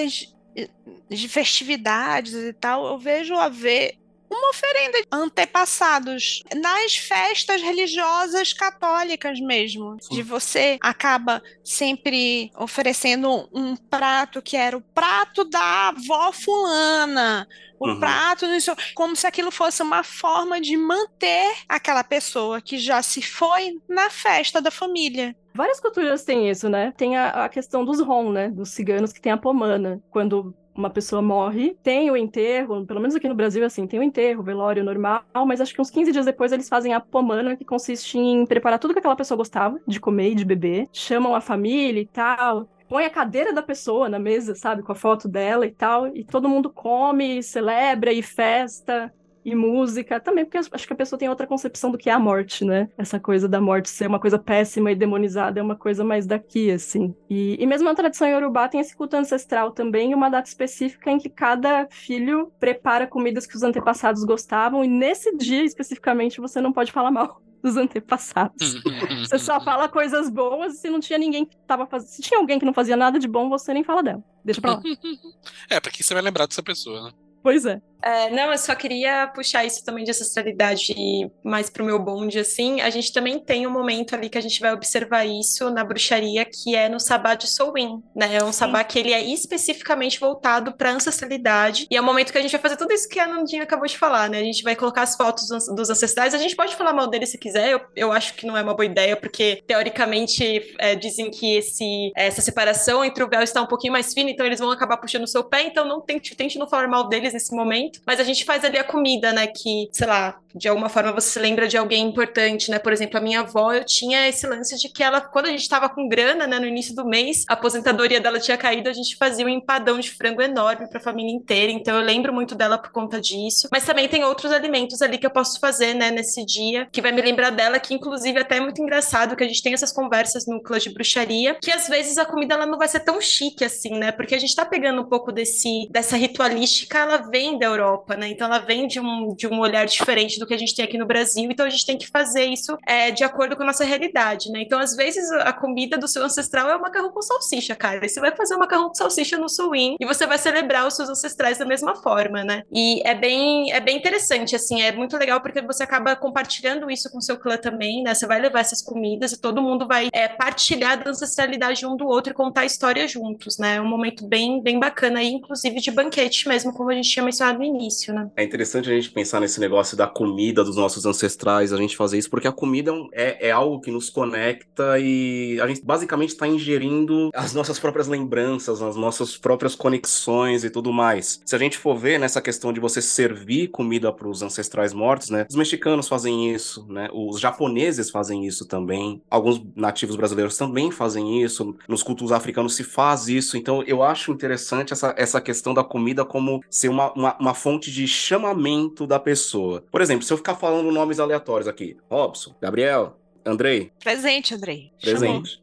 [1.09, 3.97] de festividades e tal, eu vejo haver
[4.31, 9.97] uma oferenda de antepassados nas festas religiosas católicas mesmo.
[10.01, 10.15] Sim.
[10.16, 17.47] De você acaba sempre oferecendo um prato que era o prato da avó fulana,
[17.79, 18.01] o Uhum.
[18.01, 18.47] prato
[18.95, 24.11] como se aquilo fosse uma forma de manter aquela pessoa que já se foi na
[24.11, 25.37] festa da família.
[25.55, 26.93] Várias culturas têm isso, né?
[26.97, 28.51] Tem a, a questão dos Rom, né?
[28.51, 30.02] Dos ciganos que tem a pomana.
[30.10, 34.02] Quando uma pessoa morre, tem o enterro, pelo menos aqui no Brasil, assim, tem o
[34.02, 37.56] enterro, o velório normal, mas acho que uns 15 dias depois eles fazem a pomana,
[37.56, 41.36] que consiste em preparar tudo que aquela pessoa gostava de comer e de beber, chamam
[41.36, 42.68] a família e tal.
[42.89, 46.24] Põe a cadeira da pessoa na mesa, sabe, com a foto dela e tal, e
[46.24, 49.12] todo mundo come, celebra e festa
[49.45, 52.19] e música também, porque acho que a pessoa tem outra concepção do que é a
[52.19, 52.89] morte, né?
[52.97, 56.71] Essa coisa da morte ser uma coisa péssima e demonizada é uma coisa mais daqui,
[56.71, 57.15] assim.
[57.29, 61.19] E, e mesmo na tradição iorubá tem esse culto ancestral também, uma data específica em
[61.19, 66.73] que cada filho prepara comidas que os antepassados gostavam, e nesse dia especificamente você não
[66.73, 68.75] pode falar mal dos antepassados.
[69.25, 72.09] Você só fala coisas boas e se não tinha ninguém que tava fazendo.
[72.09, 74.23] Se tinha alguém que não fazia nada de bom, você nem fala dela.
[74.45, 74.83] Deixa pra lá.
[75.71, 77.12] É, porque você vai lembrar dessa pessoa, né?
[77.43, 77.81] Pois é.
[78.05, 80.94] É, não, eu só queria puxar isso também de ancestralidade
[81.43, 82.81] mais pro meu bonde, assim.
[82.81, 86.44] A gente também tem um momento ali que a gente vai observar isso na bruxaria,
[86.44, 88.36] que é no sabá de Solwyn, né?
[88.36, 91.86] É um sabá que ele é especificamente voltado pra ancestralidade.
[91.90, 93.86] E é o momento que a gente vai fazer tudo isso que a Nandinha acabou
[93.86, 94.39] de falar, né?
[94.39, 96.35] A gente vai colocar as fotos dos dos ancestrais.
[96.35, 98.74] A gente pode falar mal deles se quiser, eu, eu acho que não é uma
[98.74, 103.66] boa ideia, porque teoricamente é, dizem que esse, essa separação entre o véu está um
[103.66, 106.59] pouquinho mais fina, então eles vão acabar puxando o seu pé, então não tente, tente
[106.59, 107.94] não falar mal deles nesse momento.
[107.95, 108.01] Momento.
[108.07, 109.47] Mas a gente faz ali a comida, né?
[109.47, 112.79] Que, sei lá, de alguma forma você se lembra de alguém importante, né?
[112.79, 115.69] Por exemplo, a minha avó, eu tinha esse lance de que ela, quando a gente
[115.69, 119.16] tava com grana, né, no início do mês, a aposentadoria dela tinha caído, a gente
[119.16, 121.73] fazia um empadão de frango enorme pra família inteira.
[121.73, 123.69] Então eu lembro muito dela por conta disso.
[123.71, 127.12] Mas também tem outros alimentos ali que eu posso fazer, né, nesse dia, que vai
[127.12, 130.47] me lembrar dela, que inclusive até é muito engraçado que a gente tem essas conversas
[130.47, 133.65] no clã de bruxaria, que às vezes a comida ela não vai ser tão chique
[133.65, 134.12] assim, né?
[134.12, 138.29] Porque a gente tá pegando um pouco desse dessa ritualística, ela vem da Europa, né?
[138.29, 140.99] Então ela vem de um, de um olhar diferente do que a gente tem aqui
[140.99, 143.85] no Brasil, então a gente tem que fazer isso é, de acordo com a nossa
[143.85, 144.63] realidade, né?
[144.63, 148.07] Então às vezes a comida do seu ancestral é o macarrão com salsicha, cara.
[148.07, 151.09] Você vai fazer o macarrão com salsicha no Suin e você vai celebrar os seus
[151.09, 152.63] ancestrais da mesma forma, né?
[152.73, 157.11] E é bem é bem interessante assim, é muito legal porque você acaba compartilhando isso
[157.11, 158.15] com seu clã também, né?
[158.15, 162.07] Você vai levar essas comidas e todo mundo vai é, partilhar da ancestralidade um do
[162.07, 163.77] outro e contar a história juntos, né?
[163.77, 167.25] É um momento bem, bem bacana aí, inclusive de banquete mesmo, como a gente tinha
[167.25, 168.31] mencionado início, né?
[168.36, 172.19] É interessante a gente pensar nesse negócio da comida dos nossos ancestrais, a gente fazer
[172.19, 176.47] isso, porque a comida é, é algo que nos conecta e a gente basicamente está
[176.47, 181.41] ingerindo as nossas próprias lembranças, as nossas próprias conexões e tudo mais.
[181.45, 185.31] Se a gente for ver nessa questão de você servir comida para os ancestrais mortos,
[185.31, 185.47] né?
[185.49, 187.09] Os mexicanos fazem isso, né?
[187.12, 189.23] Os japoneses fazem isso também.
[189.31, 191.77] Alguns nativos brasileiros também fazem isso.
[191.89, 193.57] Nos cultos africanos se faz isso.
[193.57, 197.90] Então eu acho interessante essa, essa questão da comida como ser uma, uma, uma fonte
[197.90, 199.85] de chamamento da pessoa.
[199.90, 203.93] Por exemplo, se eu ficar falando nomes aleatórios aqui, Robson, Gabriel, Andrei.
[204.02, 204.93] Presente, Andrei.
[205.01, 205.62] Presente.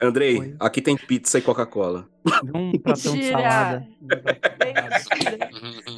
[0.00, 0.56] Andrei, Oi.
[0.60, 2.06] aqui tem pizza e Coca-Cola.
[2.54, 3.86] Um pratão de salada.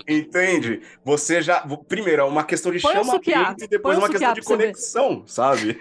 [0.09, 0.83] Entende?
[1.05, 1.67] Você já.
[1.89, 5.79] Primeiro, é uma questão de chamamento e depois uma questão de conexão, sabe?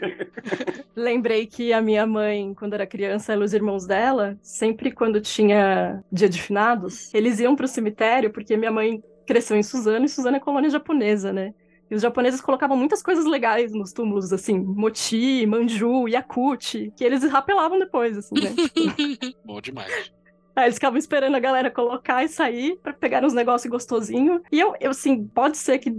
[0.95, 5.19] Lembrei que a minha mãe, quando era criança, ela e os irmãos dela, sempre quando
[5.19, 10.09] tinha dia de finados, eles iam pro cemitério, porque minha mãe cresceu em Suzano e
[10.09, 11.53] Suzano é colônia japonesa, né?
[11.89, 17.23] E os japoneses colocavam muitas coisas legais nos túmulos, assim, moti, manju, yakut, que eles
[17.23, 18.53] rapelavam depois, assim, né?
[18.55, 19.37] Tipo...
[19.45, 20.11] Bom demais.
[20.55, 24.41] Aí eles ficavam esperando a galera colocar e sair para pegar uns negócios gostosinhos.
[24.49, 25.93] E eu, eu, assim, pode ser que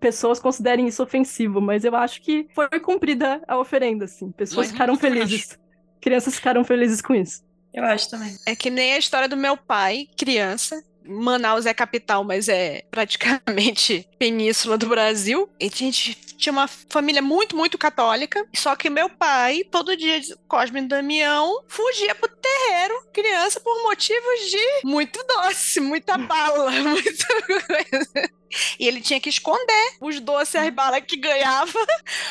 [0.00, 4.32] pessoas considerem isso ofensivo, mas eu acho que foi cumprida a oferenda, assim.
[4.32, 5.56] Pessoas uhum, ficaram felizes.
[6.00, 7.44] Crianças ficaram felizes com isso.
[7.72, 8.34] Eu acho também.
[8.46, 14.06] É que nem a história do meu pai, criança, Manaus é capital, mas é praticamente
[14.18, 15.48] península do Brasil.
[15.58, 18.46] E a gente tinha uma família muito, muito católica.
[18.54, 24.50] Só que meu pai, todo dia, Cosme e Damião, fugia pro terreiro, criança, por motivos
[24.50, 28.30] de muito doce, muita bala, muita coisa.
[28.78, 31.86] E ele tinha que esconder os doces e as balas que ganhava.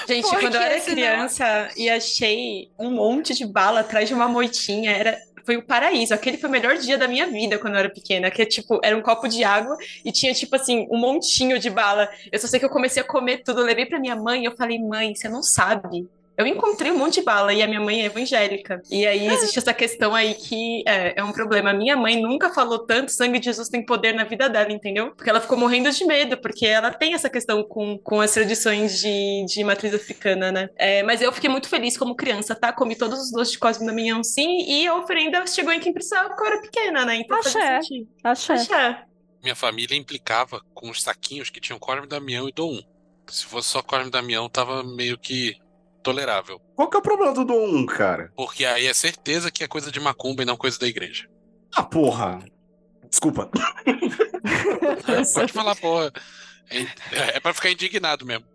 [0.07, 4.91] Gente, quando eu era criança e achei um monte de bala atrás de uma moitinha,
[4.91, 5.18] era
[5.50, 6.14] foi o paraíso.
[6.14, 8.96] Aquele foi o melhor dia da minha vida quando eu era pequena, que tipo, era
[8.96, 12.08] um copo de água e tinha tipo assim, um montinho de bala.
[12.32, 14.46] Eu só sei que eu comecei a comer tudo, eu levei para minha mãe e
[14.46, 16.08] eu falei: "Mãe, você não sabe
[16.40, 18.82] eu encontrei um monte de bala e a minha mãe é evangélica.
[18.90, 21.74] E aí existe essa questão aí que é, é um problema.
[21.74, 25.11] Minha mãe nunca falou tanto sangue de Jesus tem poder na vida dela, entendeu?
[25.11, 29.02] Porque ela ficou morrendo de medo, porque ela tem essa questão com, com as tradições
[29.02, 30.70] de, de matriz africana, né?
[30.78, 32.72] É, mas eu fiquei muito feliz como criança, tá?
[32.72, 35.91] Comi todos os doces de Cosme da minha sim, e a oferenda chegou em quem
[35.91, 37.18] precisava porque eu era pequena, né?
[37.18, 37.80] Então Axé.
[38.24, 38.53] Axé.
[38.53, 39.03] Axé.
[39.44, 42.82] Minha família implicava com os saquinhos que tinham Cosme Damião e Dom 1.
[43.28, 45.57] Se fosse só Cosme Damião, tava meio que
[46.10, 46.60] tolerável.
[46.76, 48.31] Qual que é o problema do Dom 1, cara?
[48.36, 51.30] Porque aí é certeza que é coisa de macumba e não coisa da igreja.
[51.76, 52.40] Ah, porra.
[53.07, 53.49] Desculpa.
[55.34, 56.11] Pode falar, porra.
[56.72, 58.45] É, é pra ficar indignado mesmo.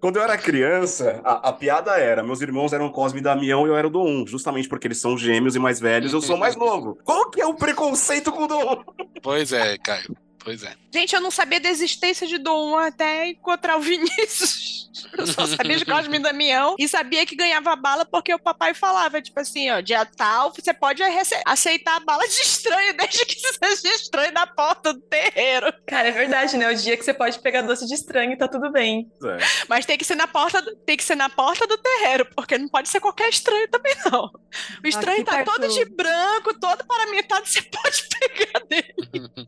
[0.00, 3.70] Quando eu era criança, a, a, piada era: meus irmãos eram Cosme e Damião e
[3.70, 6.36] eu era o Dom 1, justamente porque eles são gêmeos e mais velhos, eu sou
[6.36, 6.98] mais novo.
[7.04, 9.20] Qual que é o preconceito com o Dom 1?
[9.22, 10.16] Pois é, Caio.
[10.44, 10.76] Pois é.
[10.92, 14.84] Gente, eu não sabia da existência de Dom até encontrar o Vinícius.
[15.18, 18.74] Eu só sabia de Cosme e Damião e sabia que ganhava bala porque o papai
[18.74, 21.02] falava, tipo assim, ó, dia tal, você pode
[21.44, 25.72] aceitar a bala de estranho, desde que seja estranho na porta do terreiro.
[25.86, 26.70] Cara, é verdade, né?
[26.70, 29.10] O dia que você pode pegar doce de estranho, tá tudo bem.
[29.24, 29.38] É.
[29.68, 32.56] Mas tem que ser na porta, do, tem que ser na porta do terreiro, porque
[32.56, 34.30] não pode ser qualquer estranho também, não.
[34.82, 35.52] O estranho Aqui tá perto...
[35.52, 38.94] todo de branco, todo paramentado, você pode pegar dele.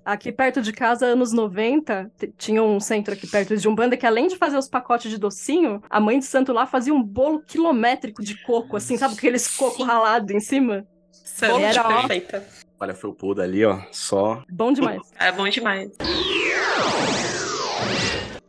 [0.05, 4.07] Aqui perto de casa casa, anos 90, tinha um centro aqui perto de Umbanda que,
[4.07, 7.41] além de fazer os pacotes de docinho, a mãe de santo lá fazia um bolo
[7.41, 9.15] quilométrico de coco, assim, sabe?
[9.15, 10.87] Aqueles coco ralado em cima.
[11.11, 12.47] Santo, era perfeita.
[12.79, 14.45] Olha, foi o pulo ali, ó, só.
[14.49, 15.03] Bom demais.
[15.19, 15.91] É bom demais.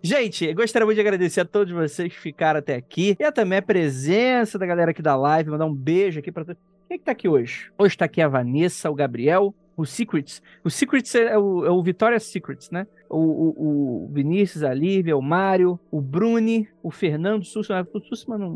[0.03, 3.57] Gente, gostaria muito de agradecer a todos vocês que ficaram até aqui e a também
[3.57, 6.61] a presença da galera aqui da live, mandar um beijo aqui para todos.
[6.87, 7.71] Quem é que tá aqui hoje?
[7.79, 10.41] Hoje tá aqui a Vanessa, o Gabriel, O Secrets.
[10.63, 12.87] O Secrets é o, é o Vitória Secrets, né?
[13.07, 17.85] O, o, o Vinícius, a Lívia, o Mário, o Bruni, o Fernando Sussman.
[17.93, 18.49] O Sussman não,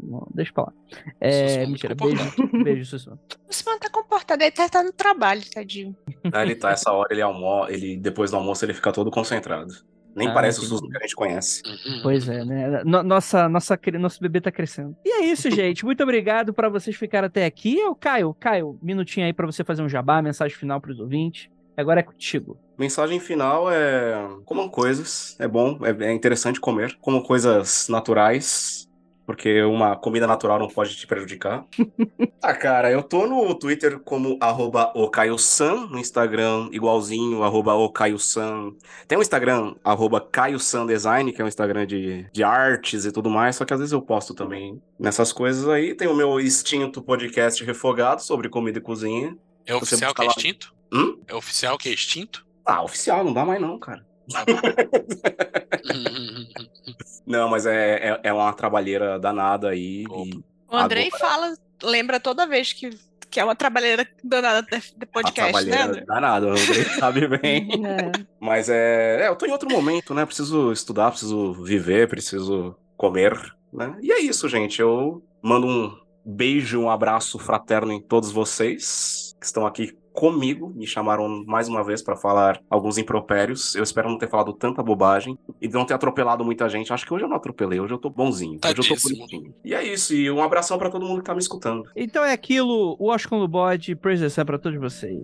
[0.00, 0.26] não.
[0.34, 0.72] Deixa pra lá.
[1.20, 3.18] É, Sussman mentira, muito beijo, beijo, Sussman.
[3.48, 5.96] O Simão tá comportado, ele tá, tá no trabalho, tadinho.
[6.32, 9.72] Aí ele tá, essa hora ele almoça, ele, depois do almoço ele fica todo concentrado.
[10.14, 10.62] Nem Ah, parece o.
[10.62, 11.62] Susan que a gente conhece.
[11.66, 12.00] Uhum.
[12.02, 12.82] Pois é, né?
[12.84, 14.96] No- nossa, nossa, nosso bebê tá crescendo.
[15.04, 15.84] E é isso, gente.
[15.84, 17.78] Muito obrigado pra vocês ficarem até aqui.
[17.78, 21.48] Eu, Caio, Caio, minutinho aí pra você fazer um jabá, mensagem final pros ouvintes.
[21.76, 22.56] Agora é contigo.
[22.78, 24.14] Mensagem final é:
[24.44, 26.96] comam coisas, é bom, é, é interessante comer.
[27.00, 28.88] Comam coisas naturais,
[29.26, 31.64] porque uma comida natural não pode te prejudicar.
[32.42, 38.72] ah, cara, eu tô no Twitter como arroba ocaiosan, no Instagram igualzinho, arroba ocaiosan.
[39.08, 43.56] Tem um Instagram, arroba caiosandesign, que é um Instagram de, de artes e tudo mais,
[43.56, 45.94] só que às vezes eu posto também nessas coisas aí.
[45.94, 49.36] Tem o meu extinto podcast refogado sobre comida e cozinha.
[49.66, 50.74] É oficial que é extinto?
[50.92, 51.18] Hum?
[51.26, 52.46] É oficial que é extinto?
[52.64, 54.04] Ah, oficial, não dá mais não, cara.
[57.26, 60.04] Não, mas é, é, é uma trabalheira danada aí.
[60.04, 62.90] E O Andrei Agora- fala, lembra toda vez que,
[63.30, 65.52] que é uma trabalheira danada de, podcast, né?
[65.52, 66.04] trabalheira André?
[66.06, 67.68] danada, o Andrei sabe bem.
[67.86, 68.12] É.
[68.38, 70.26] Mas é, é, eu tô em outro momento, né?
[70.26, 73.32] Preciso estudar, preciso viver, preciso comer,
[73.72, 73.96] né?
[74.02, 74.80] E é isso, gente.
[74.80, 80.72] Eu mando um beijo, um abraço fraterno em todos vocês que estão aqui comigo.
[80.74, 83.74] Me chamaram mais uma vez pra falar alguns impropérios.
[83.74, 86.92] Eu espero não ter falado tanta bobagem e não ter atropelado muita gente.
[86.92, 88.58] Acho que hoje eu não atropelei, hoje eu tô bonzinho.
[88.64, 89.54] Hoje eu tô bonitinho.
[89.64, 91.84] E é isso, e um abração pra todo mundo que tá me escutando.
[91.96, 93.98] Então é aquilo, o Washington do Bode,
[94.30, 95.20] Sun pra todos vocês.